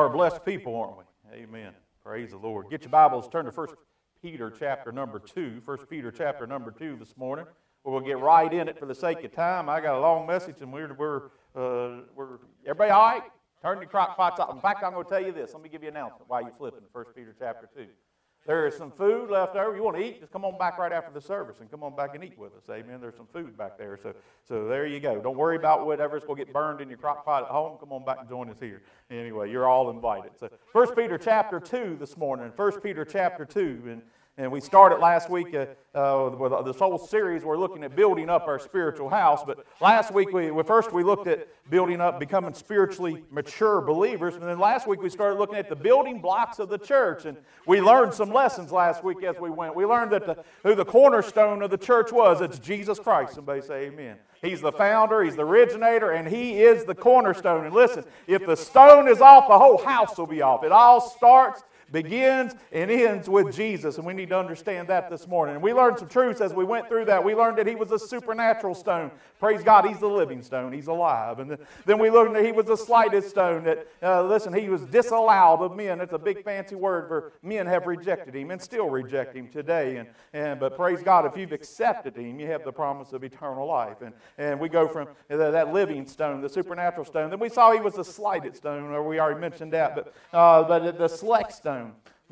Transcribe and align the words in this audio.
are 0.00 0.08
blessed 0.08 0.44
people, 0.44 0.74
aren't 0.74 0.96
we? 0.98 1.04
Amen. 1.44 1.72
Praise 2.02 2.30
the 2.30 2.36
Lord. 2.36 2.68
Get 2.68 2.82
your 2.82 2.90
Bibles, 2.90 3.28
turn 3.28 3.44
to 3.44 3.52
1 3.52 3.68
Peter 4.20 4.50
chapter 4.50 4.90
number 4.90 5.20
2. 5.20 5.62
1 5.64 5.78
Peter 5.88 6.10
chapter 6.10 6.48
number 6.48 6.72
2 6.72 6.96
this 6.98 7.16
morning. 7.16 7.46
We'll 7.84 8.00
get 8.00 8.18
right 8.18 8.52
in 8.52 8.66
it 8.66 8.76
for 8.76 8.86
the 8.86 8.94
sake 8.94 9.22
of 9.22 9.32
time. 9.32 9.68
I 9.68 9.80
got 9.80 9.94
a 9.94 10.00
long 10.00 10.26
message, 10.26 10.56
and 10.62 10.72
we're, 10.72 10.92
we're, 10.94 11.26
uh, 11.54 12.00
we're 12.16 12.38
everybody 12.66 12.90
all 12.90 13.02
right? 13.02 13.22
Turn 13.62 13.78
your 13.78 13.88
crock 13.88 14.16
pots 14.16 14.40
off. 14.40 14.52
In 14.52 14.60
fact, 14.60 14.82
I'm 14.82 14.94
going 14.94 15.04
to 15.04 15.10
tell 15.10 15.22
you 15.22 15.30
this. 15.30 15.54
Let 15.54 15.62
me 15.62 15.68
give 15.68 15.84
you 15.84 15.90
an 15.90 15.96
announcement 15.96 16.28
while 16.28 16.42
you're 16.42 16.50
flipping 16.58 16.82
1 16.90 17.04
Peter 17.14 17.32
chapter 17.38 17.68
2. 17.76 17.86
There 18.46 18.66
is 18.66 18.76
some 18.76 18.90
food 18.90 19.30
left 19.30 19.56
over. 19.56 19.74
You 19.74 19.82
want 19.82 19.96
to 19.96 20.02
eat? 20.02 20.20
Just 20.20 20.30
come 20.30 20.44
on 20.44 20.58
back 20.58 20.76
right 20.76 20.92
after 20.92 21.10
the 21.10 21.20
service 21.20 21.60
and 21.60 21.70
come 21.70 21.82
on 21.82 21.96
back 21.96 22.14
and 22.14 22.22
eat 22.22 22.38
with 22.38 22.54
us. 22.54 22.64
Amen. 22.68 23.00
There's 23.00 23.16
some 23.16 23.28
food 23.32 23.56
back 23.56 23.78
there. 23.78 23.98
So, 24.02 24.14
so 24.46 24.68
there 24.68 24.86
you 24.86 25.00
go. 25.00 25.18
Don't 25.18 25.36
worry 25.36 25.56
about 25.56 25.86
whatever's 25.86 26.24
going 26.24 26.38
to 26.38 26.44
get 26.44 26.52
burned 26.52 26.82
in 26.82 26.90
your 26.90 26.98
crock 26.98 27.24
pot 27.24 27.44
at 27.44 27.48
home. 27.48 27.78
Come 27.78 27.90
on 27.92 28.04
back 28.04 28.18
and 28.20 28.28
join 28.28 28.50
us 28.50 28.58
here. 28.60 28.82
Anyway, 29.10 29.50
you're 29.50 29.66
all 29.66 29.88
invited. 29.88 30.32
So, 30.38 30.50
First 30.72 30.94
Peter 30.94 31.16
chapter 31.16 31.58
2 31.58 31.96
this 31.98 32.18
morning. 32.18 32.52
First 32.54 32.82
Peter 32.82 33.04
chapter 33.06 33.46
2. 33.46 33.84
And 33.86 34.02
and 34.36 34.50
we 34.50 34.60
started 34.60 34.98
last 34.98 35.30
week 35.30 35.54
uh, 35.54 35.66
uh, 35.96 36.34
with 36.36 36.52
this 36.64 36.76
whole 36.76 36.98
series. 36.98 37.44
We're 37.44 37.56
looking 37.56 37.84
at 37.84 37.94
building 37.94 38.28
up 38.28 38.48
our 38.48 38.58
spiritual 38.58 39.08
house. 39.08 39.44
But 39.46 39.64
last 39.80 40.12
week, 40.12 40.32
we, 40.32 40.50
first 40.64 40.92
we 40.92 41.04
looked 41.04 41.28
at 41.28 41.46
building 41.70 42.00
up, 42.00 42.18
becoming 42.18 42.52
spiritually 42.52 43.22
mature 43.30 43.80
believers. 43.80 44.34
And 44.34 44.42
then 44.42 44.58
last 44.58 44.88
week, 44.88 45.00
we 45.00 45.08
started 45.08 45.38
looking 45.38 45.56
at 45.56 45.68
the 45.68 45.76
building 45.76 46.20
blocks 46.20 46.58
of 46.58 46.68
the 46.68 46.78
church. 46.78 47.26
And 47.26 47.36
we 47.64 47.80
learned 47.80 48.12
some 48.12 48.32
lessons 48.32 48.72
last 48.72 49.04
week 49.04 49.22
as 49.22 49.36
we 49.40 49.50
went. 49.50 49.76
We 49.76 49.86
learned 49.86 50.10
that 50.10 50.26
the, 50.26 50.42
who 50.64 50.74
the 50.74 50.84
cornerstone 50.84 51.62
of 51.62 51.70
the 51.70 51.78
church 51.78 52.10
was. 52.10 52.40
It's 52.40 52.58
Jesus 52.58 52.98
Christ. 52.98 53.34
Somebody 53.34 53.60
say 53.60 53.86
amen. 53.86 54.16
He's 54.42 54.60
the 54.60 54.72
founder, 54.72 55.22
He's 55.22 55.36
the 55.36 55.46
originator, 55.46 56.10
and 56.10 56.26
He 56.26 56.60
is 56.60 56.84
the 56.84 56.94
cornerstone. 56.94 57.66
And 57.66 57.74
listen, 57.74 58.04
if 58.26 58.44
the 58.44 58.56
stone 58.56 59.06
is 59.06 59.20
off, 59.20 59.46
the 59.46 59.58
whole 59.58 59.78
house 59.78 60.18
will 60.18 60.26
be 60.26 60.42
off. 60.42 60.64
It 60.64 60.72
all 60.72 61.00
starts 61.00 61.62
begins 61.94 62.54
and 62.72 62.90
ends 62.90 63.30
with 63.30 63.54
Jesus. 63.56 63.96
And 63.96 64.06
we 64.06 64.12
need 64.12 64.28
to 64.28 64.38
understand 64.38 64.88
that 64.88 65.08
this 65.08 65.26
morning. 65.26 65.54
And 65.54 65.64
we 65.64 65.72
learned 65.72 65.98
some 65.98 66.08
truths 66.08 66.42
as 66.42 66.52
we 66.52 66.64
went 66.64 66.88
through 66.88 67.06
that. 67.06 67.24
We 67.24 67.34
learned 67.34 67.56
that 67.56 67.66
he 67.66 67.76
was 67.76 67.90
a 67.92 67.98
supernatural 67.98 68.74
stone. 68.74 69.10
Praise 69.40 69.62
God, 69.62 69.86
he's 69.86 70.00
the 70.00 70.08
living 70.08 70.42
stone. 70.42 70.72
He's 70.72 70.88
alive. 70.88 71.38
And 71.38 71.56
then 71.86 71.98
we 71.98 72.10
learned 72.10 72.34
that 72.34 72.44
he 72.44 72.52
was 72.52 72.68
a 72.68 72.76
slighted 72.76 73.24
stone. 73.24 73.64
That, 73.64 73.86
uh, 74.02 74.24
listen, 74.24 74.52
he 74.52 74.68
was 74.68 74.82
disallowed 74.82 75.62
of 75.62 75.76
men. 75.76 75.98
That's 75.98 76.12
a 76.12 76.18
big 76.18 76.42
fancy 76.42 76.74
word 76.74 77.08
for 77.08 77.32
men 77.42 77.66
have 77.66 77.86
rejected 77.86 78.34
him 78.34 78.50
and 78.50 78.60
still 78.60 78.90
reject 78.90 79.36
him 79.36 79.48
today. 79.48 79.96
And, 79.98 80.08
and, 80.32 80.60
but 80.60 80.76
praise 80.76 81.02
God, 81.02 81.24
if 81.26 81.36
you've 81.36 81.52
accepted 81.52 82.16
him, 82.16 82.40
you 82.40 82.48
have 82.48 82.64
the 82.64 82.72
promise 82.72 83.12
of 83.12 83.22
eternal 83.22 83.66
life. 83.66 84.02
And, 84.02 84.12
and 84.36 84.58
we 84.58 84.68
go 84.68 84.88
from 84.88 85.08
that 85.28 85.72
living 85.72 86.06
stone, 86.06 86.40
the 86.40 86.48
supernatural 86.48 87.04
stone. 87.04 87.30
Then 87.30 87.38
we 87.38 87.48
saw 87.48 87.72
he 87.72 87.80
was 87.80 87.98
a 87.98 88.04
slighted 88.04 88.56
stone, 88.56 88.90
or 88.90 89.06
we 89.06 89.20
already 89.20 89.40
mentioned 89.40 89.72
that. 89.72 89.94
But, 89.94 90.14
uh, 90.32 90.64
but 90.64 90.98
the 90.98 91.08
select 91.08 91.52
stone. 91.52 91.83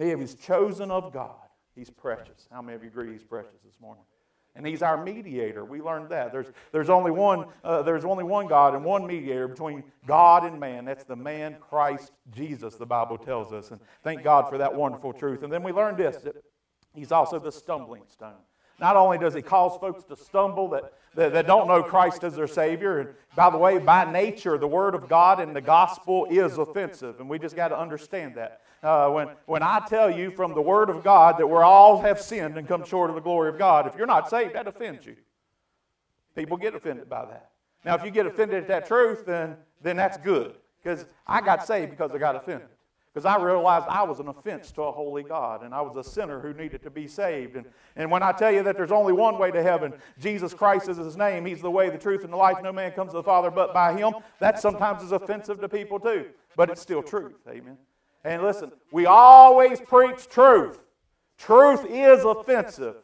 He 0.02 0.14
was 0.14 0.34
chosen 0.34 0.90
of 0.90 1.12
God. 1.12 1.36
He's 1.74 1.90
precious. 1.90 2.48
How 2.50 2.60
many 2.62 2.76
of 2.76 2.82
you 2.82 2.88
agree 2.88 3.12
he's 3.12 3.24
precious 3.24 3.60
this 3.64 3.80
morning? 3.80 4.04
And 4.54 4.66
he's 4.66 4.82
our 4.82 5.02
mediator. 5.02 5.64
We 5.64 5.80
learned 5.80 6.10
that. 6.10 6.30
There's, 6.30 6.48
there's, 6.72 6.90
only 6.90 7.10
one, 7.10 7.46
uh, 7.64 7.82
there's 7.82 8.04
only 8.04 8.24
one 8.24 8.46
God 8.46 8.74
and 8.74 8.84
one 8.84 9.06
mediator 9.06 9.48
between 9.48 9.82
God 10.06 10.44
and 10.44 10.60
man. 10.60 10.84
That's 10.84 11.04
the 11.04 11.16
man 11.16 11.56
Christ 11.58 12.12
Jesus, 12.34 12.74
the 12.74 12.84
Bible 12.84 13.16
tells 13.16 13.52
us. 13.54 13.70
And 13.70 13.80
thank 14.02 14.22
God 14.22 14.50
for 14.50 14.58
that 14.58 14.74
wonderful 14.74 15.14
truth. 15.14 15.42
And 15.42 15.50
then 15.50 15.62
we 15.62 15.72
learned 15.72 15.96
this 15.96 16.16
that 16.18 16.36
he's 16.94 17.12
also 17.12 17.38
the 17.38 17.52
stumbling 17.52 18.02
stone. 18.08 18.34
Not 18.78 18.96
only 18.96 19.16
does 19.16 19.32
he 19.32 19.42
cause 19.42 19.78
folks 19.78 20.04
to 20.04 20.16
stumble 20.16 20.68
that, 20.70 20.92
that, 21.14 21.32
that, 21.32 21.46
don't 21.46 21.68
know 21.68 21.82
Christ 21.82 22.24
as 22.24 22.34
their 22.34 22.48
Savior, 22.48 22.98
and 22.98 23.10
by 23.36 23.48
the 23.48 23.56
way, 23.56 23.78
by 23.78 24.10
nature, 24.10 24.58
the 24.58 24.66
Word 24.66 24.94
of 24.94 25.08
God 25.08 25.40
and 25.40 25.54
the 25.54 25.60
gospel 25.60 26.26
is 26.28 26.58
offensive, 26.58 27.20
and 27.20 27.28
we 27.28 27.38
just 27.38 27.54
got 27.54 27.68
to 27.68 27.78
understand 27.78 28.34
that. 28.34 28.62
Uh, 28.82 29.08
when, 29.10 29.28
when 29.46 29.62
I 29.62 29.80
tell 29.88 30.10
you 30.10 30.30
from 30.32 30.54
the 30.54 30.60
Word 30.60 30.90
of 30.90 31.04
God 31.04 31.38
that 31.38 31.46
we 31.46 31.56
all 31.56 32.00
have 32.00 32.20
sinned 32.20 32.58
and 32.58 32.66
come 32.66 32.84
short 32.84 33.10
of 33.10 33.14
the 33.14 33.22
glory 33.22 33.48
of 33.48 33.56
God, 33.56 33.86
if 33.86 33.94
you're 33.96 34.06
not 34.06 34.28
saved, 34.28 34.54
that 34.54 34.66
offends 34.66 35.06
you. 35.06 35.16
People 36.34 36.56
get 36.56 36.74
offended 36.74 37.08
by 37.08 37.24
that. 37.26 37.50
Now, 37.84 37.94
if 37.94 38.04
you 38.04 38.10
get 38.10 38.26
offended 38.26 38.62
at 38.62 38.68
that 38.68 38.86
truth, 38.86 39.24
then, 39.24 39.56
then 39.82 39.96
that's 39.96 40.16
good. 40.16 40.54
Because 40.82 41.06
I 41.26 41.40
got 41.40 41.64
saved 41.66 41.90
because 41.90 42.10
I 42.12 42.18
got 42.18 42.34
offended. 42.34 42.68
Because 43.12 43.26
I 43.26 43.40
realized 43.40 43.86
I 43.88 44.02
was 44.04 44.20
an 44.20 44.28
offense 44.28 44.72
to 44.72 44.82
a 44.82 44.90
holy 44.90 45.22
God, 45.22 45.62
and 45.62 45.74
I 45.74 45.82
was 45.82 45.96
a 45.96 46.02
sinner 46.02 46.40
who 46.40 46.54
needed 46.54 46.82
to 46.82 46.90
be 46.90 47.06
saved. 47.06 47.56
And, 47.56 47.66
and 47.94 48.10
when 48.10 48.22
I 48.22 48.32
tell 48.32 48.50
you 48.50 48.62
that 48.62 48.76
there's 48.76 48.90
only 48.90 49.12
one 49.12 49.38
way 49.38 49.50
to 49.50 49.62
heaven, 49.62 49.92
Jesus 50.18 50.54
Christ 50.54 50.88
is 50.88 50.96
his 50.96 51.16
name, 51.16 51.44
he's 51.44 51.60
the 51.60 51.70
way, 51.70 51.90
the 51.90 51.98
truth, 51.98 52.24
and 52.24 52.32
the 52.32 52.38
life. 52.38 52.56
No 52.62 52.72
man 52.72 52.92
comes 52.92 53.10
to 53.10 53.18
the 53.18 53.22
Father 53.22 53.50
but 53.50 53.74
by 53.74 53.92
him. 53.92 54.14
That 54.40 54.60
sometimes 54.60 55.02
is 55.02 55.12
offensive 55.12 55.60
to 55.60 55.68
people 55.68 56.00
too, 56.00 56.30
but 56.56 56.70
it's 56.70 56.80
still 56.80 57.02
truth. 57.02 57.36
Amen. 57.46 57.76
And 58.24 58.42
listen, 58.42 58.72
we 58.92 59.06
always 59.06 59.80
preach 59.80 60.28
truth. 60.28 60.78
Truth 61.38 61.86
is 61.88 62.24
offensive, 62.24 62.96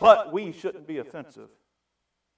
but 0.00 0.32
we 0.32 0.52
shouldn't 0.52 0.86
be 0.86 0.98
offensive 0.98 1.48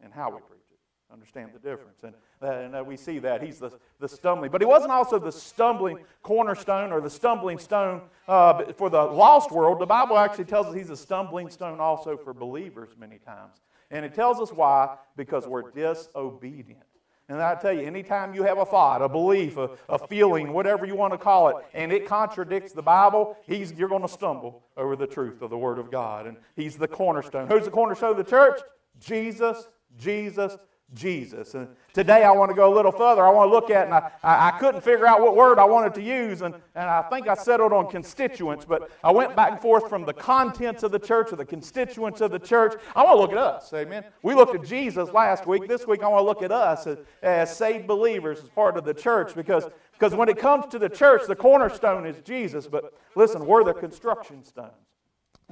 in 0.05 0.11
how 0.11 0.31
we 0.31 0.41
preach 0.41 0.61
it. 0.71 0.79
Understand 1.13 1.51
the 1.55 1.59
difference. 1.59 2.03
And, 2.03 2.15
and 2.43 2.77
uh, 2.77 2.85
we 2.85 2.97
see 2.97 3.19
that. 3.21 3.43
He's 3.43 3.59
the, 3.59 3.71
the 3.99 4.09
stumbling. 4.09 4.51
But 4.51 4.61
he 4.61 4.67
wasn't 4.67 4.93
also 4.93 5.19
the 5.19 5.33
stumbling 5.33 5.99
cornerstone 6.23 6.93
or 6.93 7.01
the 7.01 7.11
stumbling 7.11 7.59
stone 7.59 8.03
uh, 8.29 8.73
for 8.73 8.91
the 8.91 9.03
lost 9.03 9.51
world. 9.51 9.79
The 9.79 9.87
Bible 9.87 10.19
actually 10.19 10.47
tells 10.47 10.67
us 10.67 10.75
he's 10.75 10.91
a 10.91 10.97
stumbling 10.97 11.49
stone 11.49 11.81
also 11.81 12.17
for 12.17 12.35
believers 12.35 12.91
many 12.99 13.19
times. 13.19 13.61
And 13.91 14.05
it 14.05 14.15
tells 14.15 14.41
us 14.41 14.53
why 14.53 14.97
because 15.17 15.47
we're 15.47 15.71
disobedient. 15.71 16.83
And 17.29 17.41
I 17.41 17.55
tell 17.55 17.73
you, 17.73 17.83
anytime 17.83 18.35
you 18.35 18.43
have 18.43 18.59
a 18.59 18.65
thought, 18.65 19.01
a 19.01 19.09
belief, 19.09 19.57
a, 19.57 19.71
a 19.89 19.99
feeling, 20.07 20.53
whatever 20.53 20.85
you 20.85 20.95
want 20.95 21.13
to 21.13 21.19
call 21.19 21.49
it, 21.49 21.57
and 21.73 21.93
it 21.93 22.07
contradicts 22.07 22.73
the 22.73 22.83
Bible, 22.83 23.37
you're 23.47 23.89
going 23.89 24.03
to 24.03 24.09
stumble 24.09 24.65
over 24.77 24.97
the 24.97 25.07
truth 25.07 25.41
of 25.41 25.51
the 25.51 25.57
Word 25.57 25.79
of 25.79 25.91
God. 25.91 26.27
And 26.27 26.37
He's 26.57 26.77
the 26.77 26.89
cornerstone. 26.89 27.49
Who's 27.49 27.65
the 27.65 27.71
cornerstone 27.71 28.11
of 28.11 28.17
the 28.17 28.25
church? 28.25 28.61
Jesus, 29.01 29.69
Jesus, 29.99 30.57
Jesus. 30.95 31.55
And 31.55 31.69
today 31.93 32.25
I 32.25 32.31
want 32.33 32.51
to 32.51 32.55
go 32.55 32.73
a 32.73 32.75
little 32.75 32.93
further. 32.93 33.25
I 33.25 33.31
want 33.31 33.49
to 33.49 33.53
look 33.55 33.71
at, 33.71 33.87
and 33.87 33.95
I, 33.95 34.11
I, 34.23 34.51
couldn't 34.59 34.83
figure 34.83 35.07
out 35.07 35.21
what 35.21 35.35
word 35.35 35.59
I 35.59 35.65
wanted 35.65 35.95
to 35.95 36.03
use, 36.03 36.43
and, 36.43 36.55
and 36.75 36.89
I 36.89 37.03
think 37.03 37.29
I 37.29 37.35
settled 37.35 37.73
on 37.73 37.91
constituents, 37.91 38.65
but 38.65 38.91
I 39.03 39.11
went 39.11 39.35
back 39.35 39.53
and 39.53 39.61
forth 39.61 39.89
from 39.89 40.05
the 40.05 40.13
contents 40.13 40.83
of 40.83 40.93
the 40.93 40.99
church 40.99 41.33
or 41.33 41.37
the 41.37 41.45
constituents 41.45 42.21
of 42.21 42.31
the 42.31 42.39
church. 42.39 42.75
I 42.95 43.05
want 43.05 43.17
to 43.17 43.21
look 43.21 43.33
at 43.33 43.39
us, 43.39 43.73
amen. 43.73 44.05
We 44.23 44.35
looked 44.35 44.55
at 44.55 44.65
Jesus 44.65 45.11
last 45.11 45.47
week. 45.47 45.67
This 45.67 45.87
week 45.87 46.03
I 46.03 46.09
want 46.09 46.23
to 46.23 46.27
look 46.27 46.43
at 46.43 46.53
us 46.53 46.87
as, 46.87 46.99
as 47.23 47.57
saved 47.57 47.87
believers 47.87 48.41
as 48.41 48.49
part 48.51 48.77
of 48.77 48.85
the 48.85 48.95
church 48.95 49.35
because, 49.35 49.65
because 49.93 50.15
when 50.15 50.29
it 50.29 50.39
comes 50.39 50.67
to 50.67 50.79
the 50.79 50.89
church, 50.89 51.23
the 51.27 51.37
cornerstone 51.37 52.07
is 52.07 52.17
Jesus, 52.23 52.67
but 52.67 52.93
listen, 53.15 53.47
we're 53.47 53.65
the 53.65 53.75
construction 53.75 54.45
stones. 54.45 54.73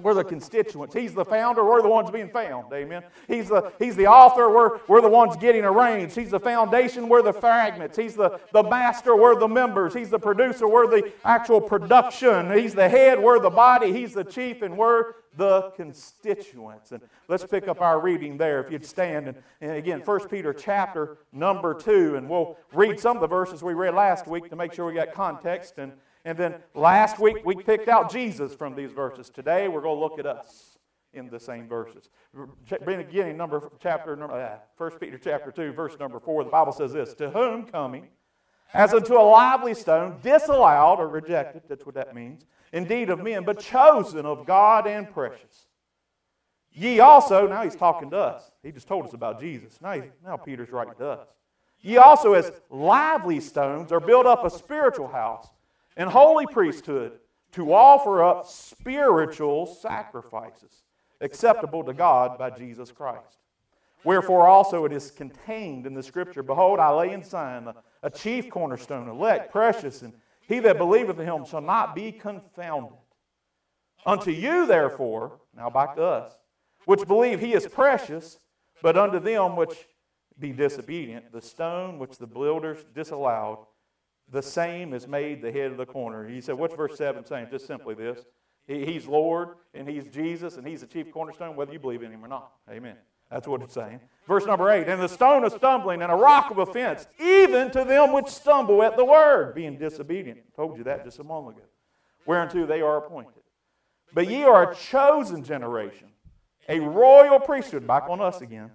We're 0.02 0.14
the 0.14 0.24
constituents. 0.24 0.94
He's 0.94 1.14
the 1.14 1.24
founder. 1.24 1.64
We're 1.64 1.82
the 1.82 1.88
ones 1.88 2.10
being 2.10 2.28
found. 2.28 2.72
Amen. 2.72 3.02
He's 3.28 3.48
the, 3.48 3.72
he's 3.78 3.96
the 3.96 4.06
author. 4.06 4.50
We're, 4.50 4.78
we're 4.88 5.00
the 5.00 5.08
ones 5.08 5.36
getting 5.36 5.64
arranged. 5.64 6.16
He's 6.16 6.30
the 6.30 6.40
foundation. 6.40 7.08
We're 7.08 7.22
the 7.22 7.32
fragments. 7.32 7.96
He's 7.96 8.14
the, 8.14 8.40
the 8.52 8.62
master. 8.62 9.16
We're 9.16 9.38
the 9.38 9.48
members. 9.48 9.94
He's 9.94 10.10
the 10.10 10.18
producer. 10.18 10.68
We're 10.68 10.86
the 10.86 11.12
actual 11.24 11.60
production. 11.60 12.52
He's 12.52 12.74
the 12.74 12.88
head. 12.88 13.20
We're 13.20 13.38
the 13.38 13.50
body. 13.50 13.92
He's 13.92 14.14
the 14.14 14.24
chief. 14.24 14.62
And 14.62 14.76
we're 14.76 15.14
the 15.36 15.72
constituents. 15.76 16.92
And 16.92 17.02
let's 17.28 17.44
pick 17.44 17.68
up 17.68 17.80
our 17.80 18.00
reading 18.00 18.36
there 18.36 18.60
if 18.62 18.70
you'd 18.70 18.84
stand. 18.84 19.28
And, 19.28 19.36
and 19.60 19.72
again, 19.72 20.00
1 20.00 20.28
Peter 20.28 20.52
chapter 20.52 21.18
number 21.32 21.74
2. 21.74 22.16
And 22.16 22.28
we'll 22.28 22.56
read 22.72 22.98
some 22.98 23.16
of 23.16 23.20
the 23.20 23.28
verses 23.28 23.62
we 23.62 23.74
read 23.74 23.94
last 23.94 24.26
week 24.26 24.50
to 24.50 24.56
make 24.56 24.72
sure 24.72 24.86
we 24.86 24.94
got 24.94 25.12
context. 25.12 25.78
And 25.78 25.92
and 26.24 26.36
then 26.36 26.56
last 26.74 27.18
week 27.18 27.38
we 27.44 27.54
picked 27.56 27.88
out 27.88 28.10
Jesus 28.10 28.54
from 28.54 28.74
these 28.74 28.92
verses. 28.92 29.30
Today 29.30 29.68
we're 29.68 29.80
going 29.80 29.96
to 29.96 30.00
look 30.00 30.18
at 30.18 30.26
us 30.26 30.78
in 31.12 31.28
the 31.28 31.40
same 31.40 31.68
verses. 31.68 32.10
Beginning 32.84 33.36
number 33.36 33.70
chapter 33.80 34.16
number 34.16 34.34
uh, 34.34 34.58
1 34.76 34.98
Peter 34.98 35.18
chapter 35.18 35.50
2 35.50 35.72
verse 35.72 35.98
number 35.98 36.20
4 36.20 36.44
the 36.44 36.50
Bible 36.50 36.72
says 36.72 36.92
this, 36.92 37.14
to 37.14 37.30
whom 37.30 37.64
coming 37.64 38.08
as 38.72 38.94
unto 38.94 39.14
a 39.14 39.22
lively 39.22 39.74
stone 39.74 40.18
disallowed 40.22 41.00
or 41.00 41.08
rejected, 41.08 41.62
that's 41.68 41.84
what 41.84 41.96
that 41.96 42.14
means, 42.14 42.46
indeed 42.72 43.10
of 43.10 43.20
men, 43.20 43.44
but 43.44 43.58
chosen 43.58 44.24
of 44.24 44.46
God 44.46 44.86
and 44.86 45.10
precious. 45.10 45.66
Ye 46.72 47.00
also, 47.00 47.48
now 47.48 47.62
he's 47.62 47.74
talking 47.74 48.10
to 48.10 48.16
us. 48.16 48.52
He 48.62 48.70
just 48.70 48.86
told 48.86 49.06
us 49.06 49.12
about 49.12 49.40
Jesus. 49.40 49.80
Now, 49.82 50.00
now 50.24 50.36
Peter's 50.36 50.70
writing 50.70 50.94
to 50.98 51.08
us. 51.08 51.28
Ye 51.80 51.96
also 51.96 52.34
as 52.34 52.52
lively 52.68 53.40
stones 53.40 53.90
are 53.90 53.98
built 53.98 54.26
up 54.26 54.44
a 54.44 54.50
spiritual 54.50 55.08
house 55.08 55.48
and 56.00 56.08
holy 56.08 56.46
priesthood 56.46 57.12
to 57.52 57.74
offer 57.74 58.24
up 58.24 58.46
spiritual 58.46 59.66
sacrifices 59.66 60.84
acceptable 61.20 61.84
to 61.84 61.92
God 61.92 62.38
by 62.38 62.48
Jesus 62.48 62.90
Christ. 62.90 63.36
Wherefore 64.02 64.48
also 64.48 64.86
it 64.86 64.94
is 64.94 65.10
contained 65.10 65.84
in 65.84 65.92
the 65.92 66.02
scripture 66.02 66.42
Behold, 66.42 66.80
I 66.80 66.90
lay 66.94 67.12
in 67.12 67.22
Zion 67.22 67.68
a, 67.68 67.74
a 68.02 68.08
chief 68.08 68.48
cornerstone, 68.48 69.10
elect, 69.10 69.52
precious, 69.52 70.00
and 70.00 70.14
he 70.48 70.58
that 70.60 70.78
believeth 70.78 71.20
in 71.20 71.26
him 71.26 71.44
shall 71.44 71.60
not 71.60 71.94
be 71.94 72.12
confounded. 72.12 72.96
Unto 74.06 74.30
you, 74.30 74.64
therefore, 74.64 75.38
now 75.54 75.68
back 75.68 75.96
to 75.96 76.02
us, 76.02 76.32
which 76.86 77.06
believe 77.06 77.40
he 77.40 77.52
is 77.52 77.66
precious, 77.66 78.38
but 78.80 78.96
unto 78.96 79.20
them 79.20 79.54
which 79.54 79.86
be 80.38 80.52
disobedient, 80.52 81.30
the 81.30 81.42
stone 81.42 81.98
which 81.98 82.16
the 82.16 82.26
builders 82.26 82.86
disallowed 82.94 83.66
the 84.30 84.42
same 84.42 84.94
is 84.94 85.08
made 85.08 85.42
the 85.42 85.50
head 85.50 85.70
of 85.70 85.76
the 85.76 85.86
corner. 85.86 86.28
He 86.28 86.40
said, 86.40 86.56
What's 86.56 86.74
verse 86.74 86.96
7 86.96 87.24
saying? 87.24 87.48
Just 87.50 87.66
simply 87.66 87.94
this. 87.94 88.24
he's 88.66 89.06
Lord, 89.06 89.56
and 89.74 89.88
He's 89.88 90.04
Jesus, 90.04 90.56
and 90.56 90.66
He's 90.66 90.80
the 90.80 90.86
chief 90.86 91.10
cornerstone, 91.10 91.56
whether 91.56 91.72
you 91.72 91.78
believe 91.78 92.02
in 92.02 92.12
Him 92.12 92.24
or 92.24 92.28
not. 92.28 92.52
Amen. 92.70 92.96
That's 93.30 93.46
what 93.46 93.62
it's 93.62 93.74
saying. 93.74 94.00
Verse 94.26 94.46
number 94.46 94.70
8 94.70 94.88
And 94.88 95.00
the 95.00 95.08
stone 95.08 95.44
of 95.44 95.52
stumbling 95.52 96.02
and 96.02 96.10
a 96.10 96.16
rock 96.16 96.50
of 96.50 96.58
offense, 96.58 97.06
even 97.20 97.70
to 97.72 97.84
them 97.84 98.12
which 98.12 98.26
stumble 98.26 98.82
at 98.82 98.96
the 98.96 99.04
word, 99.04 99.54
being 99.54 99.76
disobedient. 99.78 100.40
I 100.52 100.56
told 100.56 100.78
you 100.78 100.84
that 100.84 101.04
just 101.04 101.18
a 101.18 101.24
moment 101.24 101.56
ago. 101.56 101.66
Whereunto 102.26 102.66
they 102.66 102.82
are 102.82 102.98
appointed. 102.98 103.32
But 104.12 104.28
ye 104.28 104.42
are 104.42 104.70
a 104.70 104.74
chosen 104.74 105.44
generation, 105.44 106.08
a 106.68 106.80
royal 106.80 107.38
priesthood, 107.38 107.86
back 107.86 108.04
on 108.08 108.20
us 108.20 108.40
again, 108.40 108.70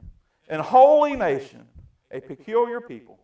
and 0.47 0.61
holy 0.61 1.15
nation, 1.15 1.67
a 2.11 2.21
peculiar 2.21 2.79
people, 2.79 3.19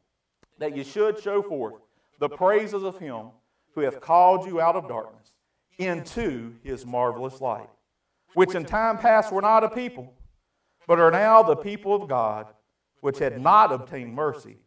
that 0.59 0.75
ye 0.75 0.83
should 0.83 1.21
show 1.21 1.41
forth 1.41 1.75
the 2.21 2.29
praises 2.29 2.83
of 2.83 2.99
him 2.99 3.31
who 3.73 3.81
hath 3.81 3.99
called 3.99 4.45
you 4.45 4.61
out 4.61 4.75
of 4.75 4.87
darkness 4.87 5.31
into 5.79 6.53
his 6.63 6.85
marvelous 6.85 7.41
light, 7.41 7.69
which 8.35 8.53
in 8.53 8.63
time 8.63 8.99
past 8.99 9.33
were 9.33 9.41
not 9.41 9.63
a 9.63 9.69
people, 9.69 10.13
but 10.87 10.99
are 10.99 11.09
now 11.09 11.41
the 11.41 11.55
people 11.55 11.95
of 11.95 12.07
God, 12.07 12.45
which 12.99 13.17
had 13.17 13.41
not 13.41 13.71
obtained 13.71 14.13
mercy, 14.13 14.57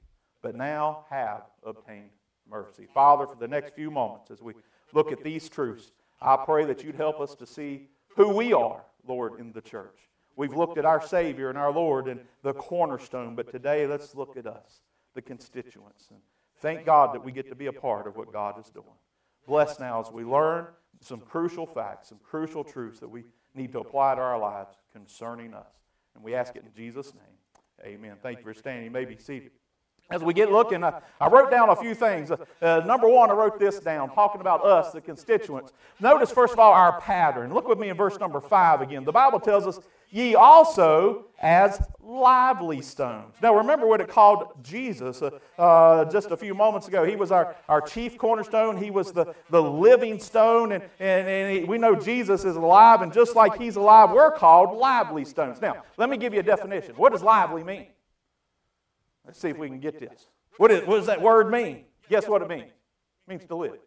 but 0.42 0.56
now 0.56 1.06
have 1.08 1.42
obtained 1.64 2.10
mercy. 2.50 2.88
Father, 2.92 3.24
for 3.24 3.36
the 3.36 3.46
next 3.46 3.74
few 3.74 3.88
moments, 3.88 4.32
as 4.32 4.42
we 4.42 4.54
look 4.92 5.12
at 5.12 5.22
these 5.22 5.48
truths, 5.48 5.92
I 6.20 6.36
pray 6.44 6.64
that 6.64 6.82
you'd 6.82 6.96
help 6.96 7.20
us 7.20 7.36
to 7.36 7.46
see 7.46 7.86
who 8.16 8.30
we 8.30 8.52
are, 8.52 8.82
Lord, 9.06 9.38
in 9.38 9.52
the 9.52 9.62
church. 9.62 10.00
We've 10.34 10.56
looked 10.56 10.76
at 10.76 10.84
our 10.84 11.00
Savior 11.06 11.50
and 11.50 11.58
our 11.58 11.70
Lord 11.70 12.08
and 12.08 12.18
the 12.42 12.52
cornerstone, 12.52 13.36
but 13.36 13.52
today 13.52 13.86
let's 13.86 14.16
look 14.16 14.36
at 14.36 14.48
us, 14.48 14.80
the 15.14 15.22
constituents. 15.22 16.08
And 16.10 16.18
thank 16.60 16.84
God 16.84 17.14
that 17.14 17.24
we 17.24 17.32
get 17.32 17.48
to 17.48 17.54
be 17.54 17.66
a 17.66 17.72
part 17.72 18.06
of 18.06 18.16
what 18.16 18.32
God 18.32 18.58
is 18.58 18.70
doing. 18.70 18.86
Bless 19.46 19.78
now 19.78 20.00
as 20.00 20.10
we 20.10 20.24
learn 20.24 20.66
some 21.00 21.20
crucial 21.20 21.66
facts, 21.66 22.08
some 22.08 22.18
crucial 22.22 22.64
truths 22.64 23.00
that 23.00 23.08
we 23.08 23.24
need 23.54 23.72
to 23.72 23.80
apply 23.80 24.14
to 24.14 24.20
our 24.20 24.38
lives 24.38 24.76
concerning 24.92 25.54
us. 25.54 25.68
And 26.14 26.24
we 26.24 26.34
ask 26.34 26.56
it 26.56 26.64
in 26.64 26.72
Jesus' 26.74 27.12
name. 27.14 27.94
Amen. 27.94 28.16
Thank 28.22 28.38
you 28.38 28.44
for 28.44 28.54
standing. 28.54 28.84
You 28.84 28.90
may 28.90 29.04
be 29.04 29.16
seated. 29.16 29.50
As 30.10 30.22
we 30.22 30.34
get 30.34 30.52
looking, 30.52 30.84
I, 30.84 31.00
I 31.18 31.28
wrote 31.28 31.50
down 31.50 31.70
a 31.70 31.76
few 31.76 31.94
things. 31.94 32.30
Uh, 32.30 32.82
number 32.86 33.08
one, 33.08 33.30
I 33.30 33.32
wrote 33.32 33.58
this 33.58 33.80
down, 33.80 34.10
talking 34.14 34.40
about 34.40 34.64
us, 34.64 34.92
the 34.92 35.00
constituents. 35.00 35.72
Notice, 35.98 36.30
first 36.30 36.52
of 36.52 36.58
all, 36.58 36.72
our 36.72 37.00
pattern. 37.00 37.54
Look 37.54 37.66
with 37.66 37.78
me 37.78 37.88
in 37.88 37.96
verse 37.96 38.18
number 38.18 38.40
five 38.40 38.82
again. 38.82 39.04
The 39.04 39.12
Bible 39.12 39.40
tells 39.40 39.66
us, 39.66 39.80
ye 40.10 40.34
also 40.34 41.24
as 41.40 41.84
lively 42.00 42.80
stones. 42.82 43.34
Now, 43.42 43.56
remember 43.56 43.86
what 43.86 44.00
it 44.00 44.08
called 44.08 44.52
Jesus 44.62 45.22
uh, 45.22 45.30
uh, 45.58 46.04
just 46.04 46.30
a 46.30 46.36
few 46.36 46.54
moments 46.54 46.86
ago. 46.86 47.04
He 47.04 47.16
was 47.16 47.32
our, 47.32 47.56
our 47.68 47.80
chief 47.80 48.16
cornerstone, 48.18 48.76
he 48.76 48.90
was 48.90 49.10
the, 49.10 49.34
the 49.50 49.60
living 49.60 50.20
stone, 50.20 50.72
and, 50.72 50.84
and, 51.00 51.26
and 51.26 51.58
he, 51.58 51.64
we 51.64 51.78
know 51.78 51.96
Jesus 51.96 52.44
is 52.44 52.56
alive, 52.56 53.02
and 53.02 53.12
just 53.12 53.34
like 53.34 53.56
he's 53.56 53.76
alive, 53.76 54.10
we're 54.10 54.30
called 54.30 54.76
lively 54.76 55.24
stones. 55.24 55.60
Now, 55.60 55.82
let 55.96 56.08
me 56.08 56.16
give 56.16 56.34
you 56.34 56.40
a 56.40 56.44
definition. 56.44 56.94
What 56.94 57.12
does 57.12 57.22
lively 57.22 57.64
mean? 57.64 57.86
Let's 59.26 59.40
see 59.40 59.48
if 59.48 59.58
we 59.58 59.68
can 59.68 59.80
get 59.80 59.98
this. 59.98 60.28
What, 60.58 60.70
is, 60.70 60.86
what 60.86 60.96
does 60.96 61.06
that 61.06 61.20
word 61.20 61.50
mean? 61.50 61.84
Guess 62.08 62.28
what 62.28 62.42
it 62.42 62.48
means? 62.48 62.70
It 62.70 63.28
means 63.28 63.44
to 63.46 63.56
live. 63.56 63.78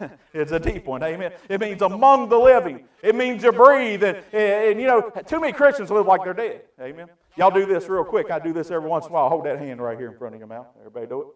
it's 0.32 0.52
a 0.52 0.58
deep 0.58 0.86
one, 0.86 1.02
amen. 1.02 1.32
It 1.48 1.60
means 1.60 1.82
among 1.82 2.28
the 2.28 2.38
living. 2.38 2.84
It 3.02 3.14
means 3.14 3.42
to 3.42 3.52
breathe. 3.52 4.02
And, 4.02 4.18
and, 4.32 4.70
and, 4.70 4.80
you 4.80 4.86
know, 4.86 5.10
too 5.26 5.40
many 5.40 5.52
Christians 5.52 5.90
live 5.90 6.06
like 6.06 6.24
they're 6.24 6.34
dead, 6.34 6.62
amen. 6.80 7.08
Y'all 7.36 7.50
do 7.50 7.66
this 7.66 7.88
real 7.88 8.04
quick. 8.04 8.30
I 8.30 8.38
do 8.38 8.52
this 8.52 8.70
every 8.70 8.88
once 8.88 9.04
in 9.04 9.10
a 9.10 9.14
while. 9.14 9.28
Hold 9.28 9.44
that 9.44 9.58
hand 9.58 9.80
right 9.80 9.98
here 9.98 10.10
in 10.10 10.18
front 10.18 10.34
of 10.34 10.40
your 10.40 10.48
mouth. 10.48 10.66
Everybody 10.78 11.06
do 11.06 11.20
it? 11.20 11.26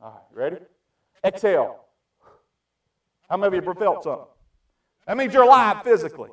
All 0.00 0.10
right, 0.12 0.38
ready? 0.38 0.64
Exhale. 1.24 1.80
How 3.28 3.36
many 3.36 3.56
of 3.56 3.64
you 3.64 3.68
have 3.68 3.78
felt 3.78 4.04
something? 4.04 4.26
That 5.06 5.16
means 5.16 5.32
you're 5.32 5.44
alive 5.44 5.82
physically. 5.82 6.30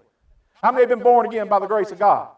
How 0.62 0.72
many 0.72 0.84
have 0.84 0.90
been 0.90 1.00
born 1.00 1.26
again 1.26 1.48
by 1.48 1.60
the 1.60 1.68
grace 1.68 1.92
of 1.92 2.00
God? 2.00 2.30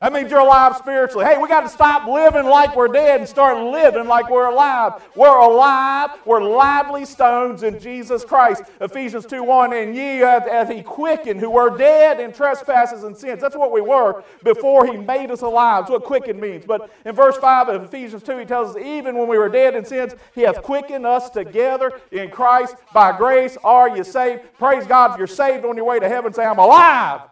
That 0.00 0.12
means 0.12 0.30
you're 0.30 0.40
alive 0.40 0.76
spiritually. 0.76 1.24
Hey, 1.24 1.38
we 1.38 1.48
got 1.48 1.62
to 1.62 1.70
stop 1.70 2.06
living 2.06 2.44
like 2.44 2.76
we're 2.76 2.88
dead 2.88 3.20
and 3.20 3.28
start 3.28 3.56
living 3.72 4.06
like 4.06 4.28
we're 4.28 4.50
alive. 4.50 5.02
We're 5.14 5.38
alive. 5.38 6.10
We're 6.26 6.42
lively 6.42 7.06
stones 7.06 7.62
in 7.62 7.80
Jesus 7.80 8.22
Christ. 8.22 8.64
Ephesians 8.82 9.24
2 9.24 9.42
1, 9.42 9.72
and 9.72 9.96
ye 9.96 10.18
hath 10.18 10.68
he 10.68 10.82
quickened 10.82 11.40
who 11.40 11.48
were 11.48 11.78
dead 11.78 12.20
in 12.20 12.30
trespasses 12.30 13.04
and 13.04 13.16
sins. 13.16 13.40
That's 13.40 13.56
what 13.56 13.72
we 13.72 13.80
were 13.80 14.22
before 14.44 14.86
he 14.86 14.98
made 14.98 15.30
us 15.30 15.40
alive. 15.40 15.84
That's 15.84 15.92
what 15.92 16.04
quickened 16.04 16.40
means. 16.40 16.66
But 16.66 16.90
in 17.06 17.14
verse 17.14 17.38
5 17.38 17.68
of 17.68 17.84
Ephesians 17.84 18.22
2, 18.22 18.36
he 18.36 18.44
tells 18.44 18.76
us, 18.76 18.82
even 18.82 19.16
when 19.16 19.28
we 19.28 19.38
were 19.38 19.48
dead 19.48 19.74
in 19.74 19.84
sins, 19.86 20.14
he 20.34 20.42
hath 20.42 20.60
quickened 20.62 21.06
us 21.06 21.30
together 21.30 21.92
in 22.12 22.30
Christ. 22.30 22.76
By 22.92 23.16
grace 23.16 23.56
are 23.64 23.96
you 23.96 24.04
saved. 24.04 24.42
Praise 24.58 24.86
God. 24.86 25.12
If 25.12 25.18
you're 25.18 25.26
saved 25.26 25.64
on 25.64 25.74
your 25.74 25.86
way 25.86 25.98
to 26.00 26.08
heaven, 26.08 26.34
say, 26.34 26.44
I'm 26.44 26.58
alive. 26.58 27.22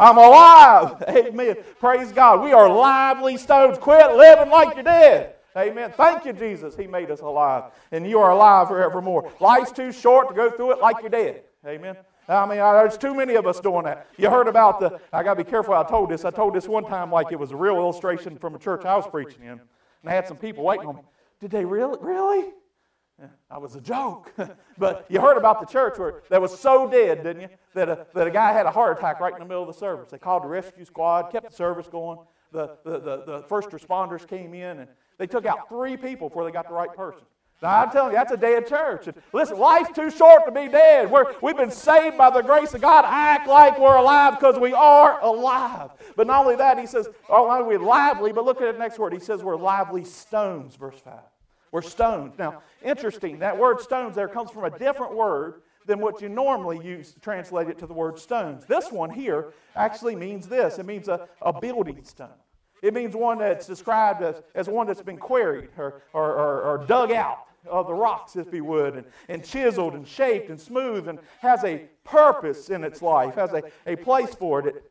I'm 0.00 0.16
alive. 0.16 1.04
Amen. 1.08 1.56
Praise 1.78 2.10
God. 2.10 2.42
We 2.42 2.52
are 2.52 2.68
lively 2.72 3.36
stones. 3.36 3.76
Quit 3.76 4.16
living 4.16 4.50
like 4.50 4.74
you're 4.74 4.84
dead. 4.84 5.34
Amen. 5.56 5.92
Thank 5.94 6.24
you, 6.24 6.32
Jesus. 6.32 6.74
He 6.74 6.86
made 6.86 7.10
us 7.10 7.20
alive. 7.20 7.64
And 7.92 8.08
you 8.08 8.18
are 8.18 8.30
alive 8.30 8.68
forevermore. 8.68 9.30
Life's 9.40 9.72
too 9.72 9.92
short 9.92 10.28
to 10.28 10.34
go 10.34 10.50
through 10.50 10.72
it 10.72 10.80
like 10.80 10.96
you're 11.02 11.10
dead. 11.10 11.42
Amen. 11.66 11.96
I 12.28 12.46
mean, 12.46 12.58
there's 12.58 12.96
too 12.96 13.14
many 13.14 13.34
of 13.34 13.46
us 13.46 13.60
doing 13.60 13.84
that. 13.84 14.06
You 14.16 14.30
heard 14.30 14.46
about 14.48 14.80
the, 14.80 15.00
I 15.12 15.22
got 15.22 15.34
to 15.34 15.44
be 15.44 15.50
careful 15.50 15.74
I 15.74 15.82
told 15.82 16.10
this. 16.10 16.24
I 16.24 16.30
told 16.30 16.54
this 16.54 16.66
one 16.66 16.84
time 16.84 17.10
like 17.10 17.32
it 17.32 17.38
was 17.38 17.50
a 17.50 17.56
real 17.56 17.76
illustration 17.76 18.38
from 18.38 18.54
a 18.54 18.58
church 18.58 18.84
I 18.86 18.96
was 18.96 19.06
preaching 19.06 19.42
in. 19.42 19.50
And 19.50 19.60
I 20.06 20.12
had 20.12 20.26
some 20.26 20.36
people 20.38 20.64
waiting 20.64 20.86
on 20.86 20.96
me. 20.96 21.02
Did 21.40 21.50
they 21.50 21.64
really? 21.64 21.98
Really? 22.00 22.52
I 23.50 23.58
was 23.58 23.76
a 23.76 23.80
joke. 23.80 24.32
but 24.78 25.06
you 25.08 25.20
heard 25.20 25.36
about 25.36 25.60
the 25.60 25.66
church 25.66 25.98
where 25.98 26.22
that 26.30 26.40
was 26.40 26.58
so 26.58 26.88
dead, 26.88 27.22
didn't 27.22 27.42
you? 27.42 27.48
That 27.74 27.88
a, 27.88 28.06
that 28.14 28.26
a 28.26 28.30
guy 28.30 28.52
had 28.52 28.66
a 28.66 28.70
heart 28.70 28.98
attack 28.98 29.20
right 29.20 29.32
in 29.32 29.38
the 29.38 29.44
middle 29.44 29.62
of 29.62 29.68
the 29.68 29.78
service. 29.78 30.10
They 30.10 30.18
called 30.18 30.44
the 30.44 30.48
rescue 30.48 30.84
squad, 30.84 31.30
kept 31.30 31.50
the 31.50 31.56
service 31.56 31.88
going. 31.88 32.18
The, 32.52 32.76
the, 32.84 32.98
the, 32.98 33.24
the 33.26 33.44
first 33.48 33.70
responders 33.70 34.26
came 34.26 34.54
in 34.54 34.80
and 34.80 34.88
they 35.18 35.26
took 35.26 35.46
out 35.46 35.68
three 35.68 35.96
people 35.96 36.28
before 36.28 36.44
they 36.44 36.50
got 36.50 36.66
the 36.66 36.74
right 36.74 36.92
person. 36.94 37.24
Now, 37.62 37.82
I'm 37.82 37.90
telling 37.90 38.12
you, 38.12 38.16
that's 38.16 38.32
a 38.32 38.38
dead 38.38 38.66
church. 38.66 39.06
And 39.06 39.16
listen, 39.34 39.58
life's 39.58 39.94
too 39.94 40.10
short 40.10 40.46
to 40.46 40.50
be 40.50 40.68
dead. 40.68 41.10
We're, 41.10 41.34
we've 41.42 41.56
been 41.56 41.70
saved 41.70 42.16
by 42.16 42.30
the 42.30 42.40
grace 42.40 42.72
of 42.72 42.80
God. 42.80 43.04
Act 43.06 43.46
like 43.46 43.78
we're 43.78 43.96
alive 43.96 44.38
because 44.38 44.58
we 44.58 44.72
are 44.72 45.20
alive. 45.20 45.90
But 46.16 46.26
not 46.26 46.42
only 46.44 46.56
that, 46.56 46.78
he 46.78 46.86
says, 46.86 47.08
oh, 47.28 47.50
only 47.50 47.76
we're 47.76 47.84
lively, 47.84 48.32
but 48.32 48.46
look 48.46 48.62
at 48.62 48.72
the 48.72 48.78
next 48.78 48.98
word. 48.98 49.12
He 49.12 49.18
says 49.18 49.42
we're 49.42 49.56
lively 49.56 50.04
stones, 50.04 50.74
verse 50.76 50.98
5. 51.04 51.12
We're 51.72 51.82
stones. 51.82 52.34
Now, 52.38 52.62
interesting, 52.82 53.38
that 53.40 53.56
word 53.56 53.80
stones 53.80 54.16
there 54.16 54.28
comes 54.28 54.50
from 54.50 54.64
a 54.64 54.78
different 54.78 55.14
word 55.14 55.62
than 55.86 56.00
what 56.00 56.20
you 56.20 56.28
normally 56.28 56.84
use 56.84 57.12
to 57.12 57.20
translate 57.20 57.68
it 57.68 57.78
to 57.78 57.86
the 57.86 57.92
word 57.94 58.18
stones. 58.18 58.64
This 58.64 58.90
one 58.90 59.10
here 59.10 59.52
actually 59.76 60.16
means 60.16 60.46
this 60.48 60.78
it 60.78 60.86
means 60.86 61.08
a, 61.08 61.28
a 61.42 61.58
building 61.58 62.02
stone. 62.04 62.28
It 62.82 62.94
means 62.94 63.14
one 63.14 63.38
that's 63.38 63.66
described 63.66 64.22
as, 64.22 64.42
as 64.54 64.68
one 64.68 64.86
that's 64.86 65.02
been 65.02 65.18
quarried 65.18 65.68
or, 65.76 66.02
or, 66.12 66.32
or, 66.32 66.62
or 66.62 66.86
dug 66.86 67.12
out 67.12 67.46
of 67.68 67.86
the 67.86 67.94
rocks, 67.94 68.36
if 68.36 68.54
you 68.54 68.64
would, 68.64 68.96
and, 68.96 69.06
and 69.28 69.44
chiseled 69.44 69.94
and 69.94 70.08
shaped 70.08 70.48
and 70.48 70.58
smooth 70.58 71.08
and 71.08 71.18
has 71.40 71.62
a 71.64 71.86
purpose 72.04 72.70
in 72.70 72.82
its 72.84 73.02
life, 73.02 73.34
has 73.34 73.52
a, 73.52 73.62
a 73.86 73.96
place 73.96 74.34
for 74.34 74.60
it. 74.60 74.66
it. 74.76 74.90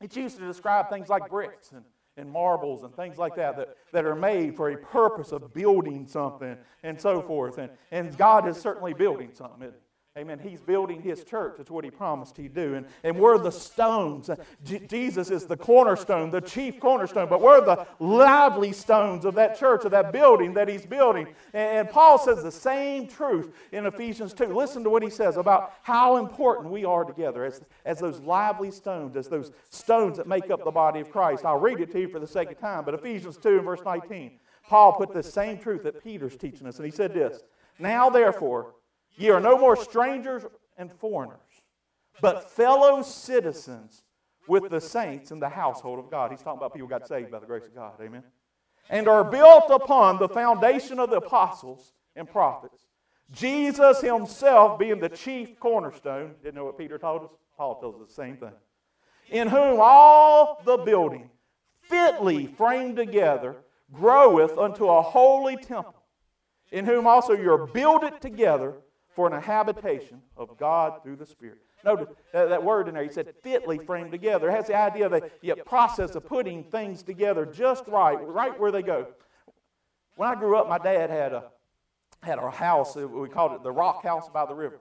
It's 0.00 0.16
used 0.16 0.38
to 0.38 0.46
describe 0.46 0.88
things 0.88 1.08
like 1.08 1.28
bricks 1.28 1.72
and 1.72 1.84
and 2.16 2.30
marbles 2.30 2.82
and 2.82 2.94
things 2.94 3.18
like 3.18 3.34
that, 3.36 3.56
that 3.56 3.76
that 3.92 4.04
are 4.04 4.14
made 4.14 4.56
for 4.56 4.70
a 4.70 4.76
purpose 4.76 5.32
of 5.32 5.52
building 5.52 6.06
something 6.06 6.56
and 6.82 7.00
so 7.00 7.20
forth. 7.22 7.58
And, 7.58 7.70
and 7.90 8.16
God 8.16 8.48
is 8.48 8.56
certainly 8.56 8.94
building 8.94 9.30
something. 9.32 9.72
Amen. 10.16 10.38
He's 10.38 10.62
building 10.62 11.02
his 11.02 11.24
church. 11.24 11.56
That's 11.58 11.70
what 11.70 11.84
he 11.84 11.90
promised 11.90 12.38
he'd 12.38 12.54
do. 12.54 12.74
And, 12.74 12.86
and 13.04 13.18
we're 13.18 13.36
the 13.36 13.52
stones. 13.52 14.30
J- 14.64 14.86
Jesus 14.86 15.30
is 15.30 15.44
the 15.44 15.58
cornerstone, 15.58 16.30
the 16.30 16.40
chief 16.40 16.80
cornerstone, 16.80 17.28
but 17.28 17.42
we're 17.42 17.60
the 17.60 17.86
lively 17.98 18.72
stones 18.72 19.26
of 19.26 19.34
that 19.34 19.58
church, 19.58 19.84
of 19.84 19.90
that 19.90 20.12
building 20.12 20.54
that 20.54 20.68
he's 20.68 20.86
building. 20.86 21.26
And, 21.52 21.80
and 21.80 21.90
Paul 21.90 22.18
says 22.18 22.42
the 22.42 22.50
same 22.50 23.08
truth 23.08 23.52
in 23.72 23.84
Ephesians 23.84 24.32
2. 24.32 24.46
Listen 24.56 24.82
to 24.84 24.90
what 24.90 25.02
he 25.02 25.10
says 25.10 25.36
about 25.36 25.74
how 25.82 26.16
important 26.16 26.72
we 26.72 26.86
are 26.86 27.04
together 27.04 27.44
as, 27.44 27.60
as 27.84 27.98
those 27.98 28.18
lively 28.20 28.70
stones, 28.70 29.18
as 29.18 29.28
those 29.28 29.52
stones 29.68 30.16
that 30.16 30.26
make 30.26 30.50
up 30.50 30.64
the 30.64 30.70
body 30.70 31.00
of 31.00 31.10
Christ. 31.10 31.44
I'll 31.44 31.60
read 31.60 31.80
it 31.80 31.92
to 31.92 32.00
you 32.00 32.08
for 32.08 32.20
the 32.20 32.26
sake 32.26 32.50
of 32.50 32.58
time, 32.58 32.86
but 32.86 32.94
Ephesians 32.94 33.36
2 33.36 33.56
and 33.56 33.64
verse 33.66 33.82
19, 33.84 34.30
Paul 34.66 34.94
put 34.94 35.12
the 35.12 35.22
same 35.22 35.58
truth 35.58 35.82
that 35.82 36.02
Peter's 36.02 36.38
teaching 36.38 36.66
us. 36.66 36.76
And 36.76 36.86
he 36.86 36.90
said 36.90 37.12
this 37.12 37.42
Now, 37.78 38.08
therefore, 38.08 38.72
Ye 39.16 39.30
are 39.30 39.40
no 39.40 39.58
more 39.58 39.76
strangers 39.76 40.44
and 40.76 40.92
foreigners, 40.92 41.38
but 42.20 42.50
fellow 42.50 43.02
citizens 43.02 44.02
with 44.46 44.70
the 44.70 44.80
saints 44.80 45.30
in 45.30 45.40
the 45.40 45.48
household 45.48 45.98
of 45.98 46.10
God. 46.10 46.30
He's 46.30 46.42
talking 46.42 46.58
about 46.58 46.72
people 46.72 46.88
got 46.88 47.08
saved 47.08 47.30
by 47.30 47.38
the 47.38 47.46
grace 47.46 47.66
of 47.66 47.74
God. 47.74 47.94
Amen. 48.00 48.22
And 48.88 49.08
are 49.08 49.24
built 49.24 49.70
upon 49.70 50.18
the 50.18 50.28
foundation 50.28 51.00
of 51.00 51.10
the 51.10 51.16
apostles 51.16 51.92
and 52.14 52.28
prophets. 52.28 52.86
Jesus 53.32 54.00
himself 54.00 54.78
being 54.78 55.00
the 55.00 55.08
chief 55.08 55.58
cornerstone. 55.58 56.34
Didn't 56.42 56.54
know 56.54 56.66
what 56.66 56.78
Peter 56.78 56.98
told 56.98 57.24
us? 57.24 57.30
Paul 57.56 57.80
tells 57.80 58.00
us 58.00 58.08
the 58.08 58.14
same 58.14 58.36
thing. 58.36 58.52
In 59.30 59.48
whom 59.48 59.78
all 59.80 60.62
the 60.64 60.76
building, 60.76 61.30
fitly 61.80 62.46
framed 62.46 62.96
together, 62.96 63.56
groweth 63.92 64.56
unto 64.56 64.88
a 64.88 65.02
holy 65.02 65.56
temple, 65.56 66.02
in 66.70 66.84
whom 66.84 67.06
also 67.06 67.32
you're 67.32 67.66
builded 67.66 68.20
together 68.20 68.74
for 69.16 69.32
an 69.32 69.42
habitation 69.42 70.20
of 70.36 70.56
God 70.58 71.02
through 71.02 71.16
the 71.16 71.24
Spirit. 71.24 71.58
Notice 71.84 72.08
that, 72.32 72.50
that 72.50 72.62
word 72.62 72.86
in 72.86 72.94
there, 72.94 73.02
he 73.02 73.08
said 73.08 73.34
fitly 73.42 73.78
framed 73.78 74.12
together. 74.12 74.50
It 74.50 74.52
has 74.52 74.66
the 74.66 74.76
idea 74.76 75.06
of 75.06 75.14
a 75.14 75.22
the 75.40 75.56
process 75.64 76.14
of 76.14 76.26
putting 76.26 76.64
things 76.64 77.02
together 77.02 77.46
just 77.46 77.86
right, 77.88 78.18
right 78.28 78.58
where 78.60 78.70
they 78.70 78.82
go. 78.82 79.06
When 80.16 80.28
I 80.28 80.34
grew 80.34 80.56
up, 80.56 80.68
my 80.68 80.78
dad 80.78 81.08
had 81.08 81.32
a, 81.32 81.44
had 82.22 82.38
a 82.38 82.50
house, 82.50 82.94
we 82.94 83.28
called 83.28 83.52
it 83.52 83.62
the 83.62 83.72
Rock 83.72 84.02
House 84.02 84.28
by 84.28 84.44
the 84.44 84.54
river. 84.54 84.80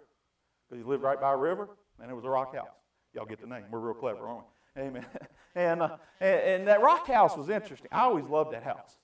Because 0.69 0.83
he 0.83 0.89
lived 0.89 1.03
right 1.03 1.19
by 1.19 1.31
a 1.31 1.37
river, 1.37 1.69
and 2.01 2.11
it 2.11 2.13
was 2.13 2.25
a 2.25 2.29
rock 2.29 2.53
house. 2.55 2.67
Y'all 3.13 3.25
get 3.25 3.39
the 3.39 3.47
name. 3.47 3.63
We're 3.71 3.79
real 3.79 3.93
clever, 3.93 4.27
aren't 4.27 4.45
we? 4.75 4.81
Amen. 4.83 5.05
And, 5.57 5.81
uh, 5.81 5.95
and, 6.19 6.39
and 6.41 6.67
that 6.67 6.81
rock 6.81 7.07
house 7.07 7.37
was 7.37 7.47
interesting. 7.47 7.87
I 7.89 8.01
always 8.01 8.25
loved 8.25 8.51
that 8.51 8.63
house. 8.63 8.97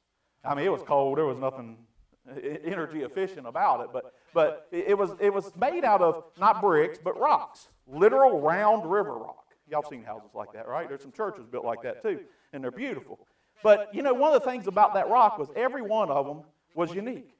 I 0.43 0.53
mean, 0.53 0.65
it 0.65 0.69
was 0.69 0.81
cold. 0.81 1.17
There 1.17 1.25
was 1.25 1.37
nothing 1.37 1.77
energy 2.63 3.01
efficient 3.01 3.47
about 3.47 3.81
it, 3.81 3.87
but, 3.91 4.13
but 4.33 4.67
it, 4.71 4.97
was, 4.97 5.11
it 5.19 5.33
was 5.33 5.51
made 5.55 5.83
out 5.83 6.01
of 6.01 6.23
not 6.39 6.61
bricks, 6.61 6.99
but 7.03 7.19
rocks, 7.19 7.69
literal 7.87 8.39
round 8.39 8.89
river 8.89 9.15
rock. 9.15 9.45
Y'all 9.67 9.83
seen 9.89 10.03
houses 10.03 10.29
like 10.33 10.51
that, 10.53 10.67
right? 10.67 10.87
There's 10.87 11.01
some 11.01 11.11
churches 11.11 11.45
built 11.45 11.65
like 11.65 11.81
that 11.83 12.01
too, 12.03 12.19
and 12.53 12.63
they're 12.63 12.71
beautiful. 12.71 13.19
But, 13.63 13.93
you 13.93 14.01
know, 14.01 14.13
one 14.13 14.33
of 14.33 14.43
the 14.43 14.49
things 14.49 14.67
about 14.67 14.93
that 14.95 15.09
rock 15.09 15.37
was 15.37 15.49
every 15.55 15.81
one 15.81 16.09
of 16.09 16.25
them 16.25 16.41
was 16.75 16.93
unique. 16.93 17.35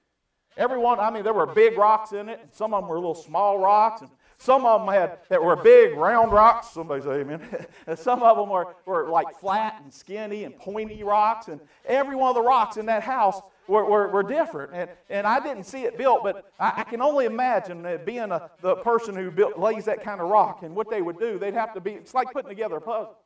Every 0.58 0.78
one, 0.78 1.00
I 1.00 1.10
mean, 1.10 1.24
there 1.24 1.34
were 1.34 1.46
big 1.46 1.78
rocks 1.78 2.12
in 2.12 2.30
it, 2.30 2.40
and 2.42 2.54
some 2.54 2.74
of 2.74 2.84
them 2.84 2.90
were 2.90 2.98
little 2.98 3.16
small 3.16 3.58
rocks, 3.58 4.02
and 4.02 4.10
some 4.38 4.66
of 4.66 4.82
them 4.82 4.94
had 4.94 5.20
that 5.30 5.42
were 5.42 5.56
big 5.56 5.96
round 5.96 6.32
rocks. 6.32 6.72
Somebody 6.72 7.04
say 7.04 7.22
amen. 7.22 7.42
and 7.88 7.98
some 7.98 8.24
of 8.24 8.38
them 8.38 8.50
were, 8.50 8.76
were 8.86 9.08
like 9.08 9.40
flat 9.40 9.80
and 9.84 9.94
skinny 9.94 10.46
and 10.46 10.58
pointy 10.58 11.04
rocks. 11.04 11.48
And 11.48 11.62
every 11.86 12.16
one 12.16 12.30
of 12.30 12.36
the 12.36 12.42
rocks 12.42 12.78
in 12.78 12.88
that 12.88 13.04
house 13.04 13.40
were, 13.68 13.86
were, 13.86 14.08
were 14.08 14.24
different. 14.24 14.72
And, 14.74 14.90
and 15.10 15.28
I 15.28 15.40
didn't 15.40 15.64
see 15.64 15.84
it 15.84 15.98
built, 15.98 16.24
but 16.24 16.52
I, 16.60 16.74
I 16.78 16.84
can 16.84 17.02
only 17.02 17.26
imagine 17.26 18.00
being 18.06 18.32
a, 18.32 18.50
the 18.62 18.76
person 18.78 19.16
who 19.16 19.32
built, 19.32 19.58
lays 19.58 19.86
that 19.86 20.04
kind 20.04 20.22
of 20.22 20.30
rock 20.30 20.64
and 20.64 20.76
what 20.76 20.90
they 20.90 21.02
would 21.02 21.20
do. 21.20 21.40
They'd 21.40 21.54
have 21.54 21.74
to 21.74 21.82
be, 21.82 21.92
it's 21.92 22.14
like 22.14 22.32
putting 22.32 22.50
together 22.50 22.78
a 22.78 22.82
puzzle. 22.82 23.18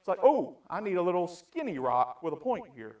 It's 0.00 0.08
like, 0.08 0.20
oh, 0.22 0.58
I 0.70 0.80
need 0.80 0.96
a 0.96 1.02
little 1.02 1.26
skinny 1.26 1.78
rock 1.78 2.22
with 2.22 2.32
a 2.32 2.36
point 2.36 2.64
here 2.74 2.96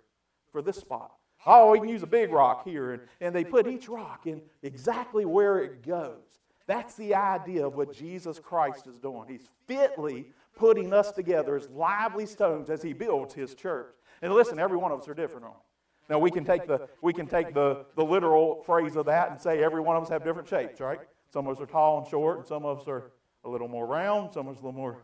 for 0.50 0.62
this 0.62 0.76
spot. 0.76 1.12
Oh, 1.44 1.70
we 1.70 1.78
can 1.78 1.88
use 1.88 2.02
a 2.02 2.08
big 2.08 2.32
rock 2.32 2.64
here. 2.64 2.94
And, 2.94 3.02
and 3.20 3.34
they 3.34 3.44
put 3.44 3.68
each 3.68 3.88
rock 3.88 4.26
in 4.26 4.42
exactly 4.62 5.24
where 5.24 5.60
it 5.60 5.86
goes. 5.86 6.40
That's 6.66 6.94
the 6.94 7.14
idea 7.14 7.64
of 7.64 7.76
what 7.76 7.92
Jesus 7.92 8.40
Christ 8.40 8.88
is 8.88 8.98
doing. 8.98 9.28
He's 9.28 9.48
fitly 9.66 10.32
putting 10.56 10.92
us 10.92 11.12
together 11.12 11.56
as 11.56 11.68
lively 11.68 12.26
stones 12.26 12.70
as 12.70 12.82
he 12.82 12.92
builds 12.92 13.34
his 13.34 13.54
church. 13.54 13.94
And 14.22 14.32
listen, 14.32 14.58
every 14.58 14.76
one 14.76 14.90
of 14.90 15.00
us 15.00 15.06
are 15.06 15.14
different 15.14 15.46
on 15.46 15.52
now 16.08 16.18
we 16.18 16.30
can 16.30 16.44
take 16.44 16.66
the 16.66 16.88
we 17.02 17.12
can 17.12 17.26
take 17.26 17.52
the, 17.52 17.84
the 17.96 18.04
literal 18.04 18.62
phrase 18.64 18.96
of 18.96 19.06
that 19.06 19.30
and 19.30 19.40
say 19.40 19.62
every 19.62 19.80
one 19.80 19.96
of 19.96 20.02
us 20.02 20.08
have 20.08 20.24
different 20.24 20.48
shapes, 20.48 20.80
right? 20.80 21.00
Some 21.32 21.46
of 21.46 21.56
us 21.56 21.62
are 21.62 21.66
tall 21.66 21.98
and 21.98 22.08
short, 22.08 22.38
and 22.38 22.46
some 22.46 22.64
of 22.64 22.80
us 22.80 22.88
are 22.88 23.10
a 23.44 23.48
little 23.48 23.68
more 23.68 23.86
round, 23.86 24.32
some 24.32 24.46
of 24.48 24.56
us 24.56 24.62
a 24.62 24.64
little 24.64 24.78
more 24.78 24.98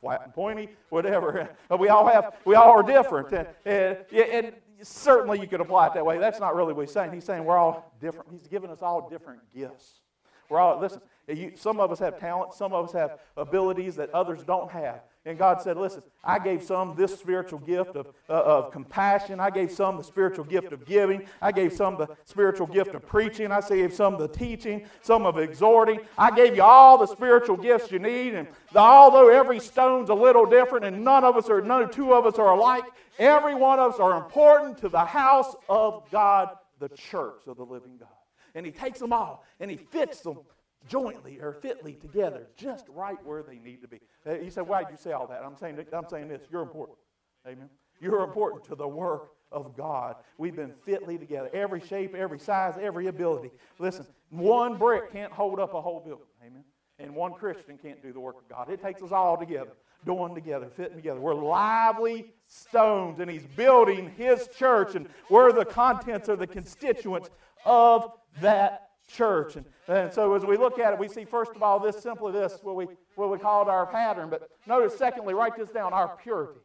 flat 0.00 0.22
and 0.24 0.34
pointy, 0.34 0.68
whatever. 0.90 1.48
But 1.68 1.78
we 1.78 1.88
all 1.88 2.06
have 2.06 2.34
we 2.44 2.54
all 2.54 2.70
are 2.70 2.82
different. 2.82 3.32
And, 3.32 3.46
and, 3.64 4.06
and 4.12 4.52
certainly 4.82 5.40
you 5.40 5.46
could 5.46 5.60
apply 5.60 5.88
it 5.88 5.94
that 5.94 6.04
way. 6.04 6.18
That's 6.18 6.40
not 6.40 6.54
really 6.54 6.72
what 6.72 6.86
he's 6.86 6.92
saying. 6.92 7.12
He's 7.12 7.24
saying 7.24 7.44
we're 7.44 7.56
all 7.56 7.92
different. 8.00 8.30
He's 8.30 8.48
given 8.48 8.70
us 8.70 8.82
all 8.82 9.08
different 9.08 9.40
gifts. 9.54 10.00
We're 10.48 10.60
all, 10.60 10.80
listen, 10.80 11.00
you, 11.28 11.52
some 11.56 11.78
of 11.78 11.92
us 11.92 11.98
have 11.98 12.18
talents, 12.18 12.56
some 12.56 12.72
of 12.72 12.86
us 12.86 12.92
have 12.92 13.18
abilities 13.36 13.96
that 13.96 14.10
others 14.10 14.42
don't 14.44 14.70
have. 14.70 15.02
And 15.28 15.38
God 15.38 15.60
said, 15.60 15.76
Listen, 15.76 16.02
I 16.24 16.38
gave 16.38 16.62
some 16.62 16.94
this 16.96 17.20
spiritual 17.20 17.58
gift 17.58 17.96
of, 17.96 18.06
uh, 18.30 18.32
of 18.32 18.72
compassion. 18.72 19.40
I 19.40 19.50
gave 19.50 19.70
some 19.70 19.98
the 19.98 20.02
spiritual 20.02 20.46
gift 20.46 20.72
of 20.72 20.86
giving. 20.86 21.26
I 21.42 21.52
gave 21.52 21.74
some 21.74 21.98
the 21.98 22.08
spiritual 22.24 22.66
gift 22.66 22.94
of 22.94 23.06
preaching. 23.06 23.52
I 23.52 23.60
gave 23.60 23.92
some 23.92 24.16
the 24.16 24.26
teaching, 24.26 24.86
some 25.02 25.26
of 25.26 25.36
exhorting. 25.36 26.00
I 26.16 26.30
gave 26.30 26.56
you 26.56 26.62
all 26.62 26.96
the 26.96 27.06
spiritual 27.06 27.58
gifts 27.58 27.92
you 27.92 27.98
need. 27.98 28.34
And 28.34 28.48
although 28.74 29.28
every 29.28 29.60
stone's 29.60 30.08
a 30.08 30.14
little 30.14 30.46
different 30.46 30.86
and 30.86 31.04
none 31.04 31.24
of 31.24 31.36
us 31.36 31.50
are, 31.50 31.60
none, 31.60 31.82
of 31.82 31.90
two 31.90 32.14
of 32.14 32.24
us 32.24 32.38
are 32.38 32.54
alike, 32.54 32.84
every 33.18 33.54
one 33.54 33.78
of 33.78 33.92
us 33.92 34.00
are 34.00 34.16
important 34.16 34.78
to 34.78 34.88
the 34.88 35.04
house 35.04 35.54
of 35.68 36.10
God, 36.10 36.56
the 36.78 36.88
church 36.88 37.42
of 37.46 37.58
the 37.58 37.64
living 37.64 37.98
God 38.00 38.08
and 38.54 38.64
he 38.64 38.72
takes 38.72 38.98
them 38.98 39.12
all 39.12 39.44
and 39.60 39.70
he 39.70 39.76
fits 39.76 40.20
them 40.20 40.38
jointly 40.86 41.40
or 41.40 41.52
fitly 41.52 41.94
together, 41.94 42.46
just 42.56 42.86
right 42.88 43.18
where 43.24 43.42
they 43.42 43.58
need 43.58 43.82
to 43.82 43.88
be. 43.88 44.00
He 44.24 44.46
uh, 44.46 44.50
said, 44.50 44.68
Why 44.68 44.84
did 44.84 44.92
you 44.92 44.96
say 44.96 45.12
all 45.12 45.26
that? 45.26 45.42
I'm 45.44 45.56
saying, 45.56 45.84
I'm 45.92 46.08
saying 46.08 46.28
this. 46.28 46.42
You're 46.50 46.62
important. 46.62 46.98
Amen. 47.46 47.68
You're 48.00 48.22
important 48.22 48.64
to 48.64 48.74
the 48.74 48.86
work 48.86 49.30
of 49.50 49.76
God. 49.76 50.16
We've 50.36 50.54
been 50.54 50.74
fitly 50.84 51.18
together. 51.18 51.50
Every 51.52 51.80
shape, 51.80 52.14
every 52.14 52.38
size, 52.38 52.74
every 52.80 53.06
ability. 53.06 53.50
Listen, 53.78 54.06
one 54.30 54.76
brick 54.76 55.12
can't 55.12 55.32
hold 55.32 55.58
up 55.58 55.74
a 55.74 55.80
whole 55.80 56.00
building. 56.00 56.26
Amen. 56.46 56.64
And 56.98 57.14
one 57.14 57.32
Christian 57.32 57.78
can't 57.78 58.02
do 58.02 58.12
the 58.12 58.20
work 58.20 58.36
of 58.36 58.48
God. 58.48 58.70
It 58.70 58.82
takes 58.82 59.02
us 59.02 59.12
all 59.12 59.36
together, 59.36 59.72
doing 60.04 60.34
together, 60.34 60.68
fitting 60.76 60.96
together. 60.96 61.20
We're 61.20 61.34
lively 61.34 62.32
stones, 62.46 63.20
and 63.20 63.30
He's 63.30 63.46
building 63.56 64.12
His 64.16 64.48
church, 64.48 64.94
and 64.94 65.08
we're 65.30 65.52
the 65.52 65.64
contents 65.64 66.28
or 66.28 66.36
the 66.36 66.46
constituents 66.46 67.30
of 67.64 68.12
that 68.40 68.87
church. 69.08 69.56
And, 69.56 69.64
and 69.88 70.12
so 70.12 70.34
as 70.34 70.44
we 70.44 70.56
look 70.56 70.78
at 70.78 70.92
it, 70.92 70.98
we 70.98 71.08
see 71.08 71.24
first 71.24 71.52
of 71.56 71.62
all 71.62 71.80
this 71.80 72.00
simply 72.00 72.32
this, 72.32 72.58
what 72.62 72.76
we, 72.76 72.86
what 73.16 73.30
we 73.30 73.38
called 73.38 73.68
our 73.68 73.86
pattern. 73.86 74.30
But 74.30 74.48
notice, 74.66 74.96
secondly, 74.96 75.34
write 75.34 75.56
this 75.56 75.70
down, 75.70 75.92
our 75.92 76.16
purity. 76.16 76.60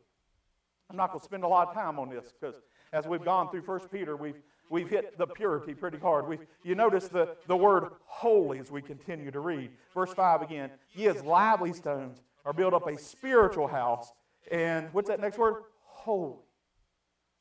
I'm 0.90 0.98
not 0.98 1.10
going 1.10 1.20
to 1.20 1.26
spend 1.26 1.44
a 1.44 1.48
lot 1.48 1.70
of 1.70 1.74
time 1.74 1.98
on 1.98 2.10
this 2.10 2.34
because 2.40 2.62
as 2.92 3.08
we've 3.08 3.24
gone 3.24 3.50
through 3.50 3.64
First 3.64 3.92
Peter, 3.92 4.16
we've, 4.16 4.40
we've 4.70 4.90
hit 4.90 5.18
the 5.18 5.26
purity 5.26 5.74
pretty 5.74 5.98
hard. 5.98 6.28
we 6.28 6.38
you 6.64 6.76
notice 6.76 7.08
the, 7.08 7.36
the 7.48 7.58
word 7.58 7.86
holy 8.06 8.60
as 8.60 8.70
we 8.70 8.82
continue 8.82 9.32
to 9.32 9.40
read. 9.40 9.72
Verse 9.94 10.14
5 10.14 10.44
again, 10.44 10.70
ye 10.94 11.08
as 11.08 11.24
lively 11.24 11.74
stones 11.74 12.22
are 12.46 12.54
built 12.54 12.74
up 12.74 12.88
a 12.88 12.98
spiritual 12.98 13.68
house. 13.68 14.12
And 14.52 14.90
what's 14.92 15.08
that 15.08 15.20
next 15.20 15.38
word? 15.38 15.64
Holy. 15.82 16.38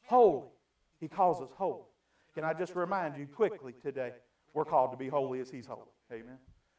Holy. 0.05 0.47
He 1.01 1.09
calls 1.09 1.43
us 1.43 1.51
holy. 1.57 1.83
Can 2.35 2.45
I 2.45 2.55
just 2.55 2.75
remind 2.75 3.19
you 3.19 3.27
quickly 3.27 3.75
today, 3.83 4.13
we're 4.55 4.65
called 4.65 4.93
to 4.93 4.97
be 4.97 5.09
holy 5.09 5.41
as 5.41 5.51
He's 5.51 5.67
holy. 5.67 5.89
Amen. 6.13 6.39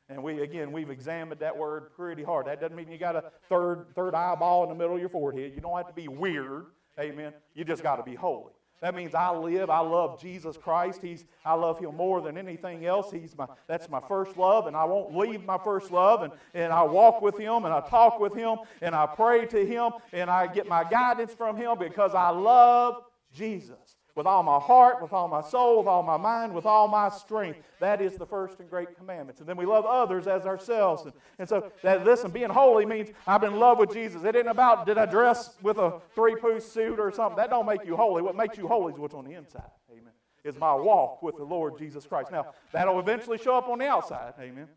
And 0.10 0.22
we 0.22 0.42
again 0.42 0.72
we've 0.72 0.90
examined 0.90 1.40
that 1.42 1.58
word 1.58 1.92
pretty 1.96 2.24
hard. 2.24 2.48
That 2.48 2.60
doesn't 2.60 2.76
mean 2.76 2.92
you 2.92 2.98
got 2.98 3.16
a 3.16 3.24
third 3.50 3.88
third 3.96 4.16
eyeball 4.16 4.64
in 4.64 4.70
the 4.70 4.76
middle 4.76 4.96
of 4.96 5.00
your 5.00 5.10
forehead. 5.10 5.54
You 5.56 5.62
don't 5.62 5.76
have 5.78 5.88
to 5.88 5.94
be 5.94 6.08
weird. 6.08 6.66
Amen. 7.00 7.34
You 7.56 7.64
just 7.64 7.82
got 7.82 7.96
to 7.96 8.04
be 8.04 8.16
holy. 8.16 8.54
That 8.84 8.96
means 8.96 9.16
I 9.16 9.32
live, 9.32 9.70
I 9.70 9.80
love 9.80 10.20
Jesus 10.22 10.58
Christ. 10.58 11.02
He's, 11.02 11.24
I 11.46 11.54
love 11.54 11.80
Him 11.80 11.96
more 11.96 12.20
than 12.20 12.38
anything 12.38 12.86
else. 12.86 13.12
He's 13.12 13.34
my, 13.38 13.48
that's 13.66 13.88
my 13.88 14.02
first 14.10 14.36
love, 14.36 14.68
and 14.68 14.76
I 14.76 14.84
won't 14.84 15.16
leave 15.16 15.46
my 15.46 15.58
first 15.58 15.90
love. 15.90 16.22
And, 16.22 16.34
and 16.54 16.74
I 16.74 16.84
walk 16.84 17.22
with 17.22 17.38
Him, 17.38 17.64
and 17.64 17.74
I 17.74 17.80
talk 17.80 18.20
with 18.20 18.36
Him, 18.36 18.58
and 18.82 18.94
I 18.94 19.06
pray 19.06 19.46
to 19.46 19.66
Him, 19.66 19.94
and 20.12 20.30
I 20.30 20.48
get 20.48 20.68
my 20.68 20.84
guidance 20.84 21.34
from 21.34 21.56
Him 21.56 21.80
because 21.80 22.14
I 22.14 22.32
love 22.32 23.04
Jesus 23.34 23.96
with 24.16 24.28
all 24.28 24.44
my 24.44 24.60
heart, 24.60 25.02
with 25.02 25.12
all 25.12 25.28
my 25.28 25.42
soul, 25.42 25.80
with 25.80 25.88
all 25.88 26.04
my 26.04 26.18
mind, 26.18 26.54
with 26.54 26.66
all 26.66 26.88
my 26.88 27.10
strength. 27.10 27.60
That 27.80 28.02
is 28.02 28.16
the 28.16 28.26
first 28.26 28.60
and 28.60 28.70
great 28.70 28.96
commandments. 28.96 29.40
And 29.40 29.50
then 29.50 29.58
we 29.58 29.66
love 29.66 29.86
others 29.86 30.28
as 30.28 30.46
ourselves. 30.46 31.04
And, 31.04 31.14
and 31.40 31.50
so, 31.50 31.72
that, 31.82 32.06
listen, 32.06 32.32
being 32.32 32.50
holy 32.50 32.86
means 32.86 33.10
I'm 33.26 33.44
in 33.44 33.58
love 33.60 33.80
with 33.80 33.92
Jesus. 33.92 34.24
It 34.24 34.36
ain't 34.36 34.48
about 34.48 34.86
did 34.86 34.98
I 34.98 35.06
dress 35.06 35.56
with 35.62 35.78
a 35.78 36.00
three-piece 36.14 36.66
suit 36.66 37.00
or 37.00 37.12
something. 37.12 37.38
That 37.38 37.50
don't 37.50 37.66
make 37.66 37.86
you 37.86 37.96
holy. 37.96 38.22
What 38.22 38.36
makes 38.36 38.58
you 38.58 38.68
holy 38.68 38.94
is 38.94 39.00
what's 39.00 39.16
on 39.16 39.26
the 39.26 39.34
inside. 39.34 39.72
Amen. 39.92 40.14
Is 40.44 40.58
my 40.58 40.76
walk 40.76 41.24
with 41.24 41.38
the 41.38 41.44
Lord 41.44 41.78
Jesus 41.78 42.06
Christ. 42.06 42.32
Now, 42.32 42.48
that'll 42.72 43.00
eventually 43.00 43.40
show 43.40 43.56
up 43.56 43.68
on 43.68 43.80
the 43.80 43.88
outside. 43.88 44.34
Amen. 44.40 44.68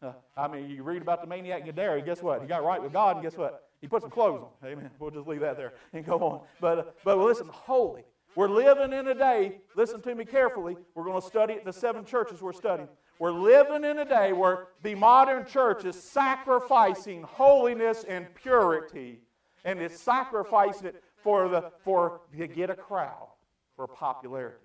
Uh, 0.00 0.12
I 0.36 0.48
mean, 0.48 0.68
you 0.68 0.82
read 0.82 1.02
about 1.02 1.20
the 1.20 1.26
maniac 1.26 1.64
Gadara. 1.64 2.02
Guess 2.02 2.22
what? 2.22 2.42
He 2.42 2.46
got 2.46 2.62
right 2.62 2.82
with 2.82 2.92
God, 2.92 3.16
and 3.16 3.24
guess 3.24 3.36
what? 3.36 3.68
He 3.80 3.88
put 3.88 4.02
some 4.02 4.10
clothes 4.10 4.42
on. 4.42 4.68
Amen. 4.68 4.90
We'll 4.98 5.10
just 5.10 5.26
leave 5.26 5.40
that 5.40 5.56
there 5.56 5.72
and 5.92 6.04
go 6.04 6.18
on. 6.18 6.40
But, 6.60 6.78
uh, 6.78 6.84
but 7.04 7.18
listen, 7.18 7.48
holy 7.50 8.04
we're 8.36 8.48
living 8.48 8.92
in 8.92 9.08
a 9.08 9.14
day, 9.14 9.60
listen 9.76 10.00
to 10.02 10.14
me 10.14 10.24
carefully. 10.24 10.76
We're 10.94 11.04
going 11.04 11.20
to 11.20 11.26
study 11.26 11.58
the 11.64 11.72
seven 11.72 12.04
churches 12.04 12.42
we're 12.42 12.52
studying. 12.52 12.88
We're 13.20 13.30
living 13.30 13.84
in 13.84 14.00
a 14.00 14.04
day 14.04 14.32
where 14.32 14.68
the 14.82 14.96
modern 14.96 15.46
church 15.46 15.84
is 15.84 15.94
sacrificing 15.94 17.22
holiness 17.22 18.04
and 18.08 18.26
purity, 18.34 19.20
and 19.64 19.80
it's 19.80 20.00
sacrificing 20.00 20.88
it 20.88 21.04
for, 21.22 21.48
the, 21.48 21.70
for 21.84 22.22
to 22.36 22.46
get 22.48 22.70
a 22.70 22.74
crowd, 22.74 23.28
for 23.76 23.86
popularity. 23.86 24.56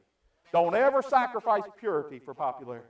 Don't 0.51 0.75
ever 0.75 1.03
sacrifice 1.03 1.63
purity 1.77 2.17
for 2.17 2.33
popularity, 2.33 2.87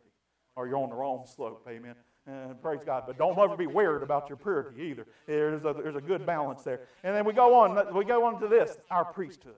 or 0.56 0.66
you're 0.66 0.78
on 0.78 0.90
the 0.90 0.96
wrong 0.96 1.26
slope. 1.28 1.68
Amen. 1.70 1.96
And 2.26 2.62
praise 2.62 2.86
God. 2.86 3.04
But 3.06 3.18
don't 3.18 3.38
ever 3.38 3.58
be 3.58 3.68
weird 3.68 4.02
about 4.02 4.30
your 4.30 4.38
purity 4.38 4.82
either. 4.84 5.08
There's 5.28 5.66
a, 5.66 5.74
there's 5.74 5.96
a 5.96 6.02
good 6.02 6.26
balance 6.26 6.64
there. 6.64 6.88
And 7.04 7.14
then 7.16 7.26
we 7.26 7.34
go 7.34 7.56
on. 7.56 7.94
We 7.94 8.06
go 8.06 8.26
on 8.26 8.40
to 8.40 8.48
this: 8.48 8.78
our 8.92 9.04
priesthood 9.04 9.56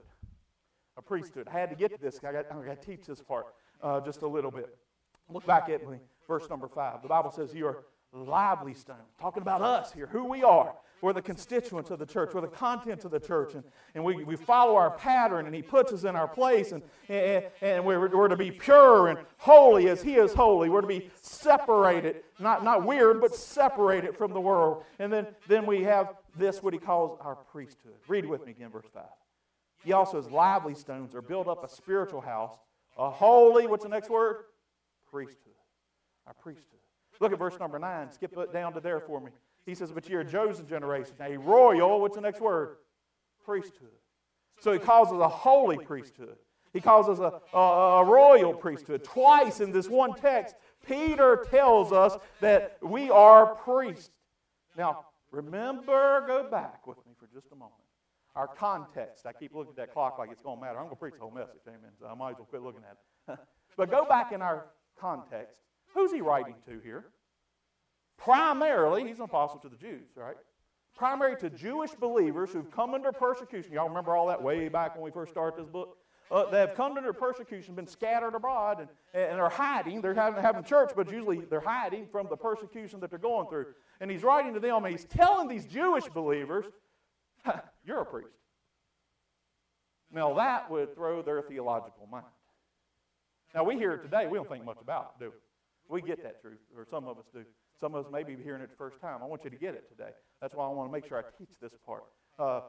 a 0.96 1.02
priesthood. 1.02 1.48
I 1.48 1.58
had 1.58 1.70
to 1.70 1.76
get 1.76 1.92
to 1.92 1.98
this. 2.00 2.18
I 2.22 2.32
got, 2.32 2.46
I 2.50 2.66
got 2.66 2.80
to 2.80 2.86
teach 2.86 3.06
this 3.06 3.20
part 3.20 3.46
uh, 3.82 4.00
just 4.00 4.22
a 4.22 4.28
little 4.28 4.50
bit. 4.50 4.76
Look 5.28 5.46
back 5.46 5.68
at 5.68 5.88
me, 5.88 5.98
verse 6.26 6.48
number 6.50 6.68
five. 6.68 7.02
The 7.02 7.08
Bible 7.08 7.30
says, 7.30 7.54
You 7.54 7.66
are 7.66 7.84
lively 8.12 8.74
stone. 8.74 8.96
Talking 9.20 9.42
about 9.42 9.62
us 9.62 9.92
here, 9.92 10.06
who 10.06 10.24
we 10.24 10.42
are. 10.42 10.74
We're 11.00 11.12
the 11.12 11.22
constituents 11.22 11.90
of 11.90 11.98
the 11.98 12.06
church. 12.06 12.30
We're 12.32 12.42
the 12.42 12.46
contents 12.46 13.04
of 13.04 13.10
the 13.10 13.18
church. 13.18 13.54
And, 13.54 13.64
and 13.96 14.04
we, 14.04 14.22
we 14.22 14.36
follow 14.36 14.76
our 14.76 14.92
pattern, 14.92 15.46
and 15.46 15.54
He 15.54 15.60
puts 15.60 15.92
us 15.92 16.04
in 16.04 16.14
our 16.14 16.28
place. 16.28 16.70
And, 16.70 16.82
and, 17.08 17.44
and 17.60 17.84
we're, 17.84 18.08
we're 18.08 18.28
to 18.28 18.36
be 18.36 18.52
pure 18.52 19.08
and 19.08 19.18
holy 19.38 19.88
as 19.88 20.00
He 20.00 20.14
is 20.14 20.32
holy. 20.32 20.68
We're 20.68 20.82
to 20.82 20.86
be 20.86 21.10
separated, 21.20 22.22
not, 22.38 22.62
not 22.62 22.86
weird, 22.86 23.20
but 23.20 23.34
separated 23.34 24.16
from 24.16 24.32
the 24.32 24.40
world. 24.40 24.84
And 25.00 25.12
then, 25.12 25.26
then 25.48 25.66
we 25.66 25.82
have 25.82 26.14
this, 26.36 26.62
what 26.62 26.72
He 26.72 26.78
calls 26.78 27.18
our 27.20 27.34
priesthood. 27.34 27.94
Read 28.06 28.24
with 28.24 28.46
me 28.46 28.52
again, 28.52 28.70
verse 28.70 28.86
5. 28.94 29.02
He 29.84 29.92
also, 29.92 30.18
as 30.18 30.30
lively 30.30 30.74
stones, 30.74 31.14
or 31.14 31.22
build 31.22 31.48
up 31.48 31.64
a 31.64 31.68
spiritual 31.68 32.20
house, 32.20 32.52
a 32.96 33.10
holy, 33.10 33.66
what's 33.66 33.82
the 33.82 33.88
next 33.88 34.10
word? 34.10 34.44
Priesthood. 35.10 35.54
Our 36.26 36.34
priesthood. 36.34 36.78
Look 37.20 37.32
at 37.32 37.38
verse 37.38 37.58
number 37.58 37.78
9. 37.78 38.10
Skip 38.12 38.36
it 38.36 38.52
down 38.52 38.72
to 38.74 38.80
there 38.80 39.00
for 39.00 39.20
me. 39.20 39.30
He 39.66 39.74
says, 39.74 39.92
But 39.92 40.08
you're 40.08 40.22
a 40.22 40.30
chosen 40.30 40.66
generation, 40.66 41.14
a 41.20 41.36
royal, 41.36 42.00
what's 42.00 42.16
the 42.16 42.20
next 42.20 42.40
word? 42.40 42.76
Priesthood. 43.44 43.90
So 44.60 44.72
he 44.72 44.78
calls 44.78 45.08
us 45.08 45.20
a 45.20 45.28
holy 45.28 45.78
priesthood. 45.78 46.36
He 46.72 46.80
calls 46.80 47.08
us 47.08 47.18
a, 47.18 47.56
a, 47.56 47.60
a, 48.00 48.04
royal 48.04 48.54
priesthood. 48.54 49.04
Twice 49.04 49.60
in 49.60 49.72
this 49.72 49.88
one 49.88 50.14
text, 50.14 50.54
Peter 50.86 51.44
tells 51.50 51.92
us 51.92 52.16
that 52.40 52.78
we 52.80 53.10
are 53.10 53.54
priests. 53.56 54.10
Now, 54.76 55.06
remember, 55.30 56.24
go 56.26 56.48
back 56.50 56.86
with 56.86 56.96
me 57.06 57.12
for 57.18 57.26
just 57.26 57.52
a 57.52 57.56
moment. 57.56 57.74
Our 58.34 58.48
context. 58.48 59.26
I 59.26 59.32
keep 59.32 59.54
looking 59.54 59.72
at 59.72 59.76
that 59.76 59.92
clock 59.92 60.18
like 60.18 60.30
it's 60.30 60.40
going 60.40 60.58
to 60.58 60.64
matter. 60.64 60.78
I'm 60.78 60.84
going 60.84 60.96
to 60.96 61.00
preach 61.00 61.14
the 61.14 61.20
whole 61.20 61.30
message, 61.30 61.60
amen. 61.68 61.90
So 62.00 62.06
I 62.06 62.14
might 62.14 62.30
as 62.30 62.36
well 62.38 62.46
quit 62.46 62.62
looking 62.62 62.82
at 62.88 62.96
it. 63.34 63.38
but 63.76 63.90
go 63.90 64.06
back 64.06 64.32
in 64.32 64.40
our 64.40 64.66
context. 64.98 65.60
Who's 65.94 66.12
he 66.12 66.20
writing 66.20 66.54
to 66.66 66.80
here? 66.82 67.04
Primarily, 68.16 69.06
he's 69.06 69.18
an 69.18 69.24
apostle 69.24 69.58
to 69.60 69.68
the 69.68 69.76
Jews, 69.76 70.08
right? 70.16 70.36
Primary 70.96 71.36
to 71.38 71.50
Jewish 71.50 71.90
believers 71.92 72.52
who've 72.52 72.70
come 72.70 72.94
under 72.94 73.12
persecution. 73.12 73.72
Y'all 73.72 73.88
remember 73.88 74.16
all 74.16 74.28
that 74.28 74.42
way 74.42 74.68
back 74.68 74.94
when 74.94 75.02
we 75.04 75.10
first 75.10 75.32
started 75.32 75.60
this 75.60 75.68
book? 75.68 75.96
Uh, 76.30 76.50
they 76.50 76.60
have 76.60 76.74
come 76.74 76.96
under 76.96 77.12
persecution, 77.12 77.74
been 77.74 77.86
scattered 77.86 78.34
abroad, 78.34 78.80
and, 78.80 78.88
and 79.12 79.40
are 79.40 79.50
hiding. 79.50 80.00
They're 80.00 80.14
having, 80.14 80.42
having 80.42 80.64
church, 80.64 80.92
but 80.96 81.10
usually 81.10 81.40
they're 81.40 81.60
hiding 81.60 82.06
from 82.06 82.26
the 82.30 82.36
persecution 82.36 83.00
that 83.00 83.10
they're 83.10 83.18
going 83.18 83.48
through. 83.48 83.66
And 84.00 84.10
he's 84.10 84.22
writing 84.22 84.54
to 84.54 84.60
them, 84.60 84.84
and 84.84 84.92
he's 84.92 85.04
telling 85.04 85.48
these 85.48 85.66
Jewish 85.66 86.04
believers, 86.06 86.64
You're 87.84 88.00
a 88.00 88.06
priest. 88.06 88.28
Now, 90.12 90.34
that 90.34 90.70
would 90.70 90.94
throw 90.94 91.22
their 91.22 91.42
theological 91.42 92.06
mind. 92.10 92.24
Now, 93.54 93.64
we 93.64 93.76
hear 93.76 93.92
it 93.92 94.02
today, 94.02 94.26
we 94.26 94.38
don't 94.38 94.48
think 94.48 94.64
much 94.64 94.78
about 94.80 95.14
it, 95.16 95.24
do 95.24 95.30
we? 95.30 96.00
We 96.00 96.06
get 96.06 96.22
that 96.22 96.40
truth, 96.40 96.58
or 96.76 96.86
some 96.90 97.06
of 97.06 97.18
us 97.18 97.24
do. 97.34 97.44
Some 97.78 97.94
of 97.94 98.06
us 98.06 98.12
may 98.12 98.22
be 98.22 98.36
hearing 98.42 98.62
it 98.62 98.70
the 98.70 98.76
first 98.76 99.00
time. 99.00 99.20
I 99.22 99.26
want 99.26 99.44
you 99.44 99.50
to 99.50 99.56
get 99.56 99.74
it 99.74 99.88
today. 99.88 100.10
That's 100.40 100.54
why 100.54 100.64
I 100.64 100.68
want 100.68 100.88
to 100.88 100.92
make 100.92 101.06
sure 101.06 101.18
I 101.18 101.22
teach 101.36 101.58
this 101.60 101.72
part. 101.84 102.04
Uh, 102.38 102.60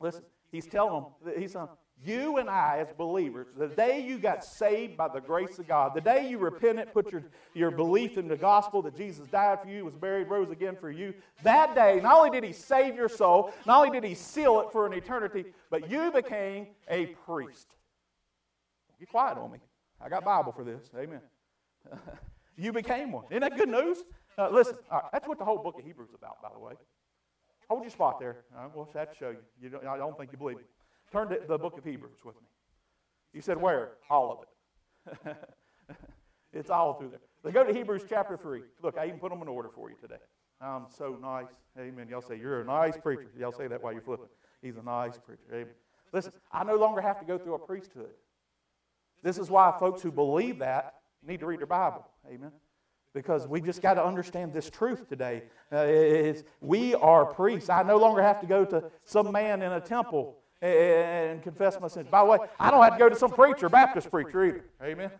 listen, 0.00 0.22
he's 0.52 0.66
telling 0.66 1.04
them, 1.24 1.34
he's 1.38 1.52
saying, 1.52 1.66
you 2.02 2.38
and 2.38 2.50
I, 2.50 2.78
as 2.80 2.92
believers, 2.96 3.48
the 3.56 3.68
day 3.68 4.00
you 4.00 4.18
got 4.18 4.44
saved 4.44 4.96
by 4.96 5.08
the 5.08 5.20
grace 5.20 5.58
of 5.58 5.66
God, 5.66 5.94
the 5.94 6.00
day 6.00 6.28
you 6.28 6.38
repented, 6.38 6.92
put 6.92 7.10
your, 7.10 7.22
your 7.54 7.70
belief 7.70 8.18
in 8.18 8.28
the 8.28 8.36
gospel 8.36 8.82
that 8.82 8.96
Jesus 8.96 9.26
died 9.28 9.60
for 9.62 9.68
you, 9.68 9.84
was 9.84 9.94
buried, 9.94 10.28
rose 10.28 10.50
again 10.50 10.76
for 10.78 10.90
you, 10.90 11.14
that 11.42 11.74
day, 11.74 12.00
not 12.02 12.16
only 12.16 12.30
did 12.30 12.44
He 12.44 12.52
save 12.52 12.94
your 12.96 13.08
soul, 13.08 13.52
not 13.66 13.78
only 13.86 13.98
did 14.00 14.06
He 14.06 14.14
seal 14.14 14.60
it 14.60 14.72
for 14.72 14.86
an 14.86 14.92
eternity, 14.92 15.46
but 15.70 15.90
you 15.90 16.10
became 16.12 16.66
a 16.88 17.06
priest. 17.26 17.68
Be 18.98 19.06
quiet 19.06 19.38
on 19.38 19.52
me. 19.52 19.58
I 20.00 20.08
got 20.08 20.24
Bible 20.24 20.52
for 20.52 20.64
this. 20.64 20.90
Amen. 20.98 21.20
you 22.56 22.72
became 22.72 23.12
one. 23.12 23.24
Isn't 23.30 23.40
that 23.40 23.56
good 23.56 23.68
news? 23.68 23.98
Uh, 24.36 24.50
listen, 24.50 24.76
that's 25.12 25.28
what 25.28 25.38
the 25.38 25.44
whole 25.44 25.58
book 25.58 25.78
of 25.78 25.84
Hebrews 25.84 26.10
is 26.10 26.14
about, 26.14 26.42
by 26.42 26.48
the 26.52 26.58
way. 26.58 26.74
Hold 27.68 27.82
your 27.82 27.90
spot 27.90 28.20
there. 28.20 28.44
I 28.56 28.66
will 28.66 28.88
have 28.94 29.10
to 29.10 29.16
show 29.16 29.30
you. 29.30 29.38
you 29.60 29.68
don't, 29.70 29.86
I 29.86 29.96
don't 29.96 30.18
think 30.18 30.32
you 30.32 30.38
believe 30.38 30.58
me. 30.58 30.64
Turn 31.14 31.28
to 31.28 31.38
the 31.46 31.56
book 31.56 31.78
of 31.78 31.84
Hebrews 31.84 32.18
with 32.24 32.34
me. 32.34 32.48
You 33.32 33.40
said 33.40 33.56
where? 33.56 33.90
All 34.10 34.32
of 34.32 35.16
it. 35.28 35.36
it's 36.52 36.70
all 36.70 36.94
through 36.94 37.10
there. 37.10 37.20
Let's 37.44 37.54
go 37.54 37.62
to 37.62 37.72
Hebrews 37.72 38.02
chapter 38.08 38.36
3. 38.36 38.62
Look, 38.82 38.98
I 38.98 39.06
even 39.06 39.20
put 39.20 39.30
them 39.30 39.40
in 39.40 39.46
order 39.46 39.68
for 39.72 39.88
you 39.90 39.96
today. 40.00 40.18
I'm 40.60 40.86
so 40.88 41.16
nice. 41.22 41.52
Amen. 41.78 42.08
Y'all 42.08 42.20
say, 42.20 42.36
You're 42.36 42.62
a 42.62 42.64
nice 42.64 42.96
preacher. 42.96 43.28
Y'all 43.38 43.52
say 43.52 43.68
that 43.68 43.80
while 43.80 43.92
you're 43.92 44.02
flipping. 44.02 44.26
He's 44.60 44.76
a 44.76 44.82
nice 44.82 45.16
preacher. 45.16 45.44
Amen. 45.52 45.74
Listen, 46.12 46.32
I 46.50 46.64
no 46.64 46.74
longer 46.74 47.00
have 47.00 47.20
to 47.20 47.24
go 47.24 47.38
through 47.38 47.54
a 47.54 47.60
priesthood. 47.60 48.10
This 49.22 49.38
is 49.38 49.48
why 49.48 49.72
folks 49.78 50.02
who 50.02 50.10
believe 50.10 50.58
that 50.58 50.94
need 51.24 51.38
to 51.38 51.46
read 51.46 51.60
their 51.60 51.68
Bible. 51.68 52.04
Amen 52.28 52.50
because 53.12 53.46
we 53.46 53.60
just 53.60 53.80
got 53.80 53.94
to 53.94 54.04
understand 54.04 54.52
this 54.52 54.68
truth 54.68 55.08
today. 55.08 55.44
Uh, 55.70 56.32
we 56.60 56.96
are 56.96 57.24
priests. 57.24 57.70
I 57.70 57.84
no 57.84 57.96
longer 57.96 58.20
have 58.20 58.40
to 58.40 58.46
go 58.46 58.64
to 58.64 58.90
some 59.04 59.30
man 59.30 59.62
in 59.62 59.70
a 59.70 59.80
temple 59.80 60.38
and 60.62 61.42
confess 61.42 61.78
my 61.80 61.88
sins. 61.88 62.08
By 62.10 62.20
the 62.20 62.30
way, 62.30 62.38
I 62.58 62.70
don't 62.70 62.82
have 62.82 62.94
to 62.94 62.98
go 62.98 63.08
to 63.08 63.16
some 63.16 63.30
preacher, 63.30 63.68
Baptist 63.68 64.10
preacher 64.10 64.44
either. 64.44 64.64
Amen. 64.82 65.10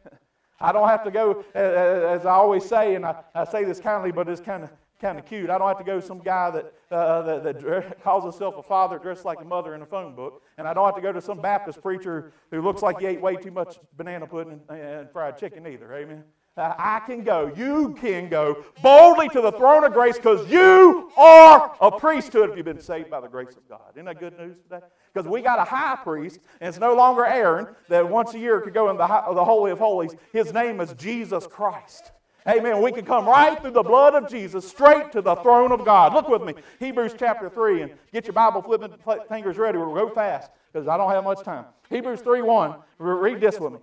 I 0.60 0.72
don't 0.72 0.88
have 0.88 1.04
to 1.04 1.10
go, 1.10 1.44
as 1.54 2.24
I 2.24 2.32
always 2.32 2.64
say, 2.64 2.94
and 2.94 3.04
I, 3.04 3.16
I 3.34 3.44
say 3.44 3.64
this 3.64 3.80
kindly, 3.80 4.12
but 4.12 4.28
it's 4.28 4.40
kind 4.40 4.64
of 4.64 4.70
kind 5.00 5.18
of 5.18 5.26
cute. 5.26 5.50
I 5.50 5.58
don't 5.58 5.68
have 5.68 5.78
to 5.78 5.84
go 5.84 6.00
to 6.00 6.06
some 6.06 6.20
guy 6.20 6.50
that, 6.50 6.72
uh, 6.90 7.22
that, 7.22 7.60
that, 7.60 8.02
calls 8.02 8.24
himself 8.24 8.56
a 8.56 8.62
father 8.62 8.98
dressed 8.98 9.26
like 9.26 9.40
a 9.40 9.44
mother 9.44 9.74
in 9.74 9.82
a 9.82 9.86
phone 9.86 10.14
book. 10.14 10.42
And 10.56 10.66
I 10.66 10.72
don't 10.72 10.86
have 10.86 10.94
to 10.94 11.02
go 11.02 11.12
to 11.12 11.20
some 11.20 11.40
Baptist 11.40 11.82
preacher 11.82 12.32
who 12.50 12.62
looks 12.62 12.80
like 12.80 13.00
he 13.00 13.06
ate 13.06 13.20
way 13.20 13.36
too 13.36 13.50
much 13.50 13.78
banana 13.96 14.26
pudding 14.26 14.60
and 14.70 15.10
fried 15.10 15.36
chicken 15.36 15.66
either. 15.66 15.92
Amen. 15.92 16.24
I 16.56 17.02
can 17.04 17.24
go, 17.24 17.52
you 17.56 17.96
can 18.00 18.28
go 18.28 18.64
boldly 18.80 19.28
to 19.30 19.40
the 19.40 19.50
throne 19.52 19.82
of 19.82 19.92
grace 19.92 20.16
because 20.16 20.48
you 20.48 21.10
are 21.16 21.74
a 21.80 21.90
priesthood 21.90 22.50
if 22.50 22.56
you've 22.56 22.64
been 22.64 22.80
saved 22.80 23.10
by 23.10 23.20
the 23.20 23.26
grace 23.26 23.56
of 23.56 23.68
God. 23.68 23.90
Isn't 23.94 24.04
that 24.04 24.20
good 24.20 24.38
news 24.38 24.56
today? 24.58 24.84
Because 25.12 25.28
we 25.28 25.42
got 25.42 25.58
a 25.58 25.64
high 25.64 25.96
priest, 25.96 26.38
and 26.60 26.68
it's 26.68 26.78
no 26.78 26.94
longer 26.94 27.26
Aaron 27.26 27.66
that 27.88 28.08
once 28.08 28.34
a 28.34 28.38
year 28.38 28.60
could 28.60 28.72
go 28.72 28.88
in 28.90 28.96
the, 28.96 29.06
the 29.06 29.44
Holy 29.44 29.72
of 29.72 29.80
Holies. 29.80 30.14
His 30.32 30.52
name 30.52 30.80
is 30.80 30.92
Jesus 30.94 31.44
Christ. 31.48 32.12
Amen. 32.46 32.82
We 32.82 32.92
can 32.92 33.04
come 33.04 33.26
right 33.26 33.60
through 33.60 33.72
the 33.72 33.82
blood 33.82 34.14
of 34.14 34.28
Jesus 34.28 34.68
straight 34.68 35.10
to 35.12 35.22
the 35.22 35.34
throne 35.36 35.72
of 35.72 35.84
God. 35.84 36.12
Look 36.12 36.28
with 36.28 36.42
me, 36.42 36.54
Hebrews 36.78 37.14
chapter 37.18 37.48
3, 37.48 37.82
and 37.82 37.92
get 38.12 38.26
your 38.26 38.34
Bible 38.34 38.62
flipping 38.62 38.94
fingers 39.28 39.56
ready. 39.56 39.78
We'll 39.78 39.94
go 39.94 40.10
fast 40.10 40.52
because 40.72 40.86
I 40.86 40.96
don't 40.96 41.10
have 41.10 41.24
much 41.24 41.42
time. 41.42 41.64
Hebrews 41.90 42.20
3 42.20 42.42
1. 42.42 42.76
Read 42.98 43.40
this 43.40 43.58
with 43.58 43.72
me. 43.72 43.78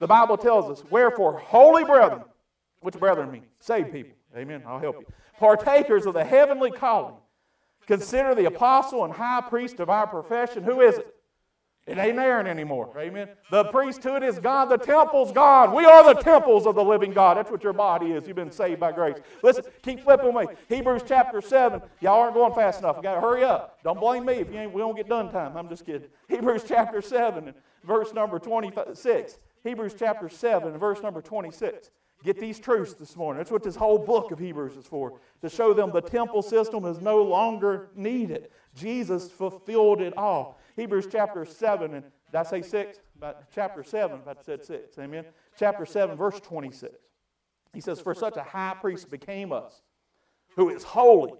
The 0.00 0.06
Bible 0.06 0.36
tells 0.36 0.68
us, 0.68 0.84
Wherefore, 0.90 1.38
holy 1.38 1.84
brethren, 1.84 2.22
which 2.80 2.98
brethren 2.98 3.30
mean? 3.30 3.44
Saved 3.60 3.92
people. 3.92 4.16
Amen. 4.36 4.62
I'll 4.66 4.80
help 4.80 4.96
you. 5.00 5.06
Partakers 5.38 6.06
of 6.06 6.14
the 6.14 6.24
heavenly 6.24 6.70
calling. 6.70 7.14
Consider 7.86 8.34
the 8.34 8.46
apostle 8.46 9.04
and 9.04 9.12
high 9.12 9.42
priest 9.42 9.80
of 9.80 9.88
our 9.90 10.06
profession. 10.06 10.62
Who 10.62 10.80
is 10.80 10.98
it? 10.98 11.14
It 11.86 11.98
ain't 11.98 12.18
Aaron 12.18 12.46
anymore. 12.46 12.92
Amen. 12.96 13.28
The 13.50 13.64
priesthood 13.64 14.22
is 14.22 14.38
God. 14.38 14.66
The 14.66 14.76
temple's 14.76 15.32
God. 15.32 15.74
We 15.74 15.84
are 15.84 16.14
the 16.14 16.20
temples 16.20 16.66
of 16.66 16.74
the 16.74 16.84
living 16.84 17.12
God. 17.12 17.36
That's 17.36 17.50
what 17.50 17.64
your 17.64 17.72
body 17.72 18.12
is. 18.12 18.26
You've 18.26 18.36
been 18.36 18.52
saved 18.52 18.78
by 18.78 18.92
grace. 18.92 19.16
Listen, 19.42 19.64
keep 19.82 20.00
flipping 20.00 20.34
me. 20.34 20.46
Hebrews 20.68 21.02
chapter 21.06 21.40
7. 21.40 21.82
Y'all 22.00 22.20
aren't 22.20 22.34
going 22.34 22.54
fast 22.54 22.80
enough. 22.80 22.96
You 22.96 23.02
got 23.02 23.14
to 23.16 23.20
hurry 23.20 23.42
up. 23.42 23.78
Don't 23.82 23.98
blame 23.98 24.26
me 24.26 24.34
if 24.34 24.52
you 24.52 24.58
ain't, 24.58 24.72
we 24.72 24.80
don't 24.80 24.94
get 24.94 25.08
done 25.08 25.32
time. 25.32 25.56
I'm 25.56 25.68
just 25.68 25.84
kidding. 25.84 26.08
Hebrews 26.28 26.64
chapter 26.68 27.02
7, 27.02 27.52
verse 27.82 28.12
number 28.12 28.38
26. 28.38 29.38
Hebrews 29.64 29.94
chapter 29.98 30.28
7, 30.28 30.78
verse 30.78 31.02
number 31.02 31.20
26. 31.20 31.90
Get 32.22 32.38
these 32.38 32.58
truths 32.58 32.94
this 32.94 33.16
morning. 33.16 33.38
That's 33.38 33.50
what 33.50 33.62
this 33.62 33.76
whole 33.76 33.98
book 33.98 34.30
of 34.30 34.38
Hebrews 34.38 34.76
is 34.76 34.86
for, 34.86 35.18
to 35.40 35.48
show 35.48 35.72
them 35.72 35.90
the 35.90 36.02
temple 36.02 36.42
system 36.42 36.84
is 36.84 37.00
no 37.00 37.22
longer 37.22 37.88
needed. 37.94 38.48
Jesus 38.74 39.30
fulfilled 39.30 40.02
it 40.02 40.16
all. 40.16 40.58
Hebrews 40.76 41.08
chapter 41.10 41.44
7, 41.44 41.94
and 41.94 42.04
did 42.04 42.36
I 42.36 42.42
say 42.42 42.62
6? 42.62 42.98
About 43.16 43.44
chapter 43.54 43.82
7, 43.82 44.20
if 44.20 44.28
I 44.28 44.34
said 44.42 44.64
6. 44.64 44.98
Amen. 44.98 45.24
Chapter 45.58 45.86
7, 45.86 46.16
verse 46.16 46.40
26. 46.40 46.94
He 47.72 47.80
says, 47.80 48.00
For 48.00 48.14
such 48.14 48.36
a 48.36 48.42
high 48.42 48.76
priest 48.80 49.10
became 49.10 49.52
us, 49.52 49.80
who 50.56 50.68
is 50.68 50.82
holy 50.82 51.38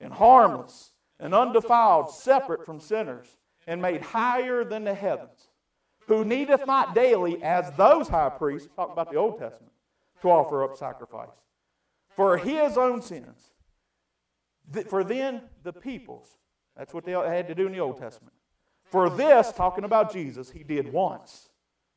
and 0.00 0.12
harmless 0.12 0.92
and 1.18 1.34
undefiled, 1.34 2.10
separate 2.10 2.64
from 2.66 2.80
sinners, 2.80 3.36
and 3.66 3.80
made 3.80 4.02
higher 4.02 4.64
than 4.64 4.84
the 4.84 4.94
heavens 4.94 5.49
who 6.06 6.24
needeth 6.24 6.66
not 6.66 6.94
daily, 6.94 7.42
as 7.42 7.70
those 7.72 8.08
high 8.08 8.30
priests, 8.30 8.68
talk 8.74 8.92
about 8.92 9.10
the 9.10 9.16
Old 9.16 9.38
Testament, 9.38 9.72
to 10.22 10.30
offer 10.30 10.64
up 10.64 10.76
sacrifice 10.76 11.28
for 12.16 12.36
his 12.36 12.76
own 12.76 13.00
sins. 13.00 13.52
For 14.88 15.02
then 15.04 15.42
the 15.62 15.72
peoples, 15.72 16.36
that's 16.76 16.92
what 16.92 17.04
they 17.04 17.12
had 17.12 17.48
to 17.48 17.54
do 17.54 17.66
in 17.66 17.72
the 17.72 17.80
Old 17.80 17.98
Testament. 17.98 18.34
For 18.84 19.08
this, 19.08 19.52
talking 19.52 19.84
about 19.84 20.12
Jesus, 20.12 20.50
he 20.50 20.62
did 20.62 20.92
once 20.92 21.48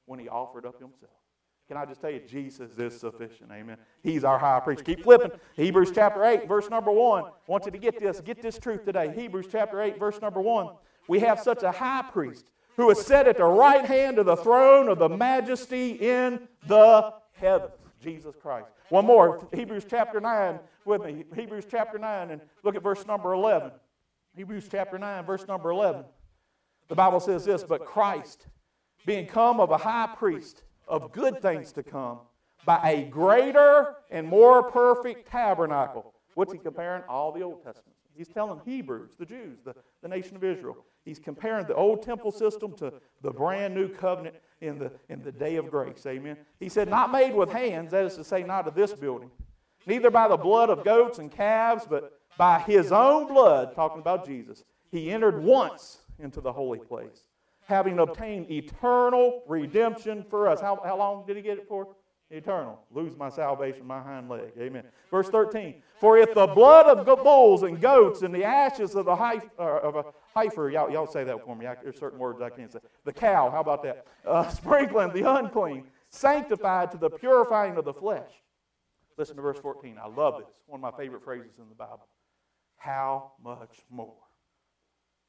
when 0.06 0.20
he 0.20 0.30
offered 0.30 0.66
up 0.66 0.80
himself. 0.80 1.12
Can 1.68 1.78
I 1.78 1.86
just 1.86 2.02
tell 2.02 2.12
you, 2.12 2.20
Jesus 2.28 2.78
is 2.78 3.00
sufficient. 3.00 3.50
Amen. 3.52 3.78
He's 4.04 4.24
our 4.24 4.38
high 4.38 4.60
priest. 4.60 4.84
Keep 4.84 5.04
flipping. 5.04 5.32
Hebrews 5.56 5.92
chapter 5.96 6.24
8, 6.24 6.48
verse 6.48 6.70
number 6.70 6.92
1. 6.92 7.24
I 7.24 7.30
want 7.48 7.66
you 7.66 7.72
to 7.72 7.78
get 7.78 8.00
this. 8.00 8.20
Get 8.22 8.42
this 8.42 8.60
truth 8.60 8.86
today. 8.86 9.14
Hebrews 9.16 9.48
chapter 9.52 9.82
8, 9.82 9.98
verse 9.98 10.20
number 10.22 10.42
1. 10.42 10.70
We 11.08 11.20
have 11.20 11.40
such 11.40 11.64
a 11.64 11.72
high 11.72 12.04
priest 12.12 12.46
who 12.76 12.90
is 12.90 13.06
set 13.06 13.28
at 13.28 13.38
the 13.38 13.46
right 13.46 13.86
hand 13.86 14.20
of 14.20 14.26
the 14.26 14.36
throne 14.36 14.90
of 14.90 15.00
the 15.00 15.10
majesty 15.10 15.92
in 15.92 16.48
the 16.68 17.14
heavens. 17.34 17.72
Jesus 18.02 18.36
Christ. 18.42 18.68
One 18.90 19.06
more, 19.06 19.48
Hebrews 19.54 19.86
chapter 19.90 20.20
9 20.20 20.60
with 20.86 21.04
me. 21.04 21.24
Hebrews 21.36 21.66
chapter 21.70 21.98
9, 21.98 22.32
and 22.32 22.42
look 22.64 22.76
at 22.76 22.84
verse 22.84 23.08
number 23.08 23.34
11. 23.34 23.72
Hebrews 24.36 24.68
chapter 24.70 25.00
9, 25.00 25.26
verse 25.26 25.48
number 25.48 25.70
11. 25.70 26.04
The 26.90 26.96
Bible 26.96 27.20
says 27.20 27.46
this 27.46 27.64
But 27.64 27.86
Christ, 27.86 28.48
being 29.06 29.26
come 29.26 29.60
of 29.60 29.72
a 29.72 29.78
high 29.78 30.10
priest 30.18 30.64
of 30.88 31.12
good 31.12 31.42
things 31.42 31.72
to 31.74 31.84
come, 31.84 32.20
by 32.66 32.80
a 32.90 33.04
greater 33.06 33.96
and 34.10 34.28
more 34.28 34.64
perfect 34.64 35.30
tabernacle. 35.30 36.14
What's 36.36 36.52
he 36.52 36.60
comparing? 36.60 37.04
All 37.08 37.32
the 37.32 37.42
Old 37.42 37.64
Testament. 37.64 37.96
He's 38.16 38.28
telling 38.28 38.62
Hebrews, 38.66 39.12
the 39.18 39.26
Jews, 39.26 39.60
the, 39.64 39.76
the 40.02 40.08
nation 40.08 40.36
of 40.36 40.44
Israel. 40.44 40.78
He's 41.06 41.20
comparing 41.20 41.66
the 41.66 41.76
old 41.76 42.02
temple 42.02 42.32
system 42.32 42.74
to 42.78 42.94
the 43.22 43.32
brand 43.32 43.76
new 43.76 43.90
covenant 43.90 44.36
in 44.62 44.80
the, 44.80 44.92
in 45.10 45.22
the 45.22 45.32
day 45.32 45.58
of 45.58 45.70
grace. 45.70 46.06
Amen. 46.06 46.38
He 46.60 46.70
said, 46.70 46.90
Not 46.90 47.12
made 47.12 47.36
with 47.36 47.52
hands, 47.52 47.92
that 47.92 48.06
is 48.06 48.16
to 48.16 48.24
say, 48.24 48.44
not 48.44 48.68
of 48.68 48.76
this 48.76 48.94
building, 48.94 49.30
neither 49.86 50.10
by 50.10 50.28
the 50.30 50.38
blood 50.38 50.70
of 50.70 50.86
goats 50.86 51.20
and 51.20 51.30
calves, 51.30 51.86
but 51.90 52.20
by 52.38 52.60
his 52.60 52.92
own 52.92 53.28
blood, 53.28 53.76
talking 53.76 54.00
about 54.00 54.26
Jesus, 54.26 54.64
he 54.92 55.12
entered 55.12 55.44
once 55.44 56.00
into 56.20 56.40
the 56.40 56.54
holy 56.54 56.80
place, 56.80 57.28
having 57.66 58.00
obtained 58.00 58.50
eternal 58.50 59.44
redemption 59.48 60.26
for 60.30 60.48
us. 60.48 60.62
How, 60.62 60.82
how 60.86 60.98
long 60.98 61.26
did 61.28 61.36
he 61.36 61.42
get 61.42 61.58
it 61.58 61.68
for? 61.68 61.88
Eternal. 62.32 62.80
Lose 62.92 63.16
my 63.16 63.30
salvation, 63.30 63.86
my 63.86 64.02
hind 64.02 64.30
leg. 64.30 64.54
Amen. 64.60 64.84
Verse 65.12 65.30
13. 65.30 65.76
For 66.00 66.18
if 66.18 66.34
the 66.34 66.48
blood 66.48 66.88
of 66.88 67.06
bulls 67.24 67.62
and 67.62 67.80
goats 67.80 68.24
and 68.24 68.34
the 68.34 68.44
ashes 68.44 68.96
of, 68.96 69.06
the 69.06 69.16
high, 69.16 69.40
uh, 69.60 69.80
of 69.80 69.96
a 69.98 70.06
heifer, 70.34 70.70
y'all, 70.70 70.92
y'all 70.92 71.08
say 71.08 71.24
that 71.24 71.44
for 71.46 71.56
me. 71.56 71.66
I, 71.66 71.76
there's 71.82 72.00
certain 72.00 72.20
words 72.20 72.42
I 72.42 72.50
can't 72.50 72.72
say. 72.72 72.80
The 73.06 73.14
cow, 73.14 73.50
how 73.50 73.62
about 73.62 73.84
that? 73.84 74.08
Uh, 74.26 74.48
sprinkling 74.50 75.14
the 75.14 75.30
unclean, 75.30 75.86
sanctified 76.10 76.92
to 76.92 76.98
the 76.98 77.10
purifying 77.10 77.78
of 77.78 77.86
the 77.86 77.94
flesh. 77.94 78.32
Listen 79.18 79.36
to 79.36 79.42
verse 79.42 79.60
14. 79.60 79.98
I 80.02 80.08
love 80.08 80.40
this. 80.40 80.48
One 80.66 80.84
of 80.84 80.94
my 80.94 80.98
favorite 80.98 81.24
phrases 81.24 81.60
in 81.60 81.70
the 81.70 81.76
Bible 81.76 82.08
how 82.84 83.32
much 83.42 83.78
more? 83.90 84.18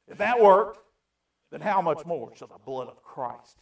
If 0.09 0.17
that 0.17 0.41
worked, 0.41 0.79
then 1.51 1.61
how 1.61 1.81
much 1.81 2.05
more 2.05 2.33
shall 2.35 2.49
the 2.49 2.59
blood 2.65 2.89
of 2.89 3.01
Christ, 3.01 3.59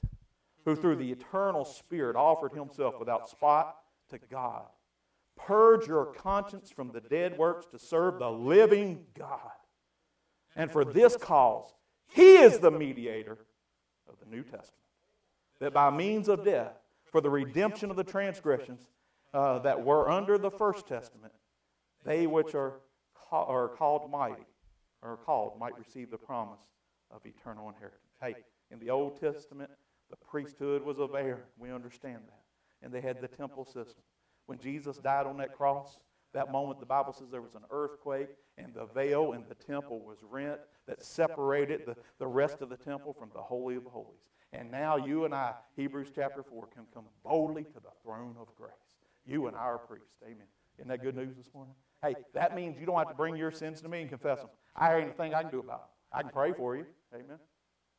who 0.66 0.76
through 0.76 0.96
the 0.96 1.12
eternal 1.12 1.64
Spirit 1.64 2.16
offered 2.16 2.54
himself 2.54 2.96
without 2.98 3.30
spot 3.30 3.76
to 4.10 4.18
God, 4.32 4.66
purge 5.38 5.88
your 5.88 6.08
conscience 6.08 6.72
from 6.72 6.92
the 6.92 7.02
dead 7.02 7.38
works 7.38 7.68
to 7.68 7.78
serve 7.78 8.18
the 8.18 8.32
living 8.32 9.06
God? 9.18 9.52
And 10.56 10.72
for 10.72 10.86
this 10.86 11.16
cause, 11.18 11.74
he 12.08 12.36
is 12.36 12.60
the 12.60 12.72
mediator 12.72 13.38
of 14.08 14.16
the 14.20 14.26
New 14.26 14.44
Testament, 14.44 14.72
that 15.60 15.74
by 15.74 15.90
means 15.90 16.28
of 16.28 16.44
death, 16.46 16.74
for 17.12 17.22
the 17.22 17.30
redemption 17.30 17.90
of 17.90 17.96
the 17.96 18.04
transgressions 18.04 18.82
uh, 19.34 19.60
that 19.60 19.84
were 19.84 20.10
under 20.10 20.38
the 20.38 20.52
first 20.52 20.88
testament, 20.88 21.34
they 22.04 22.28
which 22.28 22.56
are 22.56 22.74
are 23.32 23.70
called 23.70 24.10
mighty, 24.12 24.46
or 25.02 25.18
called, 25.18 25.60
might 25.60 25.78
receive 25.78 26.12
the 26.12 26.18
promise 26.18 26.60
of 27.10 27.26
eternal 27.26 27.68
inheritance. 27.70 28.00
Hey, 28.22 28.36
in 28.70 28.80
the 28.80 28.90
Old 28.90 29.20
Testament, 29.20 29.72
the 30.10 30.16
priesthood 30.18 30.84
was 30.84 31.00
of 31.00 31.16
Aaron. 31.16 31.42
We 31.58 31.72
understand 31.72 32.20
that. 32.28 32.42
And 32.84 32.94
they 32.94 33.02
had 33.02 33.22
the 33.22 33.28
temple 33.28 33.66
system. 33.66 34.04
When 34.46 34.60
Jesus 34.60 34.98
died 34.98 35.26
on 35.26 35.38
that 35.38 35.56
cross, 35.56 35.98
that 36.34 36.52
moment 36.52 36.80
the 36.80 36.86
Bible 36.86 37.14
says 37.14 37.30
there 37.32 37.42
was 37.42 37.56
an 37.56 37.64
earthquake 37.72 38.30
and 38.58 38.74
the 38.74 38.86
veil 38.86 39.34
in 39.34 39.44
the 39.48 39.56
temple 39.56 40.00
was 40.00 40.18
rent 40.30 40.60
that 40.88 41.04
separated 41.04 41.82
the, 41.86 41.96
the 42.20 42.28
rest 42.28 42.62
of 42.62 42.70
the 42.70 42.78
temple 42.78 43.14
from 43.14 43.30
the 43.34 43.42
Holy 43.42 43.76
of 43.76 43.86
Holies. 43.86 44.20
And 44.52 44.70
now 44.70 44.98
you 44.98 45.26
and 45.26 45.34
I, 45.34 45.54
Hebrews 45.76 46.10
chapter 46.14 46.44
4, 46.44 46.68
can 46.68 46.84
come 46.94 47.06
boldly 47.24 47.64
to 47.64 47.80
the 47.80 47.90
throne 48.04 48.36
of 48.40 48.48
grace. 48.56 48.74
You 49.26 49.48
and 49.48 49.56
our 49.56 49.78
priest. 49.78 50.06
Amen. 50.24 50.48
Isn't 50.78 50.90
that 50.90 51.02
good 51.02 51.16
news 51.16 51.36
this 51.36 51.50
morning? 51.54 51.74
Hey, 52.02 52.16
that 52.34 52.56
means 52.56 52.80
you 52.80 52.86
don't 52.86 52.98
have 52.98 53.10
to 53.10 53.16
bring 53.16 53.36
your 53.36 53.52
sins 53.52 53.82
to 53.82 53.88
me 53.88 54.02
and 54.02 54.10
confess 54.10 54.40
them. 54.40 54.50
I 54.76 54.98
ain't 54.98 55.10
a 55.10 55.14
thing 55.14 55.34
I 55.34 55.42
can 55.42 55.52
do 55.52 55.60
about 55.60 55.86
it. 55.86 56.16
I 56.16 56.22
can 56.22 56.32
pray 56.32 56.52
for 56.52 56.76
you. 56.76 56.86
Amen. 57.14 57.40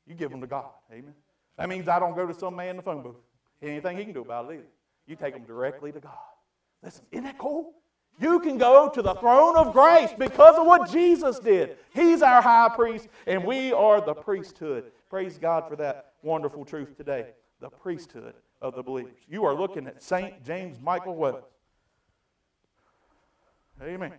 You 0.06 0.14
give 0.14 0.30
them 0.30 0.40
to 0.40 0.46
God. 0.46 0.70
Amen. 0.92 1.14
That 1.56 1.68
means 1.68 1.88
I 1.88 1.98
don't 1.98 2.14
go 2.14 2.26
to 2.26 2.34
some 2.34 2.54
man 2.54 2.70
in 2.70 2.76
the 2.76 2.82
phone 2.82 3.02
booth. 3.02 3.16
Anything 3.62 3.96
he 3.96 4.04
can 4.04 4.12
do 4.12 4.20
about 4.20 4.50
it 4.50 4.54
either. 4.54 4.66
You 5.06 5.16
take 5.16 5.34
them 5.34 5.44
directly 5.44 5.92
to 5.92 6.00
God. 6.00 6.12
Listen, 6.82 7.04
isn't 7.10 7.24
that 7.24 7.38
cool? 7.38 7.72
You 8.20 8.38
can 8.40 8.58
go 8.58 8.88
to 8.88 9.02
the 9.02 9.14
throne 9.14 9.56
of 9.56 9.72
grace 9.72 10.10
because 10.16 10.56
of 10.56 10.66
what 10.66 10.90
Jesus 10.90 11.38
did. 11.38 11.78
He's 11.92 12.22
our 12.22 12.40
high 12.40 12.70
priest, 12.74 13.08
and 13.26 13.44
we 13.44 13.72
are 13.72 14.00
the 14.00 14.14
priesthood. 14.14 14.92
Praise 15.10 15.36
God 15.36 15.68
for 15.68 15.76
that 15.76 16.12
wonderful 16.22 16.64
truth 16.64 16.96
today. 16.96 17.26
The 17.60 17.70
priesthood 17.70 18.34
of 18.60 18.74
the 18.74 18.82
believers. 18.82 19.18
You 19.28 19.44
are 19.44 19.54
looking 19.54 19.86
at 19.86 20.02
St. 20.02 20.44
James 20.44 20.80
Michael 20.80 21.16
Wells. 21.16 21.44
Amen. 23.82 24.14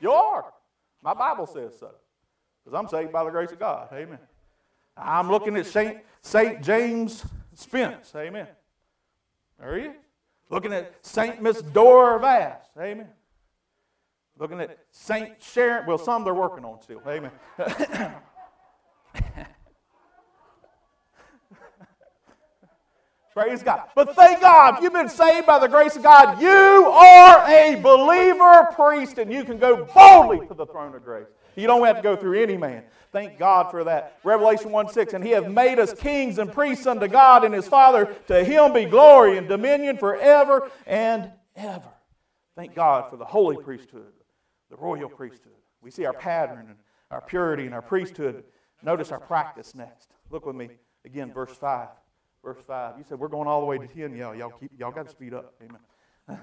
You 0.00 0.12
are. 0.12 0.52
My 1.02 1.14
Bible 1.14 1.46
says 1.46 1.76
so. 1.78 1.90
Because 2.64 2.78
I'm 2.78 2.88
saved 2.88 3.12
by 3.12 3.24
the 3.24 3.30
grace 3.30 3.50
of 3.50 3.58
God. 3.58 3.88
Amen. 3.92 4.18
I'm 4.96 5.30
looking 5.30 5.56
at 5.56 5.66
St. 5.66 6.62
James 6.62 7.24
Spence. 7.54 8.12
Amen. 8.14 8.48
There 9.58 9.78
he 9.78 9.86
is. 9.86 9.96
Looking 10.50 10.72
at 10.72 10.94
St. 11.02 11.42
Miss 11.42 11.60
Dora 11.60 12.18
Vass. 12.18 12.62
Amen. 12.78 13.08
Looking 14.38 14.60
at 14.60 14.78
St. 14.90 15.42
Sharon. 15.42 15.86
Well, 15.86 15.98
some 15.98 16.24
they're 16.24 16.34
working 16.34 16.64
on 16.64 16.80
still. 16.80 17.02
Amen. 17.06 17.32
Praise 23.38 23.62
God. 23.62 23.82
But 23.94 24.16
thank 24.16 24.40
God, 24.40 24.82
you've 24.82 24.92
been 24.92 25.08
saved 25.08 25.46
by 25.46 25.60
the 25.60 25.68
grace 25.68 25.94
of 25.94 26.02
God. 26.02 26.42
You 26.42 26.48
are 26.50 27.48
a 27.48 27.80
believer 27.80 28.68
priest, 28.74 29.18
and 29.18 29.32
you 29.32 29.44
can 29.44 29.58
go 29.58 29.84
boldly 29.84 30.44
to 30.48 30.54
the 30.54 30.66
throne 30.66 30.92
of 30.92 31.04
grace. 31.04 31.28
You 31.54 31.68
don't 31.68 31.86
have 31.86 31.98
to 31.98 32.02
go 32.02 32.16
through 32.16 32.42
any 32.42 32.56
man. 32.56 32.82
Thank 33.12 33.38
God 33.38 33.70
for 33.70 33.84
that. 33.84 34.18
Revelation 34.24 34.72
1 34.72 34.88
6. 34.88 35.14
And 35.14 35.22
he 35.22 35.30
hath 35.30 35.46
made 35.46 35.78
us 35.78 35.92
kings 35.94 36.38
and 36.38 36.52
priests 36.52 36.86
unto 36.86 37.06
God 37.06 37.44
and 37.44 37.54
his 37.54 37.68
Father. 37.68 38.12
To 38.26 38.42
him 38.42 38.72
be 38.72 38.86
glory 38.86 39.38
and 39.38 39.46
dominion 39.46 39.98
forever 39.98 40.70
and 40.84 41.30
ever. 41.54 41.90
Thank 42.56 42.74
God 42.74 43.08
for 43.08 43.16
the 43.16 43.24
holy 43.24 43.56
priesthood, 43.56 44.12
the 44.68 44.76
royal 44.76 45.08
priesthood. 45.08 45.52
We 45.80 45.92
see 45.92 46.06
our 46.06 46.12
pattern 46.12 46.66
and 46.70 46.76
our 47.12 47.20
purity 47.20 47.66
and 47.66 47.74
our 47.74 47.82
priesthood. 47.82 48.42
Notice 48.82 49.12
our 49.12 49.20
practice 49.20 49.76
next. 49.76 50.08
Look 50.28 50.44
with 50.44 50.56
me 50.56 50.70
again, 51.04 51.32
verse 51.32 51.56
5. 51.56 51.88
Verse 52.48 52.64
5. 52.66 52.94
You 52.96 53.04
said, 53.06 53.18
We're 53.18 53.28
going 53.28 53.46
all 53.46 53.60
the 53.60 53.66
way 53.66 53.76
to 53.76 53.86
10. 53.86 54.16
Yeah, 54.16 54.32
y'all, 54.32 54.48
keep, 54.48 54.70
y'all 54.78 54.90
got 54.90 55.04
to 55.04 55.10
speed 55.10 55.34
up. 55.34 55.52
Amen. 55.62 56.40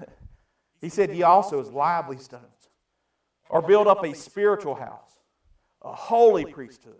he 0.80 0.88
said, 0.88 1.12
Ye 1.12 1.24
also 1.24 1.60
as 1.60 1.68
lively 1.70 2.18
stones, 2.18 2.70
or 3.50 3.60
build 3.60 3.88
up 3.88 4.04
a 4.04 4.14
spiritual 4.14 4.76
house, 4.76 5.10
a 5.82 5.92
holy 5.92 6.44
priesthood. 6.44 6.94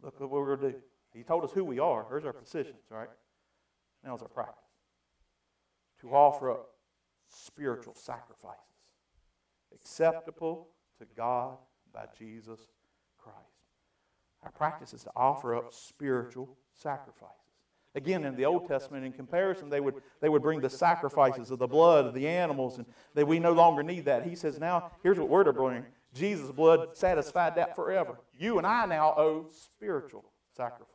Look 0.00 0.20
what 0.20 0.30
we're 0.30 0.56
going 0.56 0.72
to 0.72 0.78
do. 0.78 0.82
He 1.12 1.24
told 1.24 1.42
us 1.42 1.50
who 1.50 1.64
we 1.64 1.80
are. 1.80 2.06
Here's 2.08 2.24
our 2.24 2.32
positions, 2.32 2.84
right? 2.88 3.08
Now 4.04 4.14
it's 4.14 4.22
our 4.22 4.28
practice. 4.28 4.62
To 6.02 6.10
offer 6.10 6.52
up 6.52 6.68
spiritual 7.28 7.94
sacrifices, 7.96 8.60
acceptable 9.74 10.68
to 11.00 11.06
God 11.16 11.56
by 11.92 12.04
Jesus 12.16 12.60
Christ. 13.18 13.38
Our 14.44 14.52
practice 14.52 14.94
is 14.94 15.02
to 15.02 15.10
offer 15.16 15.56
up 15.56 15.72
spiritual 15.72 16.56
sacrifices. 16.72 17.41
Again, 17.94 18.24
in 18.24 18.36
the 18.36 18.46
Old 18.46 18.66
Testament, 18.66 19.04
in 19.04 19.12
comparison, 19.12 19.68
they 19.68 19.80
would, 19.80 19.96
they 20.20 20.30
would 20.30 20.40
bring 20.40 20.60
the 20.60 20.70
sacrifices 20.70 21.50
of 21.50 21.58
the 21.58 21.66
blood 21.66 22.06
of 22.06 22.14
the 22.14 22.26
animals, 22.26 22.78
and 22.78 22.86
that 23.14 23.26
we 23.26 23.38
no 23.38 23.52
longer 23.52 23.82
need 23.82 24.06
that. 24.06 24.26
He 24.26 24.34
says, 24.34 24.58
now, 24.58 24.92
here's 25.02 25.18
what 25.18 25.28
we're 25.28 25.44
to 25.44 25.52
bring. 25.52 25.84
Jesus' 26.14 26.50
blood 26.50 26.96
satisfied 26.96 27.54
that 27.56 27.76
forever. 27.76 28.18
You 28.38 28.56
and 28.58 28.66
I 28.66 28.86
now 28.86 29.14
owe 29.16 29.46
spiritual 29.50 30.24
sacrifices. 30.56 30.92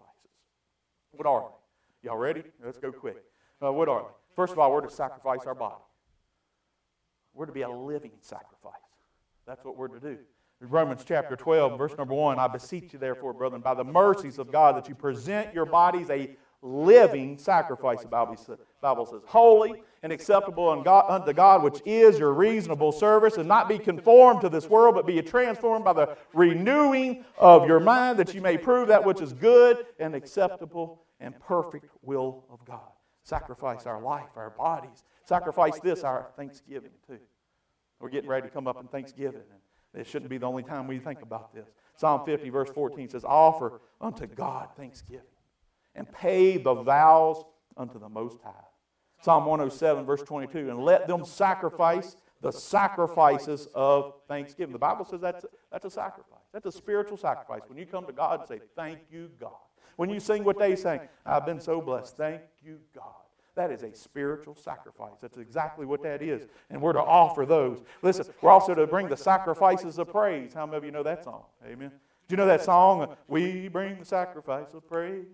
What 1.11 1.27
are 1.27 1.41
they? 1.41 2.07
Y'all 2.07 2.17
ready? 2.17 2.43
Let's 2.63 2.79
go 2.79 2.91
quick. 2.91 3.23
Uh, 3.63 3.71
what 3.71 3.89
are 3.89 4.01
they? 4.01 4.35
First 4.35 4.53
of 4.53 4.59
all, 4.59 4.71
we're 4.71 4.81
to 4.81 4.89
sacrifice 4.89 5.45
our 5.45 5.55
body. 5.55 5.81
We're 7.33 7.45
to 7.45 7.51
be 7.51 7.61
a 7.61 7.69
living 7.69 8.11
sacrifice. 8.21 8.73
That's 9.45 9.63
what 9.63 9.77
we're 9.77 9.87
to 9.87 9.99
do. 9.99 10.17
Romans 10.59 11.03
chapter 11.07 11.35
12, 11.35 11.77
verse 11.77 11.95
number 11.97 12.15
1 12.15 12.39
I 12.39 12.47
beseech 12.47 12.93
you, 12.93 12.99
therefore, 12.99 13.33
brethren, 13.33 13.61
by 13.61 13.75
the 13.75 13.83
mercies 13.83 14.39
of 14.39 14.51
God, 14.51 14.75
that 14.75 14.89
you 14.89 14.95
present 14.95 15.53
your 15.53 15.65
bodies 15.65 16.09
a 16.09 16.35
living 16.61 17.37
sacrifice, 17.37 18.01
the 18.01 18.07
Bible 18.07 18.35
says, 18.35 19.21
holy 19.25 19.83
and 20.03 20.11
acceptable 20.11 20.69
unto 20.69 21.33
God, 21.33 21.63
which 21.63 21.81
is 21.85 22.19
your 22.19 22.33
reasonable 22.33 22.91
service, 22.91 23.37
and 23.37 23.47
not 23.47 23.69
be 23.69 23.77
conformed 23.77 24.41
to 24.41 24.49
this 24.49 24.67
world, 24.69 24.95
but 24.95 25.05
be 25.05 25.21
transformed 25.21 25.85
by 25.85 25.93
the 25.93 26.17
renewing 26.33 27.23
of 27.37 27.67
your 27.67 27.79
mind, 27.79 28.17
that 28.19 28.33
you 28.33 28.41
may 28.41 28.57
prove 28.57 28.87
that 28.87 29.05
which 29.05 29.21
is 29.21 29.33
good 29.33 29.85
and 29.99 30.15
acceptable 30.15 31.03
and 31.19 31.39
perfect 31.39 31.89
will 32.01 32.45
of 32.49 32.63
God. 32.65 32.89
Sacrifice 33.23 33.85
our 33.85 34.01
life, 34.01 34.29
our 34.35 34.51
bodies. 34.51 35.03
Sacrifice 35.25 35.79
this, 35.79 36.03
our 36.03 36.29
thanksgiving, 36.37 36.91
too. 37.05 37.19
We're 37.99 38.09
getting 38.09 38.29
ready 38.29 38.47
to 38.47 38.53
come 38.53 38.67
up 38.67 38.79
in 38.79 38.87
Thanksgiving, 38.87 39.41
and 39.93 40.01
it 40.01 40.07
shouldn't 40.07 40.29
be 40.29 40.37
the 40.37 40.45
only 40.45 40.63
time 40.63 40.87
we 40.87 40.99
think 40.99 41.21
about 41.21 41.53
this. 41.53 41.67
Psalm 41.95 42.23
50, 42.25 42.49
verse 42.49 42.69
14 42.69 43.09
says, 43.09 43.25
Offer 43.25 43.81
unto 43.99 44.27
God 44.27 44.69
thanksgiving 44.77 45.25
and 45.97 46.09
pay 46.11 46.57
the 46.57 46.73
vows 46.73 47.43
unto 47.75 47.99
the 47.99 48.07
Most 48.07 48.37
High. 48.43 48.53
Psalm 49.21 49.45
107, 49.45 50.05
verse 50.05 50.21
22, 50.21 50.69
and 50.69 50.79
let 50.79 51.07
them 51.07 51.25
sacrifice 51.25 52.15
the 52.39 52.51
sacrifices 52.51 53.67
of 53.73 54.13
thanksgiving. 54.27 54.71
The 54.71 54.79
Bible 54.79 55.05
says 55.05 55.19
that's, 55.19 55.43
that's 55.71 55.85
a 55.85 55.89
sacrifice. 55.89 56.37
That's 56.53 56.67
a 56.67 56.71
spiritual 56.71 57.17
sacrifice. 57.17 57.61
When 57.67 57.79
you 57.79 57.85
come 57.87 58.05
to 58.05 58.13
God 58.13 58.41
and 58.41 58.47
say, 58.47 58.59
Thank 58.75 58.99
you, 59.11 59.31
God. 59.39 59.51
When 59.95 60.11
you 60.11 60.19
sing 60.19 60.43
what 60.43 60.59
they 60.59 60.75
sing, 60.75 61.01
I've 61.25 61.47
been 61.47 61.59
so 61.59 61.81
blessed. 61.81 62.15
Thank 62.15 62.41
you, 62.63 62.77
God. 62.95 63.15
That 63.55 63.71
is 63.71 63.81
a 63.81 63.91
spiritual 63.95 64.53
sacrifice. 64.53 65.17
That's 65.19 65.39
exactly 65.39 65.87
what 65.87 66.03
that 66.03 66.21
is. 66.21 66.45
And 66.69 66.79
we're 66.79 66.93
to 66.93 67.01
offer 67.01 67.43
those. 67.43 67.81
Listen, 68.03 68.27
we're 68.41 68.51
also 68.51 68.75
to 68.75 68.85
bring 68.85 69.09
the 69.09 69.17
sacrifices 69.17 69.97
of 69.97 70.11
praise. 70.11 70.53
How 70.53 70.67
many 70.67 70.77
of 70.77 70.85
you 70.85 70.91
know 70.91 71.01
that 71.01 71.23
song? 71.23 71.41
Amen. 71.65 71.89
Do 72.27 72.33
you 72.33 72.37
know 72.37 72.45
that 72.45 72.63
song? 72.63 73.15
We 73.27 73.67
bring 73.67 73.97
the 73.97 74.05
sacrifice 74.05 74.75
of 74.75 74.87
praise 74.87 75.25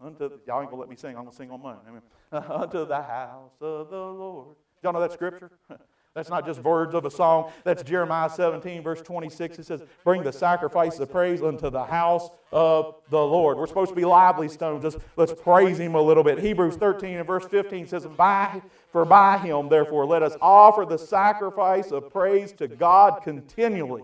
unto 0.00 0.28
the, 0.28 0.40
y'all 0.46 0.60
ain't 0.60 0.70
gonna 0.70 0.80
let 0.80 0.88
me 0.88 0.96
sing. 0.96 1.16
I'm 1.16 1.24
gonna 1.24 1.32
sing 1.32 1.50
on 1.50 1.62
mine. 1.62 1.78
Amen. 1.88 2.02
unto 2.50 2.86
the 2.86 3.02
house 3.02 3.52
of 3.60 3.90
the 3.90 3.96
Lord. 3.96 4.56
Y'all 4.82 4.92
know 4.92 5.00
that 5.00 5.12
scripture? 5.12 5.50
That's 6.14 6.30
not 6.30 6.44
just 6.44 6.60
words 6.64 6.94
of 6.94 7.04
a 7.04 7.10
song. 7.12 7.52
That's 7.62 7.84
Jeremiah 7.84 8.28
17, 8.28 8.82
verse 8.82 9.00
26. 9.02 9.60
It 9.60 9.66
says, 9.66 9.82
Bring 10.02 10.24
the 10.24 10.32
sacrifice 10.32 10.98
of 10.98 11.12
praise 11.12 11.42
unto 11.42 11.70
the 11.70 11.84
house 11.84 12.28
of 12.50 12.96
the 13.10 13.20
Lord. 13.20 13.56
We're 13.56 13.68
supposed 13.68 13.90
to 13.90 13.94
be 13.94 14.04
lively 14.04 14.48
stones. 14.48 14.82
Just 14.82 14.98
let's 15.16 15.32
praise 15.32 15.78
him 15.78 15.94
a 15.94 16.02
little 16.02 16.24
bit. 16.24 16.40
Hebrews 16.40 16.74
13 16.74 17.18
and 17.18 17.26
verse 17.26 17.46
15 17.46 17.86
says, 17.86 18.06
by, 18.06 18.60
For 18.90 19.04
by 19.04 19.38
him, 19.38 19.68
therefore, 19.68 20.06
let 20.06 20.24
us 20.24 20.36
offer 20.40 20.84
the 20.84 20.98
sacrifice 20.98 21.92
of 21.92 22.10
praise 22.10 22.50
to 22.54 22.66
God 22.66 23.22
continually. 23.22 24.02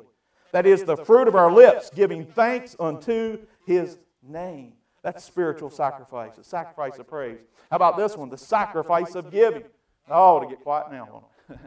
That 0.52 0.66
is 0.66 0.84
the 0.84 0.96
fruit 0.96 1.26
of 1.26 1.34
our 1.34 1.50
lips, 1.50 1.90
giving 1.90 2.24
thanks 2.24 2.76
unto 2.78 3.38
his 3.66 3.98
name. 4.22 4.74
That's 5.04 5.22
spiritual 5.22 5.68
sacrifice, 5.68 6.38
a 6.38 6.42
sacrifice 6.42 6.98
of 6.98 7.06
praise. 7.06 7.38
How 7.70 7.76
about 7.76 7.98
this 7.98 8.16
one? 8.16 8.30
The 8.30 8.38
sacrifice 8.38 9.14
of 9.14 9.30
giving. 9.30 9.64
Oh, 10.08 10.40
to 10.40 10.46
get 10.46 10.60
quiet 10.60 10.90
now. 10.90 11.26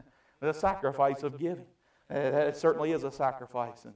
the 0.41 0.53
sacrifice 0.53 1.21
of 1.21 1.37
giving. 1.37 1.67
Eh, 2.09 2.47
it 2.47 2.57
certainly 2.57 2.93
is 2.93 3.03
a 3.03 3.11
sacrifice. 3.11 3.85
And 3.85 3.93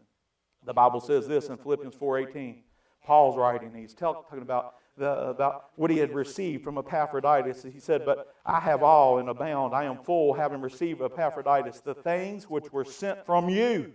the 0.64 0.74
Bible 0.74 1.02
says 1.02 1.28
this 1.28 1.48
in 1.48 1.58
Philippians 1.58 1.96
4.18. 1.96 2.58
Paul's 3.04 3.36
writing, 3.36 3.74
he's 3.74 3.96
talking 3.96 4.44
about, 4.44 4.76
the, 4.96 5.10
about 5.10 5.72
what 5.76 5.90
he 5.90 5.98
had 5.98 6.14
received 6.14 6.64
from 6.64 6.78
Epaphroditus. 6.78 7.64
He 7.64 7.80
said, 7.80 8.06
But 8.06 8.36
I 8.46 8.60
have 8.60 8.84
all 8.84 9.18
and 9.18 9.28
abound. 9.28 9.74
I 9.74 9.86
am 9.86 9.98
full, 10.04 10.36
having 10.36 10.62
received 10.62 11.02
Epaphroditus, 11.02 11.80
the 11.80 11.96
things 11.96 12.48
which 12.48 12.72
were 12.72 12.86
sent 12.86 13.26
from 13.26 13.50
you. 13.50 13.94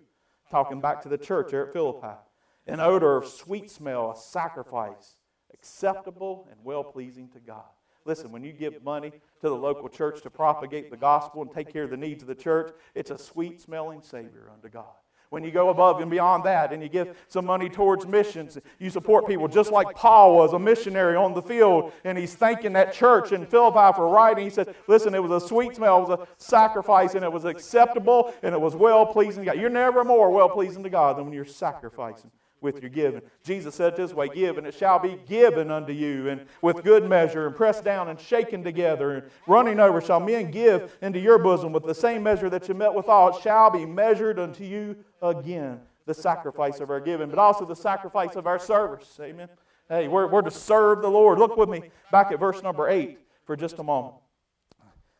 Talking 0.51 0.81
back 0.81 1.03
to 1.03 1.09
the 1.09 1.19
church 1.19 1.53
there 1.53 1.69
at 1.69 1.73
Philippi. 1.73 2.19
An 2.67 2.81
odor 2.81 3.17
of 3.17 3.29
sweet 3.29 3.71
smell, 3.71 4.11
a 4.11 4.17
sacrifice, 4.17 5.16
acceptable 5.59 6.47
and 6.51 6.59
well 6.65 6.85
pleasing 6.85 7.29
to 7.31 7.41
God. 7.41 7.65
Listen, 8.05 8.31
when 8.31 8.45
you 8.45 8.53
give 8.53 8.83
money 8.85 9.11
to 9.11 9.49
the 9.49 9.57
local 9.57 9.89
church 9.89 10.23
to 10.23 10.31
propagate 10.31 10.91
the 10.91 10.97
gospel 10.97 11.43
and 11.43 11.51
take 11.51 11.73
care 11.73 11.83
of 11.83 11.91
the 11.91 11.97
needs 11.97 12.23
of 12.23 12.29
the 12.29 12.35
church, 12.35 12.73
it's 12.95 13.11
a 13.11 13.19
sweet 13.19 13.61
smelling 13.61 14.01
Savior 14.01 14.49
unto 14.53 14.69
God. 14.69 14.95
When 15.29 15.43
you 15.43 15.51
go 15.51 15.71
above 15.71 16.01
and 16.01 16.09
beyond 16.09 16.45
that 16.45 16.73
and 16.73 16.81
you 16.81 16.89
give 16.89 17.17
some 17.27 17.45
money 17.45 17.69
towards 17.69 18.07
missions, 18.07 18.59
you 18.79 18.91
support 18.91 19.27
people 19.27 19.49
just 19.49 19.73
like 19.73 19.97
Paul 19.97 20.37
was 20.37 20.53
a 20.53 20.59
missionary 20.59 21.17
on 21.17 21.35
the 21.35 21.43
field 21.43 21.93
and 22.05 22.17
he's 22.17 22.37
thanking 22.37 22.75
that 22.75 22.93
church 22.93 23.33
in 23.33 23.45
Philippi 23.45 23.97
for 23.97 24.09
writing. 24.09 24.45
He 24.45 24.51
said, 24.51 24.73
Listen, 24.87 25.17
it 25.17 25.23
was 25.23 25.43
a 25.43 25.45
sweet 25.45 25.75
smell, 25.75 25.99
it 25.99 26.09
was 26.09 26.21
a 26.21 26.29
sacrifice, 26.37 27.15
and 27.15 27.25
it 27.25 27.33
was 27.33 27.45
acceptable 27.45 28.33
and 28.45 28.55
it 28.55 28.61
was 28.61 28.77
well 28.77 29.05
pleasing 29.05 29.45
to 29.45 29.51
God. 29.51 29.61
You're 29.61 29.69
never 29.69 30.05
more 30.05 30.31
well 30.31 30.49
pleasing 30.49 30.85
to 30.85 30.91
God 30.91 31.19
than 31.19 31.25
when 31.25 31.35
you're 31.35 31.45
sacrificing 31.45 32.31
with 32.61 32.81
your 32.81 32.91
giving. 32.91 33.23
Jesus 33.45 33.75
said 33.75 33.97
this 33.97 34.13
way 34.13 34.29
Give, 34.29 34.59
and 34.59 34.67
it 34.67 34.75
shall 34.75 34.99
be 34.99 35.19
given 35.29 35.71
unto 35.71 35.93
you, 35.93 36.29
and 36.29 36.47
with 36.63 36.83
good 36.83 37.09
measure, 37.09 37.47
and 37.47 37.57
pressed 37.57 37.85
down 37.85 38.09
and 38.09 38.19
shaken 38.19 38.63
together, 38.63 39.13
and 39.13 39.31
running 39.47 39.81
over, 39.81 40.01
shall 40.01 40.21
men 40.21 40.51
give 40.51 40.97
into 41.03 41.19
your 41.19 41.39
bosom 41.39 41.73
with 41.73 41.85
the 41.85 41.95
same 41.95 42.23
measure 42.23 42.51
that 42.51 42.69
you 42.69 42.75
met 42.75 42.95
withal, 42.95 43.37
it 43.37 43.43
shall 43.43 43.71
be 43.71 43.85
measured 43.85 44.39
unto 44.39 44.65
you 44.65 44.97
again. 45.23 45.81
The 46.07 46.15
sacrifice 46.15 46.81
of 46.81 46.91
our 46.91 47.01
giving, 47.01 47.29
but 47.29 47.39
also 47.39 47.65
the 47.65 47.75
sacrifice 47.75 48.37
of 48.37 48.47
our 48.47 48.59
service. 48.59 49.19
Amen. 49.21 49.49
Hey, 49.89 50.09
we're, 50.09 50.27
we're 50.27 50.43
to 50.43 50.51
serve 50.51 51.03
the 51.03 51.09
Lord. 51.09 51.39
Look 51.39 51.57
with 51.57 51.69
me 51.69 51.91
back 52.11 52.33
at 52.33 52.41
verse 52.41 52.63
number 52.63 52.89
8 52.89 53.19
for 53.45 53.57
just 53.57 53.79
a 53.79 53.83
moment. 53.83 54.15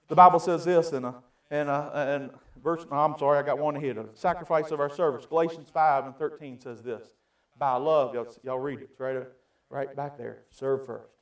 The 0.09 0.15
Bible 0.15 0.39
says 0.39 0.65
this 0.65 0.93
in, 0.93 1.05
a, 1.05 1.15
in, 1.51 1.69
a, 1.69 2.17
in 2.17 2.31
verse, 2.63 2.85
I'm 2.91 3.17
sorry, 3.19 3.39
I 3.39 3.43
got 3.43 3.59
one 3.59 3.77
ahead. 3.77 3.97
of 3.97 4.11
Sacrifice 4.15 4.71
of 4.71 4.81
our 4.81 4.91
service. 4.91 5.27
Galatians 5.27 5.69
5 5.71 6.07
and 6.07 6.17
13 6.17 6.61
says 6.61 6.83
this 6.83 7.03
by 7.59 7.77
love, 7.77 8.15
y'all, 8.15 8.27
y'all 8.43 8.59
read 8.59 8.81
it. 8.81 8.91
Right, 8.99 9.23
right 9.71 9.97
back 9.97 10.19
there. 10.19 10.45
Serve 10.51 10.87
first. 10.87 11.13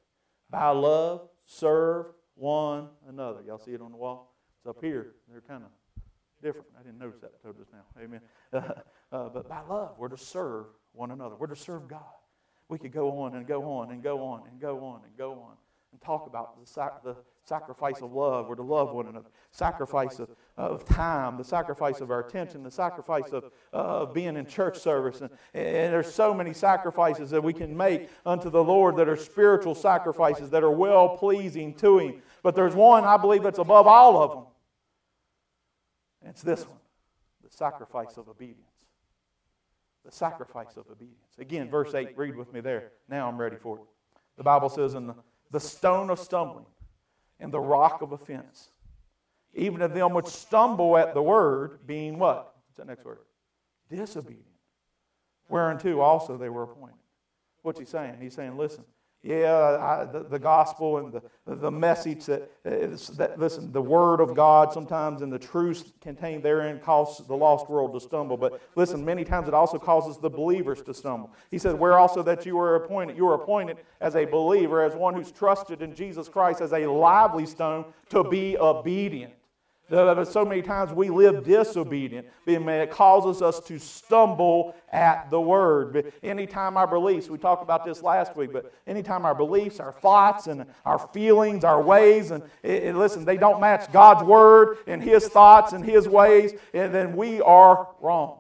By 0.51 0.69
love, 0.71 1.29
serve 1.47 2.07
one 2.35 2.89
another. 3.09 3.41
Y'all 3.47 3.59
see 3.59 3.73
it 3.73 3.81
on 3.81 3.91
the 3.91 3.97
wall? 3.97 4.35
It's 4.59 4.67
up 4.69 4.83
here. 4.83 5.15
They're 5.31 5.41
kind 5.41 5.65
of 5.65 5.71
different. 6.43 6.67
I 6.79 6.83
didn't 6.83 6.99
notice 6.99 7.21
that 7.21 7.33
until 7.43 7.59
just 7.59 7.73
now. 7.73 7.85
Amen. 8.03 8.21
Uh, 9.13 9.29
but 9.29 9.49
by 9.49 9.61
love, 9.69 9.95
we're 9.97 10.09
to 10.09 10.17
serve 10.17 10.67
one 10.93 11.13
another. 11.13 11.37
We're 11.37 11.47
to 11.47 11.55
serve 11.55 11.87
God. 11.87 12.01
We 12.69 12.79
could 12.79 12.91
go 12.91 13.21
on 13.21 13.37
and 13.37 13.47
go 13.47 13.63
on 13.75 13.93
and 13.93 14.03
go 14.03 14.25
on 14.25 14.43
and 14.51 14.61
go 14.61 14.85
on 14.85 15.03
and 15.05 15.17
go 15.17 15.35
on 15.35 15.55
and 15.95 16.01
talk 16.03 16.27
about 16.27 16.61
the, 16.61 16.67
sac- 16.67 17.05
the 17.05 17.15
sacrifice 17.45 18.03
of 18.03 18.13
love. 18.13 18.49
We're 18.49 18.57
to 18.57 18.63
love 18.63 18.93
one 18.93 19.07
another. 19.07 19.29
Sacrifice 19.53 20.19
of, 20.19 20.29
of 20.57 20.85
time, 20.85 21.37
the 21.37 21.45
sacrifice 21.45 22.01
of 22.01 22.11
our 22.11 22.19
attention, 22.19 22.65
the 22.65 22.71
sacrifice 22.71 23.29
of, 23.31 23.45
uh, 23.73 23.77
of 23.77 24.13
being 24.13 24.37
in 24.37 24.45
church 24.45 24.77
service. 24.77 25.21
And, 25.21 25.31
and 25.55 25.93
there's 25.93 26.13
so 26.13 26.35
many 26.35 26.53
sacrifices 26.53 27.31
that 27.31 27.45
we 27.45 27.53
can 27.53 27.77
make 27.77 28.11
unto 28.27 28.51
the 28.51 28.63
Lord 28.63 28.97
that 28.97 29.09
are 29.09 29.17
spiritual 29.17 29.77
sacrifices 29.77 30.51
that 30.51 30.65
are 30.65 30.71
well 30.71 31.17
pleasing 31.17 31.75
to 31.75 31.99
Him. 31.99 32.23
But 32.43 32.57
there's 32.57 32.75
one, 32.75 33.05
I 33.05 33.17
believe, 33.17 33.45
that's 33.45 33.61
above 33.61 33.87
all 33.87 34.21
of 34.21 34.31
them. 34.33 34.45
And 36.23 36.31
it's 36.31 36.43
this 36.43 36.67
one 36.67 36.79
the 37.45 37.57
sacrifice 37.57 38.17
of 38.17 38.29
obedience. 38.29 38.67
The 40.05 40.11
sacrifice 40.11 40.77
of 40.77 40.87
obedience. 40.91 41.21
Again, 41.39 41.71
verse 41.71 41.95
8, 41.95 42.19
read 42.19 42.35
with 42.35 42.53
me 42.53 42.61
there. 42.61 42.91
Now 43.09 43.29
I'm 43.29 43.39
ready 43.39 43.57
for 43.57 43.77
it. 43.77 43.83
The 44.37 44.43
Bible 44.43 44.69
says, 44.69 44.95
in 44.95 45.07
the, 45.07 45.15
the 45.55 45.61
stone 45.61 46.11
of 46.11 46.19
stumbling 46.19 46.67
and 47.39 47.53
the 47.53 47.61
rock 47.61 48.03
of 48.03 48.11
offense. 48.11 48.71
Even 49.55 49.83
of 49.83 49.95
them 49.95 50.13
which 50.13 50.27
stumble 50.27 50.99
at 50.99 51.15
the 51.15 51.23
word, 51.23 51.79
being 51.87 52.19
what? 52.19 52.57
What's 52.67 52.79
that 52.79 52.89
next 52.89 53.05
word? 53.05 53.21
Disobedient. 53.89 54.45
Whereunto 55.49 56.01
also 56.01 56.37
they 56.37 56.49
were 56.49 56.65
appointed. 56.65 56.99
What's 57.63 57.79
he 57.79 57.85
saying? 57.85 58.17
He's 58.21 58.35
saying, 58.35 58.57
listen, 58.57 58.83
yeah, 59.25 59.79
I, 59.81 60.05
the, 60.05 60.23
the, 60.23 60.39
gospel 60.39 60.99
and 60.99 61.11
the, 61.11 61.23
the 61.57 61.71
message 61.71 62.27
that, 62.27 62.51
that, 62.63 63.39
listen, 63.39 63.73
the 63.73 63.81
word 63.81 64.21
of 64.21 64.37
God 64.37 64.71
sometimes 64.71 65.23
and 65.23 65.33
the 65.33 65.39
truth 65.39 65.93
contained 66.03 66.43
therein 66.43 66.79
cause 66.79 67.27
the 67.27 67.35
lost 67.35 67.71
world 67.71 67.95
to 67.95 68.01
stumble. 68.01 68.37
But 68.37 68.61
listen, 68.77 69.03
many 69.03 69.25
times 69.25 69.49
it 69.49 69.55
also 69.55 69.79
causes 69.79 70.19
the 70.19 70.29
believers 70.29 70.83
to 70.83 70.93
stumble. 70.93 71.33
He 71.51 71.57
said, 71.57 71.79
where 71.79 71.99
also 71.99 72.23
that 72.23 72.45
you 72.45 72.59
are 72.59 72.75
appointed, 72.75 73.17
you 73.17 73.27
are 73.27 73.35
appointed 73.35 73.79
as 74.03 74.15
a 74.15 74.27
believer, 74.27 74.83
as 74.83 74.95
one 74.95 75.15
who's 75.15 75.33
trusted 75.33 75.81
in 75.81 75.95
Jesus 75.95 76.29
Christ 76.29 76.61
as 76.61 76.75
a 76.75 76.87
lively 76.87 77.47
stone 77.47 77.87
to 78.11 78.25
be 78.25 78.59
obedient. 78.59 79.33
So 79.91 80.45
many 80.49 80.63
times 80.63 80.93
we 80.93 81.11
live 81.11 81.45
disobedient. 81.45 82.27
and 82.47 82.69
It 82.69 82.91
causes 82.91 83.43
us 83.43 83.61
to 83.61 83.79
stumble 83.79 84.75
at 84.91 85.31
the 85.31 85.41
word. 85.41 86.13
Anytime 86.23 86.77
our 86.77 86.87
beliefs, 86.87 87.29
we 87.29 87.39
talked 87.39 87.63
about 87.63 87.85
this 87.85 88.03
last 88.03 88.35
week, 88.37 88.53
but 88.53 88.73
anytime 88.87 89.25
our 89.25 89.35
beliefs, 89.35 89.81
our 89.81 89.93
thoughts, 89.93 90.47
and 90.47 90.67
our 90.87 90.99
feelings, 90.99 91.65
our 91.65 91.83
ways, 91.83 92.31
and 92.31 92.43
it, 92.63 92.95
listen, 92.95 93.25
they 93.25 93.37
don't 93.37 93.61
match 93.61 93.93
God's 93.93 94.23
word 94.23 94.79
and 94.87 95.03
His 95.03 95.29
thoughts 95.29 95.73
and 95.73 95.85
His 95.85 96.09
ways, 96.09 96.53
and 96.73 96.95
then 96.95 97.15
we 97.17 97.41
are 97.43 97.89
wrong. 98.01 98.39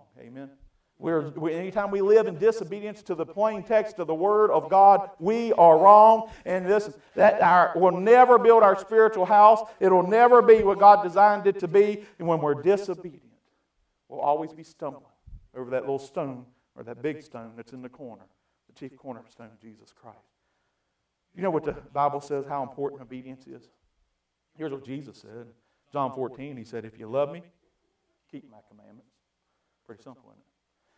We're, 1.04 1.28
we, 1.32 1.52
anytime 1.52 1.90
we 1.90 2.00
live 2.00 2.28
in 2.28 2.38
disobedience 2.38 3.02
to 3.02 3.14
the 3.14 3.26
plain 3.26 3.62
text 3.62 3.98
of 3.98 4.06
the 4.06 4.14
Word 4.14 4.50
of 4.50 4.70
God, 4.70 5.10
we 5.18 5.52
are 5.52 5.76
wrong. 5.76 6.30
And 6.46 6.64
this 6.64 6.88
that 7.14 7.42
our, 7.42 7.72
will 7.76 8.00
never 8.00 8.38
build 8.38 8.62
our 8.62 8.74
spiritual 8.74 9.26
house. 9.26 9.60
It'll 9.80 10.06
never 10.06 10.40
be 10.40 10.62
what 10.62 10.78
God 10.78 11.02
designed 11.02 11.46
it 11.46 11.58
to 11.58 11.68
be. 11.68 12.06
And 12.18 12.26
when 12.26 12.40
we're 12.40 12.54
disobedient, 12.54 13.22
we'll 14.08 14.20
always 14.20 14.54
be 14.54 14.62
stumbling 14.62 15.04
over 15.54 15.68
that 15.72 15.82
little 15.82 15.98
stone 15.98 16.46
or 16.74 16.82
that 16.84 17.02
big 17.02 17.22
stone 17.22 17.52
that's 17.54 17.74
in 17.74 17.82
the 17.82 17.90
corner, 17.90 18.24
the 18.66 18.72
chief 18.72 18.96
cornerstone, 18.96 19.50
Jesus 19.60 19.92
Christ. 19.92 20.16
You 21.36 21.42
know 21.42 21.50
what 21.50 21.64
the 21.64 21.72
Bible 21.92 22.22
says 22.22 22.46
how 22.48 22.62
important 22.62 23.02
obedience 23.02 23.46
is? 23.46 23.68
Here's 24.56 24.72
what 24.72 24.86
Jesus 24.86 25.18
said. 25.18 25.48
John 25.92 26.14
14, 26.14 26.56
he 26.56 26.64
said, 26.64 26.86
If 26.86 26.98
you 26.98 27.08
love 27.08 27.30
me, 27.30 27.42
keep 28.30 28.50
my 28.50 28.56
commandments. 28.70 29.10
Pretty 29.86 30.02
simple, 30.02 30.30
isn't 30.30 30.40
it? 30.40 30.53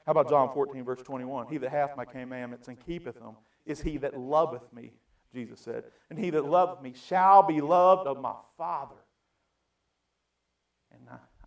How 0.06 0.12
about 0.12 0.28
John 0.28 0.54
14, 0.54 0.84
verse 0.84 1.02
21? 1.02 1.48
He 1.48 1.58
that 1.58 1.70
hath 1.70 1.96
my 1.96 2.04
commandments 2.04 2.68
and 2.68 2.78
keepeth 2.78 3.18
them 3.18 3.36
is 3.64 3.80
he 3.80 3.96
that 3.98 4.18
loveth 4.18 4.72
me, 4.72 4.92
Jesus 5.34 5.58
said. 5.58 5.84
And 6.08 6.18
he 6.18 6.30
that 6.30 6.44
loveth 6.44 6.80
me 6.80 6.94
shall 7.08 7.42
be 7.42 7.60
loved 7.60 8.06
of 8.06 8.20
my 8.20 8.34
Father. 8.56 8.94
And 10.92 11.00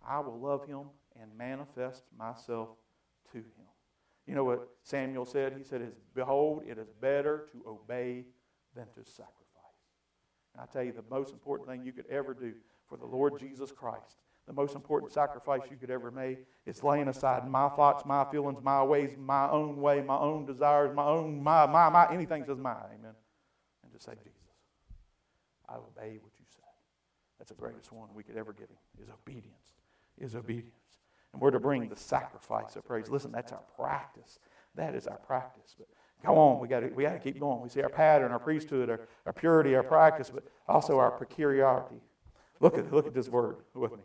I 0.06 0.20
will 0.20 0.38
love 0.38 0.66
him 0.66 0.90
and 1.20 1.30
manifest 1.36 2.04
myself 2.16 2.68
to 3.32 3.38
him. 3.38 3.44
You 4.26 4.34
know 4.34 4.44
what 4.44 4.68
Samuel 4.82 5.24
said? 5.24 5.54
He 5.56 5.64
said, 5.64 5.90
Behold, 6.14 6.62
it 6.68 6.78
is 6.78 6.88
better 7.00 7.48
to 7.52 7.64
obey 7.66 8.26
than 8.76 8.86
to 8.94 9.04
sacrifice. 9.04 9.34
And 10.54 10.62
I 10.62 10.66
tell 10.72 10.82
you, 10.82 10.92
the 10.92 11.02
most 11.10 11.32
important 11.32 11.68
thing 11.68 11.82
you 11.82 11.92
could 11.92 12.06
ever 12.10 12.34
do 12.34 12.52
for 12.88 12.98
the 12.98 13.06
Lord 13.06 13.38
Jesus 13.38 13.72
Christ, 13.72 14.18
the 14.50 14.60
most 14.60 14.74
important 14.74 15.12
sacrifice 15.12 15.60
you 15.70 15.76
could 15.76 15.92
ever 15.92 16.10
make, 16.10 16.38
is 16.66 16.82
laying 16.82 17.06
aside 17.06 17.48
my 17.48 17.68
thoughts, 17.68 18.04
my 18.04 18.24
feelings, 18.32 18.58
my 18.64 18.82
ways, 18.82 19.14
my 19.16 19.48
own 19.48 19.80
way, 19.80 20.02
my 20.02 20.16
own 20.16 20.44
desires, 20.44 20.90
my 20.92 21.04
own, 21.04 21.40
my, 21.40 21.66
my, 21.66 21.88
my, 21.88 22.12
anything 22.12 22.44
says 22.44 22.58
mine. 22.58 22.74
Amen. 22.98 23.14
And 23.84 23.92
just 23.92 24.06
say, 24.06 24.12
Jesus, 24.14 24.40
I 25.68 25.74
obey 25.74 26.18
what 26.20 26.32
you 26.36 26.44
said. 26.52 26.64
That's 27.38 27.50
the 27.50 27.56
greatest 27.56 27.92
one 27.92 28.08
we 28.12 28.24
could 28.24 28.36
ever 28.36 28.52
give 28.52 28.68
him, 28.68 28.76
is 29.00 29.08
obedience. 29.08 29.54
Is 30.18 30.34
obedience. 30.34 30.74
And 31.32 31.40
we're 31.40 31.52
to 31.52 31.60
bring 31.60 31.88
the 31.88 31.94
sacrifice 31.94 32.74
of 32.74 32.84
praise. 32.84 33.08
Listen, 33.08 33.30
that's 33.30 33.52
our 33.52 33.62
practice. 33.76 34.40
That 34.74 34.96
is 34.96 35.06
our 35.06 35.18
practice. 35.18 35.76
But 35.78 35.86
go 36.26 36.36
on, 36.36 36.58
we 36.58 36.66
got 36.66 36.92
we 36.96 37.04
to 37.04 37.20
keep 37.20 37.38
going. 37.38 37.62
We 37.62 37.68
see 37.68 37.82
our 37.82 37.88
pattern, 37.88 38.32
our 38.32 38.40
priesthood, 38.40 38.90
our, 38.90 39.00
our 39.26 39.32
purity, 39.32 39.76
our 39.76 39.84
practice, 39.84 40.28
but 40.28 40.42
also 40.66 40.98
our 40.98 41.12
peculiarity. 41.12 42.00
Look 42.58 42.76
at 42.76 42.92
look 42.92 43.06
at 43.06 43.14
this 43.14 43.28
word 43.28 43.58
with 43.74 43.92
me. 43.92 44.02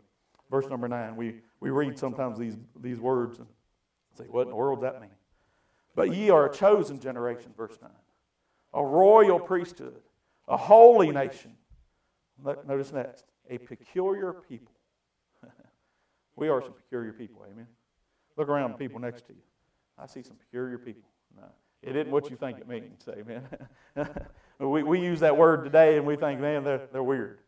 Verse 0.50 0.66
number 0.68 0.88
nine. 0.88 1.16
We 1.16 1.36
we 1.60 1.70
read 1.70 1.98
sometimes 1.98 2.38
these 2.38 2.56
these 2.80 3.00
words 3.00 3.38
and 3.38 3.46
say, 4.16 4.24
what 4.24 4.42
in 4.42 4.50
the 4.50 4.56
world 4.56 4.80
does 4.80 4.92
that 4.92 5.00
mean? 5.00 5.10
But 5.96 6.14
ye 6.14 6.30
are 6.30 6.46
a 6.46 6.52
chosen 6.52 7.00
generation, 7.00 7.52
verse 7.56 7.78
9, 7.80 7.90
a 8.74 8.84
royal 8.84 9.40
priesthood, 9.40 10.00
a 10.46 10.56
holy 10.56 11.10
nation. 11.10 11.54
Notice 12.66 12.92
next, 12.92 13.24
a 13.48 13.56
peculiar 13.56 14.34
people. 14.34 14.72
we 16.36 16.48
are 16.50 16.60
some 16.60 16.74
peculiar 16.74 17.14
people, 17.14 17.42
amen. 17.50 17.66
Look 18.36 18.48
around 18.50 18.72
the 18.72 18.76
people 18.76 19.00
next 19.00 19.26
to 19.28 19.32
you. 19.32 19.40
I 19.98 20.06
see 20.06 20.22
some 20.22 20.36
peculiar 20.36 20.76
people. 20.76 21.08
No, 21.34 21.44
it 21.82 21.96
isn't 21.96 22.12
what 22.12 22.28
you 22.28 22.36
think 22.36 22.58
it 22.58 22.68
means, 22.68 23.08
amen. 23.08 23.42
we, 24.58 24.82
we 24.82 25.00
use 25.00 25.20
that 25.20 25.34
word 25.34 25.64
today 25.64 25.96
and 25.96 26.06
we 26.06 26.16
think, 26.16 26.40
man, 26.40 26.62
they're, 26.62 26.88
they're 26.92 27.02
weird. 27.02 27.40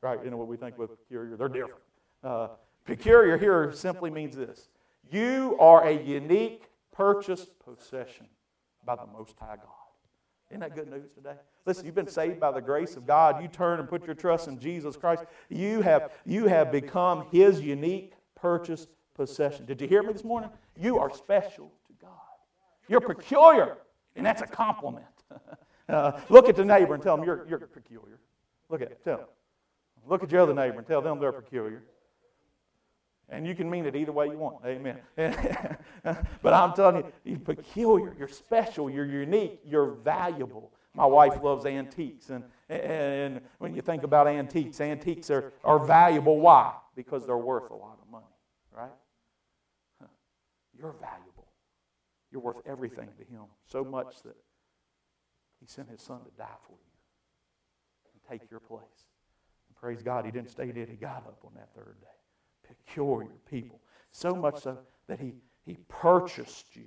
Right? 0.00 0.22
You 0.22 0.30
know 0.30 0.36
what 0.36 0.46
we 0.46 0.56
think 0.56 0.78
with 0.78 0.90
peculiar? 0.96 1.36
They're 1.36 1.48
different. 1.48 1.80
Uh, 2.26 2.48
peculiar 2.84 3.38
here 3.38 3.70
simply 3.72 4.10
means 4.10 4.34
this 4.34 4.68
you 5.12 5.56
are 5.60 5.86
a 5.86 5.92
unique 5.92 6.64
purchased 6.92 7.56
possession 7.60 8.26
by 8.84 8.96
the 8.96 9.06
Most 9.06 9.36
High 9.38 9.54
God. 9.54 9.70
Isn't 10.50 10.60
that 10.60 10.74
good 10.74 10.90
news 10.90 11.12
today? 11.14 11.36
Listen, 11.66 11.86
you've 11.86 11.94
been 11.94 12.08
saved 12.08 12.40
by 12.40 12.50
the 12.50 12.60
grace 12.60 12.96
of 12.96 13.06
God. 13.06 13.40
You 13.40 13.46
turn 13.46 13.78
and 13.78 13.88
put 13.88 14.04
your 14.06 14.16
trust 14.16 14.48
in 14.48 14.58
Jesus 14.58 14.96
Christ. 14.96 15.24
You 15.48 15.82
have, 15.82 16.12
you 16.24 16.46
have 16.46 16.72
become 16.72 17.26
His 17.30 17.60
unique 17.60 18.14
purchased 18.34 18.88
possession. 19.14 19.64
Did 19.64 19.80
you 19.80 19.86
hear 19.86 20.02
me 20.02 20.12
this 20.12 20.24
morning? 20.24 20.50
You 20.76 20.98
are 20.98 21.14
special 21.14 21.70
to 21.86 21.92
God. 22.00 22.10
you're 22.88 23.00
peculiar, 23.00 23.76
and 24.16 24.26
that's 24.26 24.42
a 24.42 24.46
compliment. 24.46 25.06
uh, 25.88 26.20
look 26.28 26.48
at 26.48 26.56
the 26.56 26.64
neighbor 26.64 26.94
and 26.94 27.02
tell 27.02 27.16
them 27.16 27.24
you're, 27.24 27.46
you're 27.48 27.60
peculiar. 27.60 28.18
Look 28.68 28.82
at 28.82 29.04
tell 29.04 29.18
them. 29.18 29.26
Look 30.08 30.24
at 30.24 30.30
your 30.32 30.40
other 30.40 30.54
neighbor 30.54 30.78
and 30.78 30.86
tell 30.86 31.02
them 31.02 31.20
they're 31.20 31.32
peculiar. 31.32 31.84
And 33.28 33.46
you 33.46 33.54
can 33.54 33.68
mean 33.68 33.86
it 33.86 33.96
either 33.96 34.12
way 34.12 34.26
you 34.28 34.38
want. 34.38 34.64
Amen. 34.64 34.98
but 36.42 36.52
I'm 36.52 36.74
telling 36.74 36.96
you, 36.96 37.12
you're 37.24 37.38
peculiar, 37.40 38.14
you're 38.16 38.28
special, 38.28 38.88
you're 38.88 39.04
unique, 39.06 39.60
you're 39.64 39.90
valuable. 39.90 40.72
My 40.94 41.06
wife 41.06 41.42
loves 41.42 41.66
antiques. 41.66 42.30
And, 42.30 42.44
and 42.68 43.40
when 43.58 43.74
you 43.74 43.82
think 43.82 44.04
about 44.04 44.28
antiques, 44.28 44.80
antiques 44.80 45.30
are, 45.30 45.52
are 45.64 45.84
valuable. 45.84 46.38
Why? 46.38 46.72
Because 46.94 47.26
they're 47.26 47.36
worth 47.36 47.70
a 47.70 47.74
lot 47.74 47.98
of 48.00 48.10
money, 48.10 48.24
right? 48.74 48.90
You're 50.78 50.94
valuable. 51.00 51.48
You're 52.30 52.42
worth 52.42 52.62
everything 52.66 53.08
to 53.18 53.24
Him, 53.24 53.44
so 53.66 53.84
much 53.84 54.22
that 54.24 54.36
He 55.60 55.66
sent 55.66 55.88
His 55.88 56.02
Son 56.02 56.20
to 56.20 56.30
die 56.36 56.46
for 56.66 56.72
you 56.72 58.12
and 58.12 58.40
take 58.40 58.50
your 58.50 58.60
place. 58.60 58.80
And 59.68 59.76
praise 59.76 60.02
God, 60.02 60.24
He 60.24 60.30
didn't 60.30 60.50
stay 60.50 60.70
dead, 60.72 60.88
He 60.88 60.96
got 60.96 61.24
up 61.26 61.40
on 61.44 61.52
that 61.54 61.70
third 61.74 61.96
day. 62.00 62.06
Peculiar 62.66 63.30
people. 63.48 63.80
So 64.12 64.34
much 64.34 64.62
so 64.62 64.78
that 65.08 65.20
He, 65.20 65.34
he 65.64 65.76
purchased 65.88 66.74
you 66.74 66.86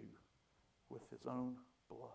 with 0.90 1.02
His 1.12 1.26
own 1.28 1.56
blood. 1.90 2.10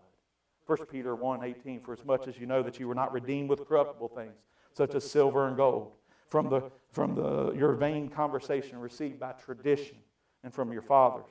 1 0.65 0.77
Peter 0.91 1.15
1 1.15 1.43
18, 1.43 1.81
for 1.81 1.93
as 1.93 2.03
much 2.05 2.27
as 2.27 2.37
you 2.37 2.45
know 2.45 2.63
that 2.63 2.79
you 2.79 2.87
were 2.87 2.95
not 2.95 3.13
redeemed 3.13 3.49
with 3.49 3.67
corruptible 3.67 4.09
things, 4.09 4.35
such 4.73 4.95
as 4.95 5.09
silver 5.09 5.47
and 5.47 5.57
gold, 5.57 5.91
from, 6.27 6.49
the, 6.49 6.71
from 6.91 7.15
the, 7.15 7.53
your 7.53 7.73
vain 7.73 8.09
conversation 8.09 8.79
received 8.79 9.19
by 9.19 9.31
tradition 9.33 9.97
and 10.43 10.53
from 10.53 10.71
your 10.71 10.81
fathers 10.81 11.25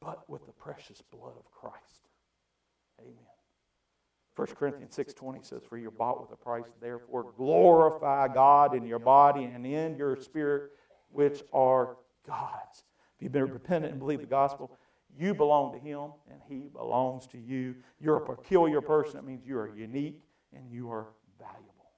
but 0.00 0.28
with 0.28 0.46
the 0.46 0.52
precious 0.52 1.02
blood 1.02 1.34
of 1.36 1.50
Christ. 1.50 2.08
Amen. 3.00 3.14
1 4.36 4.46
Corinthians 4.56 4.96
6.20 4.96 5.44
says, 5.44 5.62
For 5.68 5.78
you're 5.78 5.90
bought 5.90 6.20
with 6.20 6.30
a 6.32 6.36
price, 6.36 6.70
therefore 6.80 7.32
glorify 7.36 8.28
God 8.28 8.74
in 8.74 8.86
your 8.86 9.00
body 9.00 9.44
and 9.44 9.66
in 9.66 9.96
your 9.96 10.16
spirit, 10.16 10.70
which 11.10 11.42
are 11.52 11.96
God's. 12.26 12.84
If 13.16 13.22
you've 13.22 13.32
been 13.32 13.50
repentant 13.50 13.92
and 13.92 14.00
believe 14.00 14.20
the 14.20 14.26
gospel, 14.26 14.70
you 15.18 15.34
belong 15.34 15.72
to 15.72 15.78
Him 15.78 16.12
and 16.30 16.40
He 16.48 16.68
belongs 16.68 17.26
to 17.28 17.38
you. 17.38 17.74
You're 18.00 18.16
a 18.16 18.36
peculiar 18.36 18.80
person. 18.80 19.14
That 19.14 19.24
means 19.24 19.46
you 19.46 19.58
are 19.58 19.68
unique 19.68 20.22
and 20.54 20.70
you 20.70 20.90
are 20.90 21.06
valuable. 21.38 21.90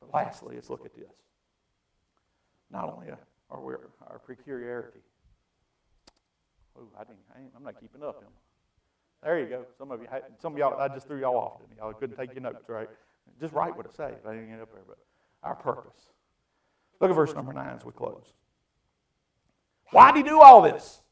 But 0.00 0.14
lastly, 0.14 0.54
let's 0.54 0.70
look 0.70 0.84
at 0.84 0.94
this. 0.94 1.12
Not 2.70 2.92
only 2.92 3.08
are 3.50 3.60
we 3.60 3.74
our 4.06 4.20
peculiarity, 4.26 5.00
Oh, 6.78 6.88
I 6.98 7.04
didn't, 7.04 7.18
I 7.34 7.38
am 7.56 7.64
not 7.64 7.78
keeping 7.80 8.02
up. 8.02 8.22
There 9.22 9.38
you 9.38 9.46
go. 9.46 9.66
Some 9.78 9.90
of 9.90 10.00
you, 10.00 10.08
some 10.40 10.52
of 10.52 10.58
y'all, 10.58 10.80
I 10.80 10.88
just 10.88 11.06
threw 11.06 11.20
y'all 11.20 11.36
off. 11.36 11.60
Didn't 11.60 11.78
y'all 11.78 11.92
couldn't 11.92 12.16
take 12.16 12.32
your 12.32 12.42
notes, 12.42 12.68
right? 12.68 12.88
Just 13.40 13.54
write 13.54 13.76
what 13.76 13.86
it 13.86 13.94
says. 13.94 14.16
I 14.26 14.32
didn't 14.32 14.48
get 14.48 14.60
up 14.60 14.72
there, 14.72 14.82
but 14.86 14.98
our 15.42 15.54
purpose. 15.54 16.08
Look 17.02 17.10
at 17.10 17.14
verse 17.16 17.34
number 17.34 17.52
nine 17.52 17.74
as 17.74 17.84
we 17.84 17.90
close. 17.90 18.32
Why 19.90 20.12
did 20.12 20.24
he 20.24 20.30
do 20.30 20.40
all 20.40 20.62
this? 20.62 21.02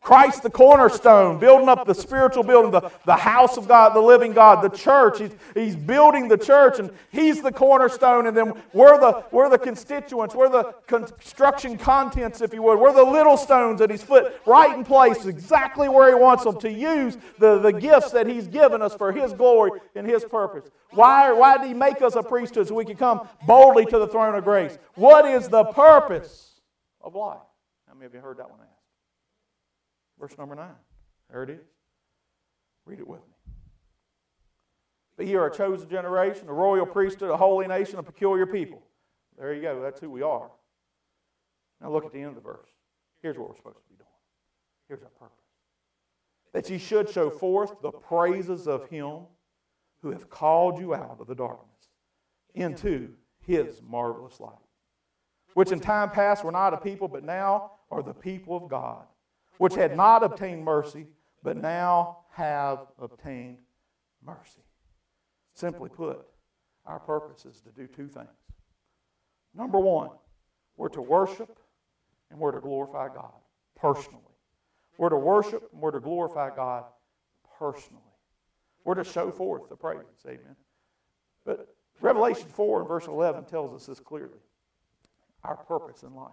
Christ, 0.00 0.42
the 0.42 0.50
cornerstone, 0.50 1.38
building 1.38 1.68
up 1.68 1.86
the 1.86 1.94
spiritual 1.94 2.42
building, 2.42 2.70
the, 2.70 2.90
the 3.04 3.16
house 3.16 3.58
of 3.58 3.68
God, 3.68 3.94
the 3.94 4.00
living 4.00 4.32
God, 4.32 4.62
the 4.62 4.74
church. 4.74 5.18
He's, 5.18 5.30
he's 5.52 5.76
building 5.76 6.26
the 6.26 6.38
church, 6.38 6.78
and 6.78 6.90
He's 7.12 7.42
the 7.42 7.52
cornerstone, 7.52 8.26
and 8.26 8.34
then 8.34 8.54
we're 8.72 8.98
the, 8.98 9.24
we're 9.30 9.50
the 9.50 9.58
constituents, 9.58 10.34
we're 10.34 10.48
the 10.48 10.74
construction 10.86 11.76
contents, 11.76 12.40
if 12.40 12.54
you 12.54 12.62
would. 12.62 12.78
We're 12.78 12.94
the 12.94 13.04
little 13.04 13.36
stones 13.36 13.78
that 13.80 13.90
He's 13.90 14.02
put 14.02 14.34
right 14.46 14.74
in 14.74 14.84
place, 14.84 15.26
exactly 15.26 15.88
where 15.88 16.08
He 16.08 16.14
wants 16.14 16.44
them 16.44 16.58
to 16.60 16.72
use 16.72 17.18
the, 17.38 17.58
the 17.58 17.72
gifts 17.72 18.10
that 18.12 18.26
He's 18.26 18.48
given 18.48 18.80
us 18.80 18.94
for 18.94 19.12
His 19.12 19.34
glory 19.34 19.80
and 19.94 20.06
His 20.06 20.24
purpose. 20.24 20.70
Why, 20.92 21.30
why 21.30 21.58
did 21.58 21.68
He 21.68 21.74
make 21.74 22.00
us 22.00 22.16
a 22.16 22.22
priesthood 22.22 22.68
so 22.68 22.74
we 22.74 22.86
can 22.86 22.96
come 22.96 23.28
boldly 23.46 23.84
to 23.84 23.98
the 23.98 24.08
throne 24.08 24.34
of 24.34 24.44
grace? 24.44 24.78
What 24.94 25.26
is 25.26 25.50
the 25.50 25.64
purpose 25.64 26.54
of 27.02 27.14
life? 27.14 27.38
How 27.86 27.92
many 27.92 28.06
of 28.06 28.14
you 28.14 28.20
heard 28.20 28.38
that 28.38 28.48
one? 28.48 28.60
Verse 30.20 30.36
number 30.36 30.54
9. 30.54 30.68
There 31.30 31.42
it 31.42 31.50
is. 31.50 31.66
Read 32.84 32.98
it 32.98 33.08
with 33.08 33.20
me. 33.20 33.52
But 35.16 35.26
ye 35.26 35.34
are 35.34 35.46
a 35.46 35.54
chosen 35.54 35.88
generation, 35.88 36.48
a 36.48 36.52
royal 36.52 36.86
priesthood, 36.86 37.30
a 37.30 37.36
holy 37.36 37.66
nation, 37.66 37.98
a 37.98 38.02
peculiar 38.02 38.46
people. 38.46 38.82
There 39.38 39.54
you 39.54 39.62
go. 39.62 39.80
That's 39.80 40.00
who 40.00 40.10
we 40.10 40.22
are. 40.22 40.50
Now 41.80 41.90
look 41.90 42.04
at 42.04 42.12
the 42.12 42.18
end 42.18 42.28
of 42.28 42.34
the 42.34 42.40
verse. 42.42 42.68
Here's 43.22 43.38
what 43.38 43.48
we're 43.48 43.56
supposed 43.56 43.78
to 43.78 43.88
be 43.88 43.96
doing. 43.96 44.08
Here's 44.88 45.02
our 45.02 45.08
purpose. 45.10 45.36
That 46.52 46.68
ye 46.68 46.78
should 46.78 47.08
show 47.08 47.30
forth 47.30 47.80
the 47.80 47.90
praises 47.90 48.66
of 48.66 48.88
him 48.88 49.20
who 50.02 50.10
hath 50.10 50.28
called 50.28 50.78
you 50.78 50.94
out 50.94 51.18
of 51.20 51.26
the 51.26 51.34
darkness 51.34 51.68
into 52.54 53.10
his 53.40 53.80
marvelous 53.82 54.40
light, 54.40 54.52
which 55.54 55.72
in 55.72 55.80
time 55.80 56.10
past 56.10 56.44
were 56.44 56.52
not 56.52 56.74
a 56.74 56.78
people, 56.78 57.08
but 57.08 57.24
now 57.24 57.72
are 57.90 58.02
the 58.02 58.14
people 58.14 58.56
of 58.56 58.68
God 58.68 59.04
which 59.60 59.74
had 59.74 59.94
not 59.94 60.22
obtained 60.22 60.64
mercy, 60.64 61.06
but 61.42 61.54
now 61.54 62.20
have 62.30 62.78
obtained 62.98 63.58
mercy. 64.24 64.62
Simply 65.52 65.90
put, 65.90 66.26
our 66.86 66.98
purpose 66.98 67.44
is 67.44 67.60
to 67.60 67.68
do 67.68 67.86
two 67.86 68.08
things. 68.08 68.26
Number 69.54 69.78
one, 69.78 70.08
we're 70.78 70.88
to 70.88 71.02
worship 71.02 71.58
and 72.30 72.40
we're 72.40 72.52
to 72.52 72.60
glorify 72.60 73.08
God 73.08 73.34
personally. 73.76 74.22
We're 74.96 75.10
to 75.10 75.18
worship 75.18 75.68
and 75.74 75.82
we're 75.82 75.90
to 75.90 76.00
glorify 76.00 76.56
God 76.56 76.84
personally. 77.58 78.00
We're 78.84 78.94
to 78.94 79.04
show 79.04 79.30
forth 79.30 79.68
the 79.68 79.76
praises. 79.76 80.24
Amen. 80.26 80.56
But 81.44 81.76
Revelation 82.00 82.48
4 82.48 82.80
and 82.80 82.88
verse 82.88 83.08
11 83.08 83.44
tells 83.44 83.74
us 83.74 83.84
this 83.84 84.00
clearly 84.00 84.40
our 85.44 85.56
purpose 85.56 86.02
in 86.02 86.14
life. 86.14 86.32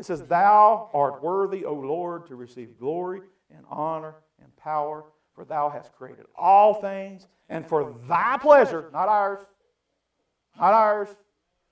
It 0.00 0.06
says, 0.06 0.22
Thou 0.22 0.88
art 0.94 1.22
worthy, 1.22 1.66
O 1.66 1.74
Lord, 1.74 2.26
to 2.28 2.34
receive 2.34 2.78
glory 2.78 3.20
and 3.54 3.66
honor 3.68 4.14
and 4.42 4.56
power, 4.56 5.04
for 5.34 5.44
thou 5.44 5.68
hast 5.68 5.92
created 5.92 6.24
all 6.34 6.72
things, 6.72 7.26
and 7.50 7.68
for 7.68 7.94
thy 8.08 8.38
pleasure, 8.38 8.88
not 8.94 9.10
ours, 9.10 9.40
not 10.58 10.72
ours, 10.72 11.08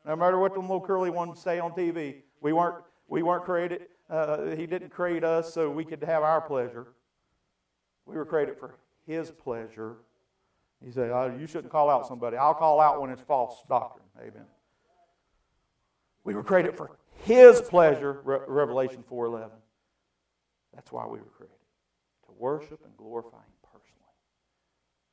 no 0.05 0.15
matter 0.15 0.39
what 0.39 0.53
the 0.53 0.61
little 0.61 0.79
curly 0.79 1.09
ones 1.09 1.41
say 1.41 1.59
on 1.59 1.73
TV, 1.73 2.17
we 2.43 2.53
weren't, 2.53 2.85
we 3.07 3.23
weren't 3.23 3.45
created, 3.45 3.87
uh, 4.11 4.49
he 4.49 4.67
didn't 4.67 4.91
create 4.91 5.25
us 5.25 5.55
so 5.55 5.71
we 5.71 5.87
could 5.87 6.03
have 6.03 6.23
our 6.23 6.43
pleasure. 6.43 6.89
We 8.05 8.15
were 8.15 8.27
created 8.27 8.59
for 8.59 8.75
his 9.07 9.31
pleasure 9.31 9.97
You 10.85 10.93
say, 10.93 11.09
oh, 11.09 11.35
you 11.41 11.47
shouldn't 11.47 11.73
call 11.73 11.89
out 11.89 12.07
somebody. 12.07 12.37
I'll 12.37 12.53
call 12.53 12.79
out 12.79 13.01
when 13.01 13.09
it's 13.09 13.23
false 13.23 13.63
doctrine. 13.71 14.05
Amen. 14.21 14.45
We 16.25 16.35
were 16.35 16.45
created 16.45 16.77
for 16.77 16.91
His 17.29 17.61
pleasure, 17.61 18.21
Re- 18.25 18.41
Revelation 18.47 19.05
4.11. 19.11 19.51
That's 20.75 20.91
why 20.91 21.07
we 21.07 21.19
were 21.19 21.33
created, 21.37 21.57
to 22.27 22.33
worship 22.39 22.81
and 22.85 22.97
glorify 22.97 23.37
Him 23.37 23.59
personally. 23.63 24.17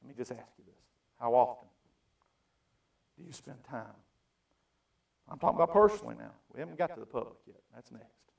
Let 0.01 0.09
me 0.09 0.15
just 0.17 0.31
ask 0.31 0.51
you 0.57 0.63
this. 0.65 0.81
How 1.19 1.33
often 1.33 1.67
do 3.17 3.23
you 3.25 3.33
spend 3.33 3.57
time? 3.69 3.99
I'm 5.29 5.39
talking 5.39 5.55
about 5.55 5.73
personally 5.73 6.15
now. 6.17 6.31
We 6.53 6.59
haven't 6.59 6.77
got 6.77 6.93
to 6.93 6.99
the 6.99 7.05
public 7.05 7.35
yet. 7.47 7.59
That's 7.73 7.91
next. 7.91 8.31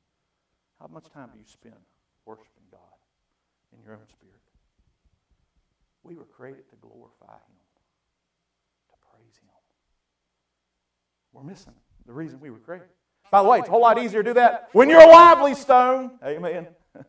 How 0.80 0.86
much 0.86 1.10
time 1.12 1.30
do 1.32 1.38
you 1.38 1.46
spend 1.46 1.76
worshiping 2.24 2.68
God 2.70 2.80
in 3.72 3.82
your 3.84 3.94
own 3.94 4.06
spirit? 4.08 4.40
We 6.02 6.14
were 6.14 6.24
created 6.24 6.68
to 6.70 6.76
glorify 6.76 7.34
Him, 7.34 7.56
to 8.88 8.94
praise 9.10 9.36
Him. 9.36 9.50
We're 11.32 11.42
missing 11.42 11.74
the 12.06 12.12
reason 12.12 12.40
we 12.40 12.50
were 12.50 12.58
created. 12.58 12.88
By 13.30 13.42
the 13.42 13.48
way, 13.48 13.58
it's 13.58 13.68
a 13.68 13.70
whole 13.70 13.80
lot 13.80 13.98
easier 13.98 14.22
to 14.22 14.30
do 14.30 14.34
that 14.34 14.68
when 14.72 14.88
you're 14.88 15.00
a 15.00 15.06
lively 15.06 15.54
stone. 15.54 16.18
Amen. 16.24 16.68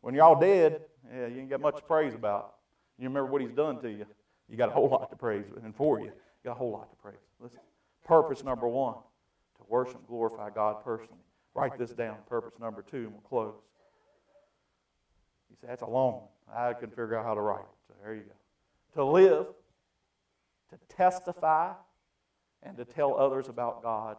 when 0.00 0.14
you're 0.14 0.24
all 0.24 0.38
dead, 0.38 0.80
yeah, 1.12 1.26
you 1.26 1.40
ain't 1.40 1.50
got 1.50 1.60
much 1.60 1.76
to 1.76 1.82
praise 1.82 2.14
about. 2.14 2.54
You 2.98 3.08
remember 3.08 3.30
what 3.30 3.40
He's 3.40 3.52
done 3.52 3.80
to 3.82 3.90
you. 3.90 4.06
You 4.48 4.56
got 4.56 4.70
a 4.70 4.72
whole 4.72 4.88
lot 4.88 5.10
to 5.10 5.16
praise, 5.16 5.44
and 5.62 5.74
for 5.74 6.00
you, 6.00 6.06
you 6.06 6.12
got 6.44 6.52
a 6.52 6.54
whole 6.54 6.72
lot 6.72 6.90
to 6.90 6.96
praise. 6.96 7.18
Listen, 7.40 7.60
purpose 8.04 8.42
number 8.42 8.66
one 8.66 8.94
to 8.94 9.64
worship, 9.68 10.06
glorify 10.08 10.50
God 10.50 10.82
personally. 10.82 11.20
Write 11.54 11.78
this 11.78 11.90
down. 11.90 12.16
Purpose 12.28 12.54
number 12.60 12.82
two, 12.82 12.98
and 12.98 13.12
we'll 13.12 13.20
close. 13.20 13.54
You 15.50 15.56
say 15.60 15.66
that's 15.68 15.82
a 15.82 15.86
long 15.86 16.14
one. 16.14 16.56
I 16.56 16.72
couldn't 16.72 16.90
figure 16.90 17.16
out 17.16 17.24
how 17.24 17.34
to 17.34 17.40
write 17.40 17.60
it. 17.60 17.66
So 17.88 17.94
there 18.02 18.14
you 18.14 18.22
go. 18.22 18.32
To 18.94 19.04
live, 19.04 19.46
to 20.70 20.96
testify, 20.96 21.72
and 22.62 22.76
to 22.76 22.84
tell 22.84 23.18
others 23.18 23.48
about 23.48 23.82
God 23.82 24.16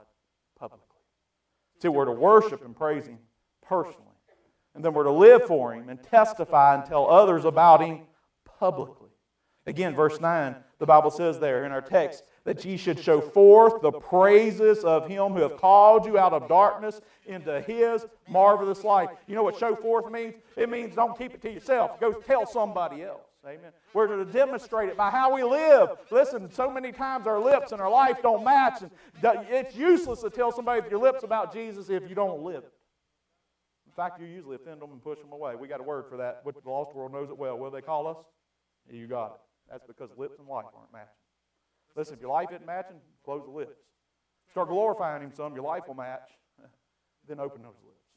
publicly. 0.59 0.85
See, 1.81 1.87
we're 1.87 2.05
to 2.05 2.11
worship 2.11 2.65
and 2.65 2.75
praise 2.75 3.07
Him 3.07 3.19
personally. 3.61 4.05
And 4.75 4.83
then 4.83 4.93
we're 4.93 5.03
to 5.03 5.11
live 5.11 5.43
for 5.45 5.73
Him 5.73 5.89
and 5.89 6.01
testify 6.03 6.75
and 6.75 6.85
tell 6.85 7.09
others 7.09 7.45
about 7.45 7.81
Him 7.81 8.01
publicly. 8.59 9.09
Again, 9.65 9.95
verse 9.95 10.19
9, 10.19 10.55
the 10.79 10.85
Bible 10.85 11.11
says 11.11 11.39
there 11.39 11.65
in 11.65 11.71
our 11.71 11.81
text 11.81 12.23
that 12.43 12.63
ye 12.65 12.77
should 12.77 12.99
show 12.99 13.21
forth 13.21 13.81
the 13.81 13.91
praises 13.91 14.83
of 14.83 15.07
Him 15.07 15.33
who 15.33 15.41
have 15.41 15.57
called 15.57 16.05
you 16.05 16.17
out 16.17 16.33
of 16.33 16.47
darkness 16.47 17.01
into 17.25 17.61
His 17.61 18.05
marvelous 18.27 18.83
light. 18.83 19.09
You 19.27 19.35
know 19.35 19.43
what 19.43 19.57
show 19.57 19.75
forth 19.75 20.11
means? 20.11 20.35
It 20.55 20.69
means 20.69 20.95
don't 20.95 21.17
keep 21.17 21.33
it 21.33 21.41
to 21.43 21.51
yourself. 21.51 21.99
Go 21.99 22.13
tell 22.13 22.45
somebody 22.45 23.03
else. 23.03 23.28
Amen. 23.45 23.71
We're 23.93 24.07
to 24.07 24.25
demonstrate 24.25 24.89
it 24.89 24.97
by 24.97 25.09
how 25.09 25.33
we 25.33 25.43
live. 25.43 25.91
Listen, 26.11 26.51
so 26.51 26.69
many 26.69 26.91
times 26.91 27.25
our 27.25 27.39
lips 27.39 27.71
and 27.71 27.79
our 27.79 27.89
life 27.89 28.17
don't 28.21 28.43
match. 28.43 28.81
And 28.81 28.91
it's 29.49 29.75
useless 29.75 30.21
to 30.21 30.29
tell 30.29 30.51
somebody 30.51 30.81
with 30.81 30.91
your 30.91 30.99
lips 30.99 31.23
about 31.23 31.53
Jesus 31.53 31.89
if 31.89 32.09
you 32.09 32.15
don't 32.15 32.41
live 32.41 32.63
it. 32.63 32.73
In 33.87 33.93
fact, 33.93 34.19
you 34.19 34.27
usually 34.27 34.55
offend 34.55 34.81
them 34.81 34.91
and 34.91 35.01
push 35.01 35.19
them 35.19 35.31
away. 35.31 35.55
We 35.55 35.67
got 35.67 35.79
a 35.79 35.83
word 35.83 36.05
for 36.09 36.17
that. 36.17 36.41
Which 36.43 36.57
the 36.63 36.69
lost 36.69 36.93
world 36.93 37.13
knows 37.13 37.29
it 37.29 37.37
well. 37.37 37.57
Do 37.57 37.69
they 37.69 37.81
call 37.81 38.07
us? 38.07 38.17
You 38.91 39.07
got 39.07 39.31
it. 39.31 39.41
That's 39.71 39.85
because 39.87 40.09
lips 40.17 40.37
and 40.39 40.47
life 40.47 40.65
aren't 40.75 40.91
matching. 40.91 41.07
Listen, 41.95 42.15
if 42.15 42.21
your 42.21 42.31
life 42.31 42.49
isn't 42.51 42.65
matching, 42.65 42.97
close 43.23 43.43
the 43.45 43.51
lips. 43.51 43.77
Start 44.51 44.67
glorifying 44.67 45.21
Him 45.23 45.31
some, 45.35 45.53
your 45.53 45.63
life 45.63 45.83
will 45.87 45.95
match. 45.95 46.29
then 47.27 47.39
open 47.39 47.61
those 47.61 47.75
lips. 47.85 48.08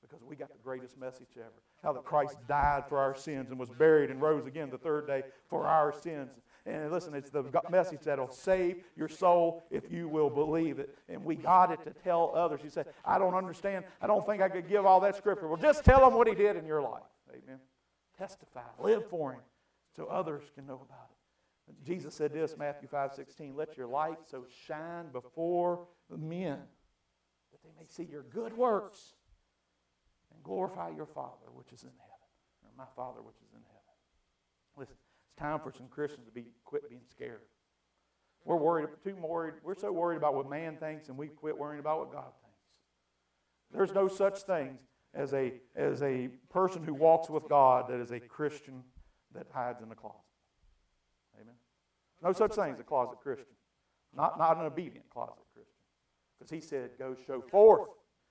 Because 0.00 0.24
we 0.24 0.36
got 0.36 0.52
the 0.52 0.62
greatest 0.62 0.98
message 0.98 1.28
ever. 1.36 1.62
How 1.82 1.92
that 1.92 2.04
Christ 2.04 2.36
died 2.48 2.84
for 2.88 2.98
our 2.98 3.14
sins 3.14 3.50
and 3.50 3.58
was 3.58 3.68
buried 3.70 4.10
and 4.10 4.20
rose 4.22 4.46
again 4.46 4.70
the 4.70 4.78
third 4.78 5.06
day 5.06 5.22
for 5.48 5.66
our 5.66 5.92
sins. 5.92 6.30
And 6.66 6.90
listen, 6.92 7.14
it's 7.14 7.30
the 7.30 7.44
message 7.70 8.00
that'll 8.04 8.30
save 8.30 8.84
your 8.96 9.08
soul 9.08 9.64
if 9.70 9.90
you 9.90 10.08
will 10.08 10.28
believe 10.28 10.78
it. 10.78 10.96
And 11.08 11.24
we 11.24 11.34
got 11.34 11.72
it 11.72 11.82
to 11.84 11.90
tell 11.90 12.32
others. 12.34 12.60
You 12.62 12.70
say, 12.70 12.84
I 13.04 13.18
don't 13.18 13.34
understand. 13.34 13.84
I 14.02 14.06
don't 14.06 14.26
think 14.26 14.42
I 14.42 14.48
could 14.48 14.68
give 14.68 14.84
all 14.84 15.00
that 15.00 15.16
scripture. 15.16 15.48
Well, 15.48 15.56
just 15.56 15.84
tell 15.84 16.00
them 16.00 16.14
what 16.14 16.28
he 16.28 16.34
did 16.34 16.56
in 16.56 16.66
your 16.66 16.82
life. 16.82 17.02
Amen. 17.30 17.58
Testify. 18.18 18.60
Live 18.78 19.08
for 19.08 19.32
him 19.32 19.40
so 19.96 20.06
others 20.06 20.42
can 20.54 20.66
know 20.66 20.80
about 20.86 21.08
it. 21.10 21.84
Jesus 21.84 22.14
said 22.14 22.32
this, 22.32 22.56
Matthew 22.56 22.88
5 22.88 23.12
16, 23.14 23.54
let 23.54 23.76
your 23.76 23.86
light 23.86 24.18
so 24.24 24.44
shine 24.66 25.06
before 25.12 25.86
men 26.10 26.58
that 27.52 27.62
they 27.62 27.70
may 27.78 27.86
see 27.86 28.04
your 28.10 28.22
good 28.22 28.56
works 28.56 29.14
glorify 30.48 30.88
your 30.96 31.06
Father 31.06 31.52
which 31.52 31.72
is 31.72 31.82
in 31.82 31.90
heaven, 31.90 32.28
or 32.64 32.70
my 32.76 32.88
Father 32.96 33.20
which 33.20 33.36
is 33.36 33.52
in 33.52 33.60
heaven. 33.60 33.94
Listen, 34.78 34.96
it's 35.28 35.38
time 35.38 35.60
for 35.60 35.70
some 35.70 35.88
Christians 35.88 36.24
to 36.24 36.32
be 36.32 36.46
quit 36.64 36.88
being 36.88 37.02
scared. 37.10 37.42
We're 38.44 38.56
worried, 38.56 38.88
too 39.04 39.14
worried. 39.16 39.54
We're 39.62 39.74
so 39.74 39.92
worried 39.92 40.16
about 40.16 40.34
what 40.34 40.48
man 40.48 40.76
thinks, 40.76 41.10
and 41.10 41.18
we 41.18 41.28
quit 41.28 41.58
worrying 41.58 41.80
about 41.80 41.98
what 41.98 42.12
God 42.12 42.32
thinks. 42.40 42.58
There's 43.70 43.92
no 43.92 44.08
such 44.08 44.38
thing 44.42 44.78
as 45.12 45.34
a, 45.34 45.52
as 45.76 46.02
a 46.02 46.28
person 46.48 46.82
who 46.82 46.94
walks 46.94 47.28
with 47.28 47.46
God 47.48 47.90
that 47.90 48.00
is 48.00 48.10
a 48.10 48.20
Christian 48.20 48.82
that 49.34 49.46
hides 49.52 49.82
in 49.82 49.90
the 49.90 49.94
closet. 49.94 50.16
Amen. 51.38 51.54
No 52.22 52.32
such 52.32 52.54
thing 52.54 52.72
as 52.72 52.80
a 52.80 52.84
closet 52.84 53.18
Christian. 53.22 53.54
Not, 54.16 54.38
not 54.38 54.56
an 54.56 54.64
obedient 54.64 55.10
closet 55.10 55.44
Christian. 55.52 55.74
Because 56.38 56.50
he 56.50 56.60
said, 56.60 56.92
go 56.98 57.14
show 57.26 57.42
forth. 57.42 57.90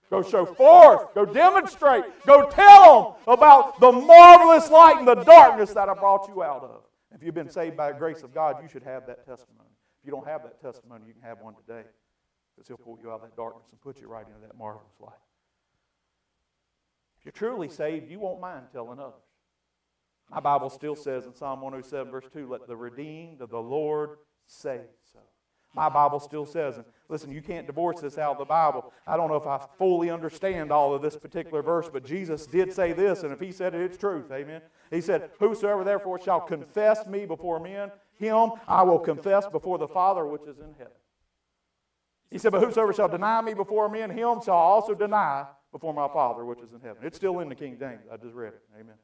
Go 0.10 0.22
show 0.22 0.46
forth. 0.46 1.14
Go 1.14 1.26
demonstrate. 1.26 2.04
Go 2.26 2.50
tell 2.50 3.20
them 3.26 3.34
about 3.34 3.80
the 3.80 3.92
marvelous 3.92 4.70
light 4.72 4.98
and 5.00 5.08
the 5.08 5.16
darkness 5.16 5.74
that 5.74 5.90
I 5.90 5.94
brought 5.94 6.28
you 6.30 6.44
out 6.44 6.64
of. 6.64 6.84
If 7.14 7.24
you've 7.24 7.36
been 7.36 7.50
saved 7.50 7.76
by 7.76 7.92
the 7.92 7.98
grace 7.98 8.24
of 8.24 8.34
God, 8.34 8.58
you 8.62 8.70
should 8.70 8.84
have 8.84 9.08
that 9.08 9.26
testimony. 9.26 9.70
If 10.02 10.06
you 10.06 10.12
don't 10.12 10.28
have 10.28 10.44
that 10.44 10.62
testimony, 10.62 11.06
you 11.08 11.14
can 11.14 11.24
have 11.24 11.40
one 11.40 11.56
today. 11.56 11.88
Because 12.56 12.68
he'll 12.68 12.78
pull 12.78 12.98
you 13.02 13.12
out 13.12 13.16
of 13.16 13.22
that 13.22 13.36
darkness 13.36 13.66
and 13.72 13.82
put 13.82 14.00
you 14.00 14.08
right 14.08 14.26
into 14.26 14.40
that 14.42 14.58
marvelous 14.58 14.94
light. 15.00 15.12
If 17.20 17.26
you're 17.26 17.32
truly 17.32 17.70
saved, 17.70 18.10
you 18.10 18.20
won't 18.20 18.40
mind 18.40 18.68
telling 18.72 19.00
others. 19.00 19.14
My 20.30 20.40
Bible 20.40 20.70
still 20.70 20.96
says 20.96 21.26
in 21.26 21.34
Psalm 21.34 21.62
107, 21.62 22.12
verse 22.12 22.26
2, 22.34 22.50
let 22.50 22.68
the 22.68 22.76
redeemed 22.76 23.42
of 23.42 23.50
the 23.50 23.62
Lord 23.62 24.18
say 24.46 24.82
so. 25.14 25.20
My 25.78 25.90
Bible 25.90 26.20
still 26.20 26.48
says, 26.48 26.78
and 26.78 26.86
listen, 27.08 27.32
you 27.32 27.40
can't 27.40 27.68
divorce 27.68 28.02
this 28.02 28.18
out 28.18 28.32
of 28.32 28.38
the 28.40 28.46
Bible. 28.46 28.92
I 29.06 29.16
don't 29.16 29.30
know 29.30 29.36
if 29.36 29.46
I 29.46 29.64
fully 29.78 30.10
understand 30.10 30.72
all 30.72 30.92
of 30.96 31.04
this 31.04 31.16
particular 31.16 31.62
verse, 31.62 31.88
but 31.88 32.04
Jesus 32.04 32.48
did 32.48 32.74
say 32.74 32.94
this, 32.94 33.22
and 33.22 33.32
if 33.32 33.40
he 33.40 33.52
said 33.52 33.76
it, 33.76 33.82
it's 33.82 33.96
truth. 33.96 34.32
Amen. 34.32 34.62
He 34.90 35.02
said, 35.02 35.30
Whosoever 35.40 35.84
therefore 35.84 36.20
shall 36.20 36.42
confess 36.42 37.06
me 37.06 37.28
before 37.28 37.60
men, 37.60 37.92
him 38.18 38.54
I 38.68 38.82
will 38.82 38.98
confess 38.98 39.46
before 39.46 39.78
the 39.78 39.88
Father 39.88 40.26
which 40.26 40.42
is 40.48 40.58
in 40.58 40.74
heaven. 40.80 40.94
He 42.32 42.40
said, 42.40 42.54
But 42.54 42.64
whosoever 42.64 42.92
shall 42.92 43.08
deny 43.08 43.40
me 43.44 43.54
before 43.54 43.88
men, 43.88 44.10
him 44.10 44.42
shall 44.44 44.56
also 44.56 44.96
deny 44.96 45.46
before 45.72 45.94
my 45.94 46.08
Father 46.08 46.44
which 46.44 46.60
is 46.62 46.74
in 46.74 46.82
heaven. 46.82 47.04
It's 47.04 47.18
still 47.18 47.40
in 47.42 47.50
the 47.50 47.56
King 47.56 47.78
James. 47.80 48.02
I 48.12 48.18
just 48.18 48.34
read 48.34 48.54
it. 48.54 48.62
Amen. 48.74 48.96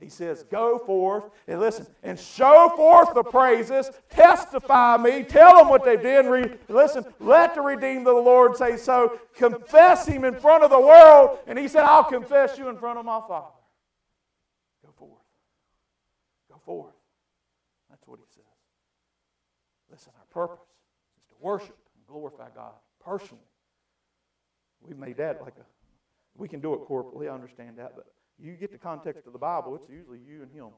He 0.00 0.08
says, 0.08 0.44
Go 0.44 0.78
forth 0.78 1.24
and 1.48 1.58
listen 1.58 1.86
and 2.04 2.18
show 2.18 2.72
forth 2.76 3.14
the 3.14 3.24
praises, 3.24 3.90
testify 4.10 4.96
me, 4.96 5.24
tell 5.24 5.58
them 5.58 5.68
what 5.68 5.84
they 5.84 5.96
did. 5.96 6.26
Re- 6.26 6.54
listen, 6.68 7.04
let 7.18 7.54
the 7.54 7.60
redeemed 7.60 8.06
of 8.06 8.14
the 8.14 8.22
Lord 8.22 8.56
say 8.56 8.76
so. 8.76 9.18
Confess 9.34 10.06
him 10.06 10.24
in 10.24 10.38
front 10.38 10.62
of 10.62 10.70
the 10.70 10.80
world. 10.80 11.38
And 11.48 11.58
he 11.58 11.66
said, 11.66 11.82
I'll 11.82 12.04
confess 12.04 12.58
you 12.58 12.68
in 12.68 12.76
front 12.76 12.98
of 12.98 13.04
my 13.04 13.20
Father. 13.26 13.48
Go 14.86 14.92
forth. 14.96 15.22
Go 16.48 16.60
forth. 16.64 16.94
That's 17.90 18.06
what 18.06 18.20
he 18.20 18.26
says. 18.32 18.44
Listen, 19.90 20.12
our 20.16 20.26
purpose 20.46 20.64
is 21.16 21.24
to 21.30 21.34
worship 21.40 21.76
and 21.96 22.06
glorify 22.06 22.50
God 22.54 22.72
personally. 23.04 23.42
We've 24.80 24.96
made 24.96 25.16
that 25.16 25.42
like 25.42 25.54
a, 25.58 25.66
we 26.36 26.46
can 26.46 26.60
do 26.60 26.74
it 26.74 26.80
corporately, 26.88 27.28
I 27.28 27.34
understand 27.34 27.78
that, 27.78 27.94
but 27.96 28.06
you 28.38 28.54
get 28.54 28.70
the 28.70 28.78
context 28.78 29.26
of 29.26 29.32
the 29.32 29.38
Bible, 29.38 29.74
it's 29.74 29.88
usually 29.88 30.20
you 30.22 30.42
and 30.42 30.52
him 30.52 30.70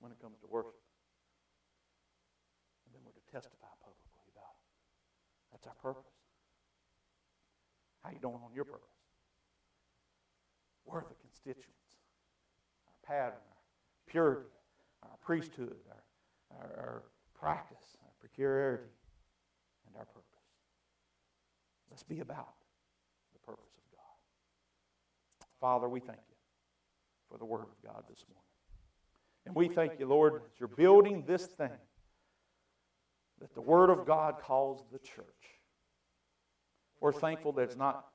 when 0.00 0.10
it 0.10 0.20
comes 0.20 0.38
to 0.40 0.46
worship. 0.50 0.74
And 2.86 2.94
then 2.94 3.00
we're 3.06 3.14
to 3.14 3.26
testify 3.30 3.70
publicly 3.78 4.26
about 4.34 4.58
it. 4.58 4.66
That's 5.52 5.66
our 5.66 5.78
purpose. 5.78 6.10
How 8.02 8.10
you 8.10 8.18
doing 8.18 8.42
on 8.42 8.52
your 8.54 8.64
purpose? 8.64 8.90
We're 10.84 11.06
the 11.06 11.14
constituents. 11.22 11.68
Our 12.88 12.98
pattern, 13.06 13.38
our 13.38 13.62
purity, 14.06 14.50
our 15.04 15.16
priesthood, 15.22 15.76
our, 15.86 16.58
our, 16.58 16.70
our 16.76 17.02
practice, 17.38 17.96
our 18.02 18.10
peculiarity, 18.20 18.90
and 19.86 19.94
our 19.96 20.06
purpose. 20.06 20.26
Let's 21.90 22.02
be 22.02 22.18
about 22.18 22.54
the 23.32 23.38
purpose 23.40 23.70
of 23.78 23.84
God. 23.94 25.46
Father, 25.60 25.88
we 25.88 26.00
thank 26.00 26.18
you 26.18 26.29
for 27.30 27.38
the 27.38 27.44
Word 27.44 27.62
of 27.62 27.82
God 27.84 28.02
this 28.08 28.24
morning. 28.28 28.40
And 29.46 29.54
we 29.54 29.68
thank 29.68 29.98
you, 29.98 30.06
Lord, 30.06 30.34
that 30.34 30.58
you're 30.58 30.68
building 30.68 31.24
this 31.26 31.46
thing 31.46 31.70
that 33.40 33.54
the 33.54 33.60
Word 33.60 33.88
of 33.88 34.04
God 34.04 34.36
calls 34.40 34.84
the 34.92 34.98
church. 34.98 35.24
We're 37.00 37.12
thankful 37.12 37.52
that 37.52 37.62
it's 37.62 37.76
not, 37.76 38.06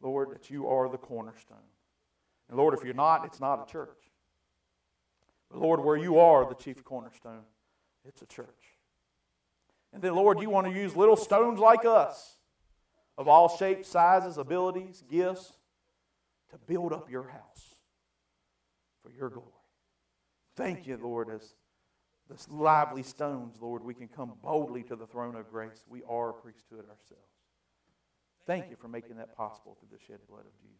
Lord, 0.00 0.30
that 0.30 0.50
you 0.50 0.68
are 0.68 0.88
the 0.88 0.98
cornerstone. 0.98 1.58
And 2.48 2.56
Lord, 2.56 2.74
if 2.74 2.84
you're 2.84 2.94
not, 2.94 3.24
it's 3.24 3.40
not 3.40 3.68
a 3.68 3.70
church. 3.70 3.98
But 5.50 5.60
Lord, 5.60 5.82
where 5.82 5.96
you 5.96 6.18
are 6.18 6.48
the 6.48 6.54
chief 6.54 6.84
cornerstone, 6.84 7.42
it's 8.06 8.22
a 8.22 8.26
church. 8.26 8.46
And 9.92 10.02
then, 10.02 10.14
Lord, 10.14 10.40
you 10.40 10.50
want 10.50 10.66
to 10.66 10.72
use 10.72 10.94
little 10.94 11.16
stones 11.16 11.58
like 11.58 11.84
us 11.84 12.36
of 13.16 13.26
all 13.26 13.48
shapes, 13.48 13.88
sizes, 13.88 14.38
abilities, 14.38 15.02
gifts 15.10 15.54
to 16.50 16.58
build 16.66 16.92
up 16.92 17.10
your 17.10 17.28
house 17.28 17.67
for 19.08 19.16
your 19.16 19.30
glory. 19.30 19.48
Thank 20.56 20.86
you, 20.86 20.98
Lord, 21.00 21.30
as 21.30 21.54
the 22.28 22.52
lively 22.52 23.02
stones, 23.02 23.56
Lord, 23.60 23.82
we 23.82 23.94
can 23.94 24.08
come 24.08 24.34
boldly 24.42 24.82
to 24.84 24.96
the 24.96 25.06
throne 25.06 25.34
of 25.34 25.50
grace. 25.50 25.84
We 25.88 26.02
are 26.08 26.30
a 26.30 26.34
priesthood 26.34 26.80
ourselves. 26.80 27.22
Thank 28.46 28.70
you 28.70 28.76
for 28.76 28.88
making 28.88 29.16
that 29.16 29.36
possible 29.36 29.76
through 29.78 29.96
the 29.96 30.04
shed 30.04 30.18
blood 30.28 30.44
of 30.46 30.58
Jesus. 30.60 30.76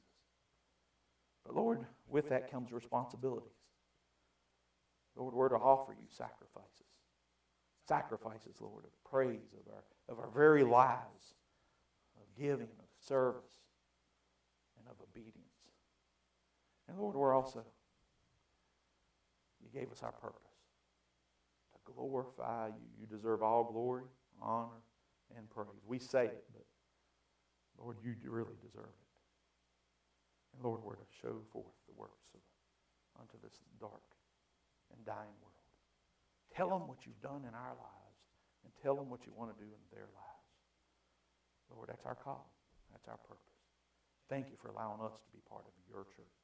But 1.44 1.54
Lord, 1.54 1.86
with 2.08 2.28
that 2.30 2.50
comes 2.50 2.72
responsibilities. 2.72 3.48
Lord, 5.16 5.34
we're 5.34 5.48
to 5.48 5.56
offer 5.56 5.92
you 5.92 6.06
sacrifices. 6.08 6.70
Sacrifices, 7.86 8.56
Lord, 8.60 8.84
of 8.84 8.90
praise, 9.10 9.54
of 9.54 9.72
our, 9.72 9.84
of 10.08 10.18
our 10.18 10.30
very 10.30 10.64
lives, 10.64 11.34
of 12.16 12.40
giving, 12.40 12.68
of 12.78 13.06
service, 13.06 13.62
and 14.78 14.86
of 14.88 14.96
obedience. 15.02 15.34
And 16.88 16.98
Lord, 16.98 17.16
we're 17.16 17.34
also, 17.34 17.64
you 19.68 19.80
gave 19.80 19.90
us 19.92 20.02
our 20.02 20.12
purpose 20.12 20.48
to 21.72 21.92
glorify 21.92 22.68
you. 22.68 22.86
You 23.00 23.06
deserve 23.06 23.42
all 23.42 23.64
glory, 23.64 24.04
honor, 24.40 24.82
and 25.36 25.48
praise. 25.50 25.84
We 25.86 25.98
say 25.98 26.26
it, 26.26 26.44
but 26.52 26.64
Lord, 27.78 27.96
you 28.02 28.14
really 28.24 28.56
deserve 28.62 28.88
it. 28.88 29.08
And 30.54 30.64
Lord, 30.64 30.80
we're 30.82 30.96
to 30.96 31.10
show 31.20 31.36
forth 31.52 31.76
the 31.86 31.94
works 31.96 32.28
of 32.34 32.40
unto 33.20 33.34
this 33.42 33.58
dark 33.80 34.14
and 34.94 35.04
dying 35.04 35.34
world. 35.42 35.66
Tell 36.54 36.70
them 36.70 36.86
what 36.86 37.04
you've 37.04 37.20
done 37.20 37.42
in 37.42 37.54
our 37.54 37.74
lives 37.74 38.18
and 38.64 38.72
tell 38.82 38.94
them 38.94 39.10
what 39.10 39.26
you 39.26 39.32
want 39.34 39.50
to 39.50 39.58
do 39.58 39.66
in 39.66 39.82
their 39.90 40.06
lives. 40.14 40.54
Lord, 41.74 41.88
that's 41.90 42.06
our 42.06 42.14
call. 42.14 42.48
That's 42.92 43.08
our 43.08 43.18
purpose. 43.26 43.58
Thank 44.30 44.48
you 44.48 44.56
for 44.60 44.68
allowing 44.68 45.02
us 45.02 45.18
to 45.18 45.30
be 45.34 45.42
part 45.50 45.66
of 45.66 45.74
your 45.90 46.04
church. 46.04 46.38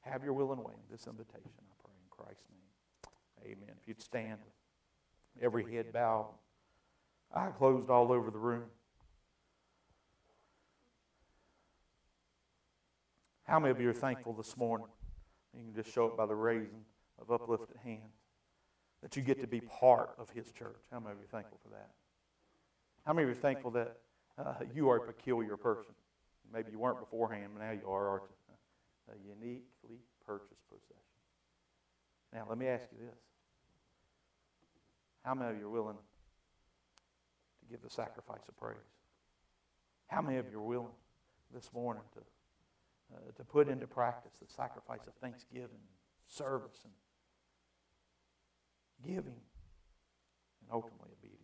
Have 0.00 0.24
your 0.24 0.32
will 0.32 0.52
and 0.52 0.64
way 0.64 0.74
in 0.74 0.88
this 0.90 1.06
invitation, 1.06 1.52
I 1.60 1.76
pray 1.80 1.83
Christ's 2.16 2.44
name. 2.50 3.56
Amen. 3.56 3.74
If 3.80 3.88
you'd 3.88 4.02
stand 4.02 4.38
every 5.40 5.70
head 5.72 5.92
bowed, 5.92 6.30
eye 7.34 7.50
closed 7.56 7.90
all 7.90 8.12
over 8.12 8.30
the 8.30 8.38
room. 8.38 8.64
How 13.44 13.60
many 13.60 13.70
of 13.70 13.80
you 13.80 13.90
are 13.90 13.94
thankful 13.94 14.32
this 14.32 14.56
morning? 14.56 14.86
You 15.56 15.64
can 15.64 15.74
just 15.74 15.94
show 15.94 16.06
it 16.06 16.16
by 16.16 16.26
the 16.26 16.34
raising 16.34 16.84
of 17.20 17.30
uplifted 17.30 17.76
hands 17.84 18.00
that 19.02 19.16
you 19.16 19.22
get 19.22 19.40
to 19.40 19.46
be 19.46 19.60
part 19.60 20.14
of 20.18 20.30
His 20.30 20.50
church. 20.50 20.80
How 20.90 20.98
many 20.98 21.12
of 21.12 21.18
you 21.18 21.24
are 21.24 21.28
thankful 21.28 21.58
for 21.62 21.68
that? 21.70 21.90
How 23.04 23.12
many 23.12 23.24
of 23.24 23.34
you 23.34 23.38
are 23.38 23.42
thankful 23.42 23.70
that 23.72 23.98
uh, 24.38 24.54
you 24.74 24.88
are 24.88 24.96
a 24.96 25.00
peculiar 25.00 25.56
person? 25.58 25.92
Maybe 26.52 26.72
you 26.72 26.78
weren't 26.78 27.00
beforehand, 27.00 27.50
but 27.54 27.64
now 27.64 27.72
you 27.72 27.88
are, 27.88 28.08
aren't 28.08 28.24
you? 28.24 29.12
A 29.12 29.16
uniquely 29.28 30.00
purchased 30.24 30.66
possession. 30.70 31.03
Now, 32.34 32.46
let 32.48 32.58
me 32.58 32.66
ask 32.66 32.88
you 32.92 32.98
this. 32.98 33.18
How 35.24 35.34
many 35.34 35.52
of 35.52 35.58
you 35.58 35.66
are 35.66 35.70
willing 35.70 35.96
to 35.96 37.66
give 37.70 37.80
the 37.80 37.88
sacrifice 37.88 38.42
of 38.48 38.56
praise? 38.56 38.76
How 40.08 40.20
many 40.20 40.36
of 40.36 40.50
you 40.50 40.58
are 40.58 40.62
willing 40.62 40.92
this 41.54 41.72
morning 41.72 42.02
to 42.14 42.20
uh, 43.14 43.18
to 43.36 43.44
put 43.44 43.68
into 43.68 43.86
practice 43.86 44.32
the 44.40 44.52
sacrifice 44.52 45.06
of 45.06 45.14
thanksgiving, 45.20 45.82
service, 46.26 46.80
and 46.84 46.92
giving, 49.06 49.40
and 50.60 50.70
ultimately 50.72 51.10
obedience. 51.18 51.40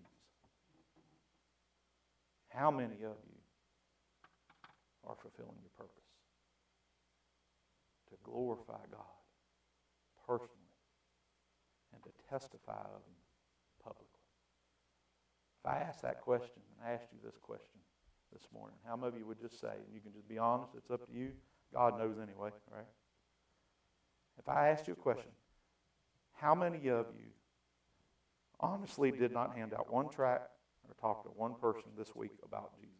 How 2.48 2.70
many 2.70 2.94
of 2.94 3.00
you 3.00 3.38
are 5.06 5.16
fulfilling 5.20 5.60
your 5.60 5.70
purpose? 5.76 5.94
To 8.08 8.16
glorify 8.24 8.80
God 8.90 9.20
personally 10.26 10.59
and 12.04 12.14
to 12.14 12.24
testify 12.28 12.80
of 12.94 13.02
Him 13.04 13.18
publicly. 13.82 14.06
If 15.62 15.70
I 15.70 15.78
ask 15.78 16.00
that 16.02 16.20
question, 16.20 16.62
and 16.72 16.88
I 16.88 16.94
asked 16.94 17.12
you 17.12 17.18
this 17.24 17.36
question 17.36 17.80
this 18.32 18.46
morning, 18.54 18.76
how 18.86 18.96
many 18.96 19.08
of 19.08 19.18
you 19.18 19.26
would 19.26 19.40
just 19.40 19.60
say, 19.60 19.68
and 19.72 19.94
you 19.94 20.00
can 20.00 20.12
just 20.12 20.28
be 20.28 20.38
honest, 20.38 20.72
it's 20.76 20.90
up 20.90 21.06
to 21.06 21.12
you, 21.12 21.32
God 21.74 21.98
knows 21.98 22.16
anyway, 22.16 22.50
right? 22.72 22.88
If 24.38 24.48
I 24.48 24.68
asked 24.68 24.86
you 24.86 24.94
a 24.94 24.96
question, 24.96 25.30
how 26.32 26.54
many 26.54 26.88
of 26.88 27.06
you 27.14 27.28
honestly 28.58 29.10
did 29.10 29.32
not 29.32 29.54
hand 29.54 29.74
out 29.74 29.92
one 29.92 30.08
tract 30.08 30.50
or 30.88 30.94
talk 31.00 31.24
to 31.24 31.28
one 31.30 31.54
person 31.60 31.90
this 31.98 32.14
week 32.14 32.32
about 32.44 32.74
Jesus? 32.76 32.94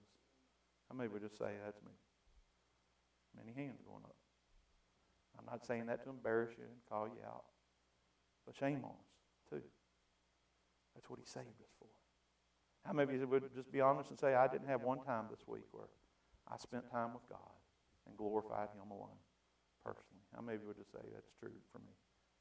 How 0.91 0.97
many 0.97 1.09
would 1.09 1.23
just 1.23 1.39
say, 1.39 1.53
that's 1.65 1.81
me? 1.83 1.93
Many 3.37 3.53
hands 3.57 3.81
going 3.87 4.05
up. 4.05 4.17
I'm 5.39 5.47
not 5.47 5.65
saying 5.65 5.87
that 5.87 6.03
to 6.05 6.11
embarrass 6.11 6.51
you 6.59 6.65
and 6.65 6.77
call 6.89 7.07
you 7.07 7.23
out, 7.25 7.45
but 8.47 8.57
shame 8.57 8.83
on 8.85 8.91
us, 8.91 9.13
too. 9.49 9.63
That's 10.95 11.09
what 11.09 11.19
he 11.19 11.27
saved 11.27 11.61
us 11.63 11.73
for. 11.79 11.89
How 12.85 12.93
many 12.93 13.15
of 13.15 13.21
you 13.21 13.29
would 13.29 13.55
just 13.55 13.71
be 13.71 13.81
honest 13.81 14.11
and 14.11 14.19
say, 14.19 14.35
I 14.35 14.49
didn't 14.49 14.69
have 14.69 14.83
one 14.83 15.01
time 15.01 15.27
this 15.31 15.47
week 15.47 15.65
where 15.73 15.89
I 16.51 16.57
spent 16.57 16.91
time 16.91 17.15
with 17.15 17.29
God? 17.29 17.61
and 18.11 18.19
glorified 18.19 18.75
Him 18.75 18.91
alone 18.91 19.19
personally. 19.87 20.27
How 20.35 20.43
many 20.43 20.57
of 20.57 20.63
you 20.63 20.69
would 20.69 20.83
just 20.83 20.93
say 20.93 21.03
that's 21.15 21.31
true 21.39 21.55
for 21.73 21.79
me? 21.79 21.95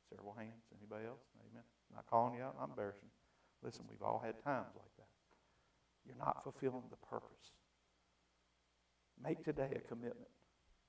Several 0.10 0.34
hands. 0.34 0.66
Anybody 0.74 1.06
else? 1.06 1.22
Amen. 1.45 1.62
I'm 1.62 2.02
not 2.02 2.10
calling 2.10 2.34
you 2.34 2.41
out. 2.41 2.58
I'm 2.58 2.74
embarrassing. 2.74 3.14
Listen, 3.62 3.86
we've 3.89 4.02
all 4.02 4.22
had 4.24 4.41
times 4.41 4.74
like 4.74 4.93
that. 4.97 5.14
You're 6.06 6.18
not 6.18 6.41
fulfilling 6.43 6.89
the 6.89 6.97
purpose. 6.97 7.54
Make 9.22 9.45
today 9.45 9.70
a 9.76 9.84
commitment. 9.86 10.32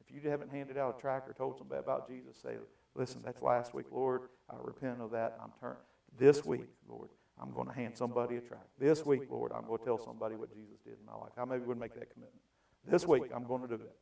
If 0.01 0.09
you 0.09 0.31
haven't 0.31 0.51
handed 0.51 0.79
out 0.79 0.97
a 0.99 1.01
tract 1.01 1.29
or 1.29 1.35
told 1.35 1.59
somebody 1.59 1.81
about 1.81 2.09
Jesus, 2.09 2.37
say, 2.41 2.57
listen, 2.95 3.21
that's 3.25 3.43
last 3.43 3.75
week, 3.75 3.87
Lord. 3.91 4.23
I 4.51 4.57
repent 4.61 5.01
of 5.01 5.11
that. 5.13 5.39
I'm 5.43 5.51
turned. 5.61 5.79
This 6.19 6.45
week, 6.45 6.67
Lord, 6.89 7.11
I'm 7.41 7.53
going 7.53 7.69
to 7.69 7.75
hand 7.75 7.97
somebody 7.97 8.37
a 8.37 8.41
tract. 8.41 8.67
This 8.79 9.05
week, 9.07 9.23
Lord, 9.31 9.53
I'm 9.55 9.67
going 9.67 9.79
to 9.79 9.85
tell 9.85 9.99
somebody 9.99 10.35
what 10.35 10.53
Jesus 10.53 10.79
did 10.85 10.95
in 10.99 11.07
my 11.07 11.15
life. 11.15 11.33
How 11.37 11.45
many 11.45 11.63
would 11.63 11.79
make 11.79 11.95
that 11.95 12.11
commitment? 12.11 12.43
This 12.87 13.07
week, 13.07 13.25
I'm 13.35 13.45
going 13.45 13.63
to 13.63 13.69
do 13.69 13.77
that 13.77 13.95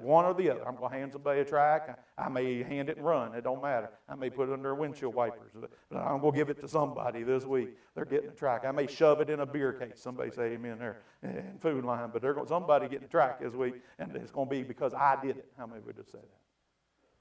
one 0.00 0.24
or 0.24 0.34
the 0.34 0.50
other. 0.50 0.66
I'm 0.66 0.76
going 0.76 0.92
to 0.92 0.98
hand 0.98 1.12
somebody 1.12 1.40
a 1.40 1.44
track. 1.44 1.98
I 2.18 2.28
may 2.28 2.62
hand 2.62 2.88
it 2.88 2.96
and 2.96 3.06
run. 3.06 3.34
It 3.34 3.44
don't 3.44 3.62
matter. 3.62 3.90
I 4.08 4.14
may 4.14 4.30
put 4.30 4.48
it 4.48 4.52
under 4.52 4.74
windshield 4.74 5.14
wipers. 5.14 5.52
But 5.54 5.70
I'm 5.96 6.20
going 6.20 6.32
to 6.32 6.38
give 6.38 6.50
it 6.50 6.60
to 6.60 6.68
somebody 6.68 7.22
this 7.22 7.44
week. 7.44 7.70
They're 7.94 8.04
getting 8.04 8.30
a 8.30 8.34
track. 8.34 8.64
I 8.64 8.72
may 8.72 8.86
shove 8.86 9.20
it 9.20 9.30
in 9.30 9.40
a 9.40 9.46
beer 9.46 9.72
case. 9.72 10.00
Somebody 10.00 10.30
say 10.30 10.52
amen 10.52 10.78
there 10.78 11.02
in 11.22 11.58
food 11.60 11.84
line. 11.84 12.10
But 12.12 12.22
they're 12.22 12.34
going, 12.34 12.48
somebody 12.48 12.88
getting 12.88 13.06
a 13.06 13.10
track 13.10 13.40
this 13.40 13.54
week, 13.54 13.74
and 13.98 14.14
it's 14.16 14.30
going 14.30 14.48
to 14.48 14.50
be 14.50 14.62
because 14.62 14.94
I 14.94 15.16
did 15.22 15.36
it. 15.36 15.46
How 15.56 15.66
many 15.66 15.80
would 15.80 15.96
just 15.96 16.12
say 16.12 16.18
that? 16.18 16.49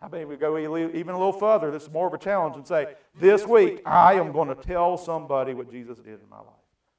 How 0.01 0.07
many 0.07 0.23
would 0.23 0.39
go 0.39 0.57
even 0.57 1.09
a 1.09 1.17
little 1.17 1.33
further? 1.33 1.71
This 1.71 1.83
is 1.83 1.91
more 1.91 2.07
of 2.07 2.13
a 2.13 2.17
challenge 2.17 2.55
and 2.55 2.65
say, 2.65 2.95
this 3.15 3.45
week 3.45 3.81
I 3.85 4.13
am 4.13 4.31
going 4.31 4.47
to 4.47 4.55
tell 4.55 4.97
somebody 4.97 5.53
what 5.53 5.69
Jesus 5.69 5.97
did 5.97 6.21
in 6.21 6.29
my 6.29 6.37
life. 6.37 6.47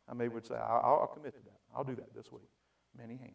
How 0.07 0.15
many 0.15 0.29
would 0.29 0.47
say, 0.47 0.57
I'll, 0.57 1.01
I'll 1.01 1.07
commit 1.07 1.35
to 1.35 1.43
that. 1.45 1.59
I'll 1.75 1.85
do 1.85 1.95
that 1.95 2.15
this 2.15 2.31
week. 2.31 2.49
Many 2.99 3.17
hands. 3.17 3.33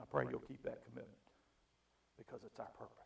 I 0.00 0.04
pray 0.10 0.24
you'll 0.28 0.40
keep 0.40 0.62
that 0.64 0.82
commitment 0.84 1.18
because 2.18 2.40
it's 2.44 2.58
our 2.58 2.70
purpose. 2.78 2.96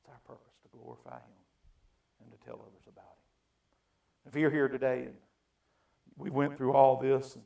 It's 0.00 0.08
our 0.08 0.20
purpose 0.26 0.54
to 0.62 0.68
glorify 0.78 1.16
Him 1.16 2.22
and 2.22 2.30
to 2.30 2.46
tell 2.46 2.54
others 2.54 2.86
about 2.88 3.04
Him. 3.04 4.28
If 4.28 4.36
you're 4.36 4.50
here 4.50 4.68
today 4.68 5.02
and 5.06 5.14
we 6.16 6.30
went 6.30 6.56
through 6.56 6.72
all 6.72 6.96
this 6.96 7.34
and 7.34 7.44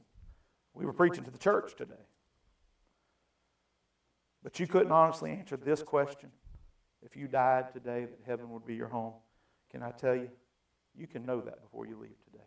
we 0.75 0.87
were 0.87 0.93
preaching 0.93 1.25
to 1.25 1.31
the 1.31 1.39
church 1.39 1.75
today, 1.77 1.95
but 4.43 4.59
you 4.59 4.67
couldn't 4.67 4.93
honestly 4.93 5.31
answer 5.31 5.57
this 5.57 5.83
question 5.83 6.31
if 7.03 7.17
you 7.17 7.27
died 7.27 7.73
today 7.73 8.05
that 8.05 8.21
heaven 8.27 8.51
would 8.51 8.65
be 8.65 8.75
your 8.75 8.89
home, 8.89 9.15
can 9.71 9.83
I 9.83 9.91
tell 9.91 10.15
you, 10.15 10.31
you 10.95 11.07
can 11.07 11.25
know 11.25 11.41
that 11.41 11.63
before 11.63 11.87
you 11.87 11.97
leave 11.97 12.23
today. 12.25 12.45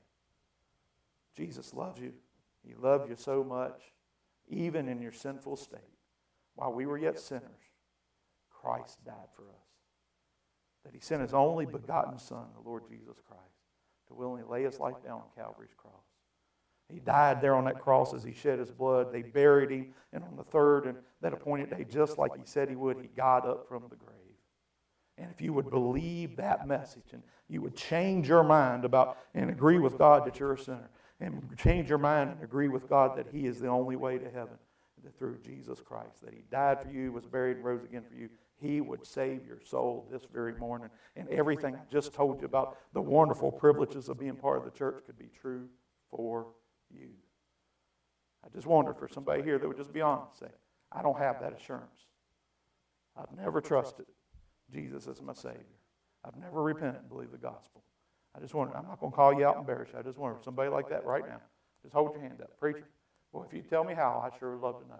Jesus 1.35 1.73
loves 1.73 1.99
you. 1.99 2.13
He 2.65 2.73
loved 2.75 3.09
you 3.09 3.15
so 3.15 3.43
much 3.43 3.81
even 4.47 4.87
in 4.87 5.01
your 5.01 5.11
sinful 5.11 5.55
state, 5.55 5.79
while 6.55 6.71
we 6.71 6.85
were 6.85 6.97
yet 6.97 7.19
sinners, 7.19 7.43
Christ 8.49 9.03
died 9.05 9.29
for 9.35 9.43
us. 9.43 9.65
That 10.83 10.93
he 10.93 10.99
sent 10.99 11.21
his 11.21 11.33
only 11.33 11.65
begotten 11.65 12.19
Son, 12.19 12.45
the 12.53 12.67
Lord 12.67 12.83
Jesus 12.87 13.17
Christ, 13.27 13.41
to 14.07 14.13
willingly 14.13 14.43
lay 14.47 14.63
his 14.63 14.79
life 14.79 15.03
down 15.03 15.21
on 15.21 15.27
Calvary's 15.35 15.73
cross. 15.75 15.93
He 16.91 16.99
died 16.99 17.41
there 17.41 17.55
on 17.55 17.65
that 17.65 17.79
cross 17.79 18.13
as 18.13 18.23
he 18.23 18.33
shed 18.33 18.59
his 18.59 18.71
blood. 18.71 19.11
They 19.11 19.23
buried 19.23 19.71
him, 19.71 19.93
and 20.13 20.23
on 20.23 20.35
the 20.35 20.43
third 20.43 20.85
and 20.85 20.97
that 21.21 21.33
appointed 21.33 21.71
day, 21.71 21.85
just 21.89 22.17
like 22.17 22.35
he 22.35 22.43
said 22.45 22.69
he 22.69 22.75
would, 22.75 22.97
he 22.97 23.07
got 23.07 23.47
up 23.47 23.67
from 23.67 23.83
the 23.89 23.95
grave. 23.95 24.15
And 25.17 25.31
if 25.31 25.41
you 25.41 25.53
would 25.53 25.69
believe 25.69 26.35
that 26.35 26.67
message 26.67 27.13
and 27.13 27.23
you 27.47 27.61
would 27.61 27.75
change 27.75 28.27
your 28.27 28.43
mind 28.43 28.85
about 28.85 29.17
and 29.33 29.49
agree 29.49 29.79
with 29.79 29.97
God 29.97 30.25
that 30.25 30.39
you're 30.39 30.53
a 30.53 30.59
sinner, 30.59 30.89
and 31.19 31.41
change 31.57 31.89
your 31.89 31.97
mind 31.97 32.31
and 32.31 32.43
agree 32.43 32.67
with 32.67 32.89
God 32.89 33.17
that 33.17 33.27
He 33.31 33.47
is 33.47 33.59
the 33.59 33.67
only 33.67 33.95
way 33.95 34.17
to 34.17 34.29
heaven, 34.29 34.57
through 35.17 35.37
Jesus 35.43 35.81
Christ, 35.81 36.21
that 36.23 36.33
He 36.33 36.43
died 36.51 36.81
for 36.81 36.89
you, 36.89 37.11
was 37.11 37.25
buried, 37.25 37.57
and 37.57 37.65
rose 37.65 37.83
again 37.83 38.03
for 38.07 38.15
you, 38.15 38.29
He 38.59 38.81
would 38.81 39.05
save 39.05 39.45
your 39.45 39.61
soul 39.61 40.07
this 40.11 40.23
very 40.31 40.55
morning. 40.55 40.89
And 41.15 41.29
everything 41.29 41.75
I 41.75 41.81
just 41.91 42.13
told 42.13 42.41
you 42.41 42.45
about 42.45 42.77
the 42.93 43.01
wonderful 43.01 43.51
privileges 43.51 44.09
of 44.09 44.19
being 44.19 44.35
part 44.35 44.57
of 44.57 44.65
the 44.65 44.71
church 44.71 45.03
could 45.05 45.17
be 45.17 45.29
true 45.39 45.67
for 46.09 46.47
you. 46.91 47.09
I 48.43 48.49
just 48.53 48.67
wonder 48.67 48.93
for 48.93 49.07
somebody 49.07 49.41
here 49.43 49.57
that 49.57 49.67
would 49.67 49.77
just 49.77 49.93
be 49.93 50.01
honest, 50.01 50.39
say, 50.39 50.47
I 50.91 51.01
don't 51.01 51.17
have 51.17 51.41
that 51.41 51.53
assurance. 51.53 52.07
I've 53.17 53.31
never 53.35 53.61
trusted 53.61 54.05
Jesus 54.71 55.07
as 55.07 55.21
my 55.21 55.33
Savior. 55.33 55.79
I've 56.23 56.35
never 56.37 56.61
repented 56.61 57.01
and 57.01 57.09
believed 57.09 57.31
the 57.31 57.37
gospel. 57.37 57.83
I 58.35 58.39
just 58.39 58.53
wonder, 58.53 58.75
I'm 58.75 58.87
not 58.87 58.99
going 58.99 59.11
to 59.11 59.15
call 59.15 59.33
you 59.33 59.45
out 59.45 59.55
and 59.55 59.61
embarrass 59.61 59.89
you. 59.93 59.99
I 59.99 60.01
just 60.01 60.17
wonder, 60.17 60.37
if 60.37 60.43
somebody 60.43 60.69
like 60.69 60.89
that 60.89 61.05
right 61.05 61.25
now, 61.27 61.41
just 61.81 61.93
hold 61.93 62.13
your 62.13 62.21
hand 62.21 62.41
up. 62.41 62.59
Preacher, 62.59 62.87
well, 63.31 63.45
if 63.47 63.53
you 63.53 63.61
tell 63.61 63.83
me 63.83 63.93
how, 63.93 64.21
I 64.23 64.37
sure 64.37 64.51
would 64.55 64.61
love 64.61 64.81
to 64.81 64.87
know. 64.87 64.99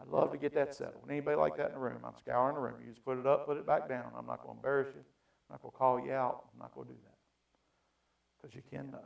I'd 0.00 0.08
love 0.08 0.32
to 0.32 0.38
get 0.38 0.54
that 0.54 0.74
settled. 0.74 1.04
Anybody 1.08 1.36
like 1.36 1.56
that 1.58 1.68
in 1.68 1.72
the 1.74 1.78
room? 1.78 1.98
I'm 2.04 2.16
scouring 2.18 2.54
the 2.54 2.60
room. 2.60 2.74
You 2.80 2.90
just 2.90 3.04
put 3.04 3.18
it 3.18 3.26
up, 3.26 3.46
put 3.46 3.58
it 3.58 3.66
back 3.66 3.88
down. 3.88 4.06
I'm 4.16 4.26
not 4.26 4.42
going 4.42 4.54
to 4.54 4.58
embarrass 4.58 4.88
you. 4.94 5.00
I'm 5.50 5.54
not 5.54 5.62
going 5.62 5.72
to 5.72 5.78
call 5.78 6.00
you 6.00 6.12
out. 6.12 6.44
I'm 6.52 6.58
not 6.58 6.74
going 6.74 6.88
to 6.88 6.92
do 6.94 6.98
that. 7.04 7.18
Because 8.40 8.56
you 8.56 8.62
can 8.70 8.90
know. 8.90 9.04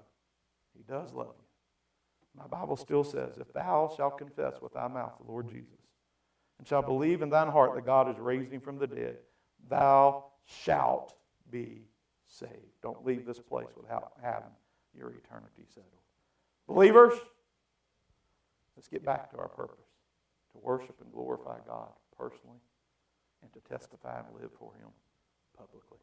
He 0.77 0.85
does 0.85 1.13
love 1.13 1.35
you. 1.37 1.46
My 2.37 2.47
Bible 2.47 2.77
still 2.77 3.05
says, 3.05 3.39
If 3.39 3.53
thou 3.53 3.93
shalt 3.97 4.19
confess 4.19 4.55
with 4.61 4.75
thy 4.75 4.89
mouth 4.89 5.15
the 5.19 5.31
Lord 5.31 5.49
Jesus, 5.49 5.79
and 6.59 6.67
shalt 6.67 6.87
believe 6.87 7.23
in 7.23 7.31
thine 7.31 7.49
heart 7.49 7.75
that 7.75 7.85
God 7.85 8.07
has 8.07 8.19
raised 8.19 8.51
him 8.51 8.61
from 8.61 8.79
the 8.79 8.87
dead, 8.87 9.19
thou 9.69 10.25
shalt 10.45 11.15
be 11.51 11.83
saved. 12.27 12.53
Don't 12.83 13.05
leave 13.05 13.27
this 13.27 13.41
place 13.41 13.69
without 13.77 14.13
having 14.23 14.51
your 14.95 15.11
eternity 15.11 15.65
settled. 15.69 15.93
Believers, 16.67 17.13
let's 18.77 18.89
get 18.89 19.05
back 19.05 19.31
to 19.31 19.39
our 19.39 19.49
purpose 19.49 19.85
to 20.53 20.59
worship 20.59 20.97
and 21.03 21.13
glorify 21.13 21.59
God 21.67 21.89
personally 22.17 22.61
and 23.43 23.53
to 23.53 23.61
testify 23.69 24.19
and 24.19 24.41
live 24.41 24.51
for 24.59 24.73
Him 24.75 24.89
publicly. 25.57 25.99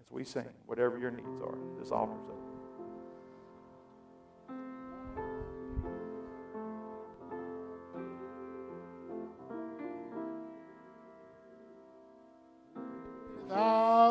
As 0.00 0.10
we 0.10 0.24
sing, 0.24 0.48
whatever 0.66 0.98
your 0.98 1.10
needs 1.10 1.40
are, 1.40 1.56
this 1.78 1.92
altar's 1.92 2.28
open. 2.28 2.54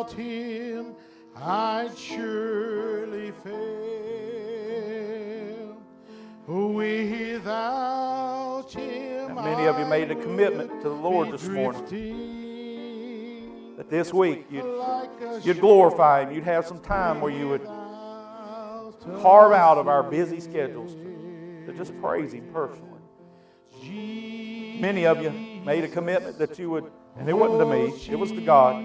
Without 0.03 0.19
him, 0.19 0.95
I'd 1.35 1.97
surely 1.97 3.31
fail. 3.31 3.53
Without 6.45 7.85
him, 8.69 9.35
Now, 9.35 9.45
many 9.45 9.65
of 9.65 9.79
you 9.79 9.85
made 9.85 10.11
a 10.11 10.15
commitment 10.15 10.81
to 10.81 10.89
the 10.89 10.95
Lord 10.95 11.31
this 11.31 11.47
morning 11.47 11.85
that 13.77 13.89
this 13.89 14.13
week 14.13 14.45
you'd, 14.51 14.65
you'd 15.43 15.61
glorify 15.61 16.23
Him. 16.23 16.33
You'd 16.35 16.43
have 16.43 16.67
some 16.67 16.81
time 16.81 17.21
where 17.21 17.31
you 17.31 17.47
would 17.47 17.63
carve 19.21 19.53
out 19.53 19.77
of 19.77 19.87
our 19.87 20.03
busy 20.03 20.41
schedules 20.41 20.95
to, 20.95 21.63
to 21.67 21.73
just 21.77 21.97
praise 22.01 22.33
Him 22.33 22.49
personally. 22.51 22.89
Many 24.81 25.05
of 25.05 25.21
you 25.23 25.31
made 25.63 25.85
a 25.85 25.87
commitment 25.87 26.37
that 26.39 26.59
you 26.59 26.69
would, 26.71 26.91
and 27.17 27.29
it 27.29 27.33
wasn't 27.33 27.59
to 27.61 27.65
me, 27.65 27.93
it 28.11 28.19
was 28.19 28.33
to 28.33 28.41
God. 28.41 28.83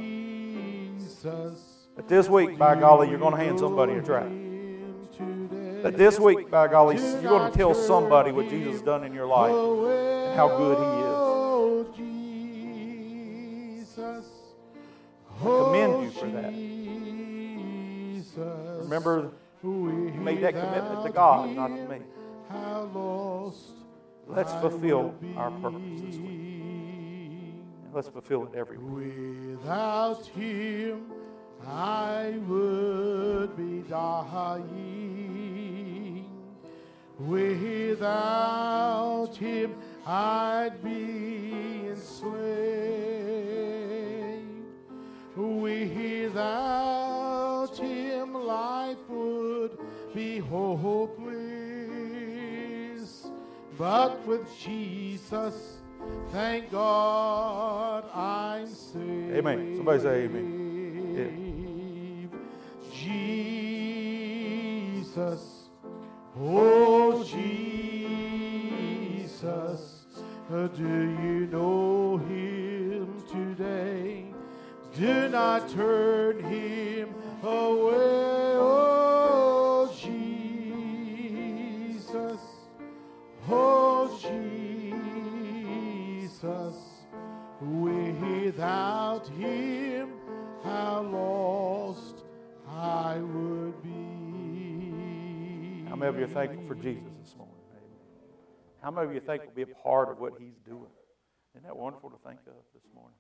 That 1.97 2.09
this 2.09 2.29
week, 2.29 2.57
by 2.59 2.75
golly, 2.79 3.09
you're 3.11 3.19
going 3.19 3.35
to 3.35 3.41
hand 3.41 3.59
somebody 3.59 3.95
a 3.95 4.03
tract. 4.03 4.31
That 5.83 5.97
this 5.97 6.19
week, 6.19 6.51
by 6.51 6.69
golly, 6.69 6.97
you're 6.97 7.23
going 7.23 7.51
to 7.51 7.57
tell 7.57 7.75
somebody 7.75 8.33
what 8.33 8.49
Jesus 8.49 8.73
has 8.75 8.83
done 8.83 9.05
in 9.05 9.13
your 9.13 9.27
life 9.27 9.53
and 9.53 10.37
how 10.37 10.49
good 10.57 10.79
He 10.79 10.85
is. 11.03 11.09
I 15.41 15.45
commend 15.45 16.03
you 16.05 16.11
for 16.11 16.27
that. 16.27 16.53
Remember, 18.83 19.31
you 19.63 20.13
made 20.21 20.41
that 20.43 20.55
commitment 20.55 21.05
to 21.05 21.11
God, 21.11 21.51
not 21.51 21.69
to 21.69 21.89
me. 21.89 21.99
Let's 24.27 24.53
fulfill 24.55 25.15
our 25.37 25.51
purpose 25.51 26.01
this 26.01 26.17
week. 26.17 26.78
Let's 27.93 28.09
fulfill 28.09 28.45
it 28.47 28.55
every. 28.55 28.79
Without 28.79 30.27
him, 30.27 31.07
I 31.67 32.35
would 32.47 33.57
be 33.57 33.81
dying. 33.89 35.09
Without 37.19 38.55
him, 39.37 39.75
I'd 40.07 40.83
be 40.85 41.89
enslaved. 41.89 42.39
Without 46.29 47.77
him, 47.77 48.35
life 48.35 48.99
would 49.09 49.79
be 50.15 50.39
hopeless. 50.39 51.29
But 53.77 54.25
with 54.27 54.47
Jesus, 54.59 55.78
thank 56.33 56.71
God 56.71 58.05
I'm 58.15 58.67
saved. 58.67 59.37
Amen. 59.37 59.77
Somebody 59.77 60.01
say 60.01 60.25
amen. 60.25 60.59
Jesus, 65.15 65.71
oh 66.39 67.25
Jesus, 67.25 68.07
do 70.49 70.83
you 70.83 71.47
know 71.51 72.17
him 72.19 73.23
today? 73.31 74.27
Do 74.97 75.29
not 75.29 75.69
turn 75.69 76.43
him 76.45 77.15
away, 77.43 78.18
many 96.11 96.23
of 96.23 96.31
you 96.31 96.37
are 96.37 96.47
thankful 96.47 96.67
for 96.67 96.75
Jesus 96.75 97.13
this 97.23 97.37
morning? 97.37 97.55
Amen. 97.71 97.99
How 98.83 98.91
many 98.91 99.07
of 99.07 99.13
you 99.13 99.19
are 99.19 99.25
thankful 99.25 99.51
to 99.51 99.55
be 99.55 99.63
a 99.63 99.75
part 99.83 100.11
of 100.11 100.19
what 100.19 100.35
He's 100.39 100.59
doing? 100.65 100.91
Isn't 101.55 101.67
that 101.67 101.77
wonderful 101.77 102.11
to 102.11 102.17
think 102.27 102.41
of 102.47 102.55
this 102.75 102.85
morning? 102.95 103.17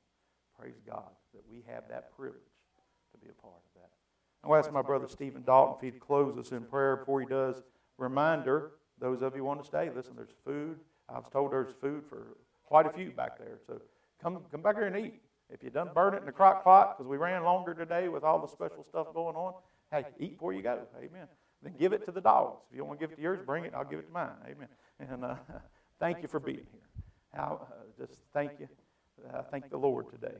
Praise 0.58 0.80
God 0.86 1.10
that 1.34 1.42
we 1.50 1.64
have 1.66 1.84
that 1.88 2.16
privilege 2.16 2.42
to 3.12 3.18
be 3.18 3.28
a 3.30 3.42
part 3.42 3.54
of 3.54 3.82
that. 3.82 3.90
I'll 4.44 4.56
ask 4.56 4.72
my 4.72 4.82
brother 4.82 5.08
Stephen 5.08 5.42
Dalton 5.44 5.76
if 5.76 5.94
he'd 5.94 6.00
close 6.00 6.38
us 6.38 6.52
in 6.52 6.62
prayer 6.62 6.96
before 6.96 7.20
he 7.20 7.26
does. 7.26 7.62
Reminder, 7.96 8.72
those 9.00 9.22
of 9.22 9.34
you 9.34 9.40
who 9.40 9.44
want 9.44 9.60
to 9.60 9.66
stay, 9.66 9.90
listen, 9.94 10.14
there's 10.16 10.34
food. 10.44 10.78
I 11.08 11.14
was 11.14 11.28
told 11.32 11.52
there's 11.52 11.74
food 11.80 12.04
for 12.08 12.36
quite 12.64 12.86
a 12.86 12.90
few 12.90 13.10
back 13.10 13.38
there. 13.38 13.58
So 13.66 13.80
come, 14.22 14.38
come 14.50 14.62
back 14.62 14.76
here 14.76 14.86
and 14.86 14.96
eat. 14.96 15.20
If 15.50 15.62
you 15.62 15.70
done 15.70 15.90
burn 15.94 16.14
it 16.14 16.18
in 16.18 16.26
the 16.26 16.32
crock 16.32 16.62
pot, 16.62 16.96
because 16.96 17.08
we 17.08 17.16
ran 17.16 17.42
longer 17.42 17.74
today 17.74 18.08
with 18.08 18.22
all 18.22 18.38
the 18.38 18.48
special 18.48 18.84
stuff 18.84 19.06
going 19.14 19.34
on, 19.34 19.54
hey, 19.90 20.04
eat 20.20 20.32
before 20.34 20.52
you 20.52 20.62
go. 20.62 20.80
Amen. 20.96 21.26
Then 21.62 21.74
give 21.78 21.92
it 21.92 22.04
to 22.04 22.12
the 22.12 22.20
dogs. 22.20 22.60
If 22.70 22.74
you 22.74 22.78
don't 22.78 22.88
want 22.88 23.00
to 23.00 23.06
give 23.06 23.12
it 23.12 23.16
to 23.16 23.22
yours, 23.22 23.40
bring 23.44 23.64
it. 23.64 23.72
I'll 23.74 23.84
give 23.84 23.98
it 23.98 24.06
to 24.06 24.12
mine. 24.12 24.30
Amen. 24.44 24.68
And 25.00 25.24
uh, 25.24 25.34
thank 26.00 26.22
you 26.22 26.28
for 26.28 26.40
being 26.40 26.66
here. 26.70 27.04
How, 27.34 27.66
uh, 27.70 28.06
just 28.06 28.20
thank 28.32 28.52
you. 28.60 28.68
Uh, 29.32 29.42
thank 29.50 29.68
the 29.68 29.76
Lord 29.76 30.06
today 30.10 30.36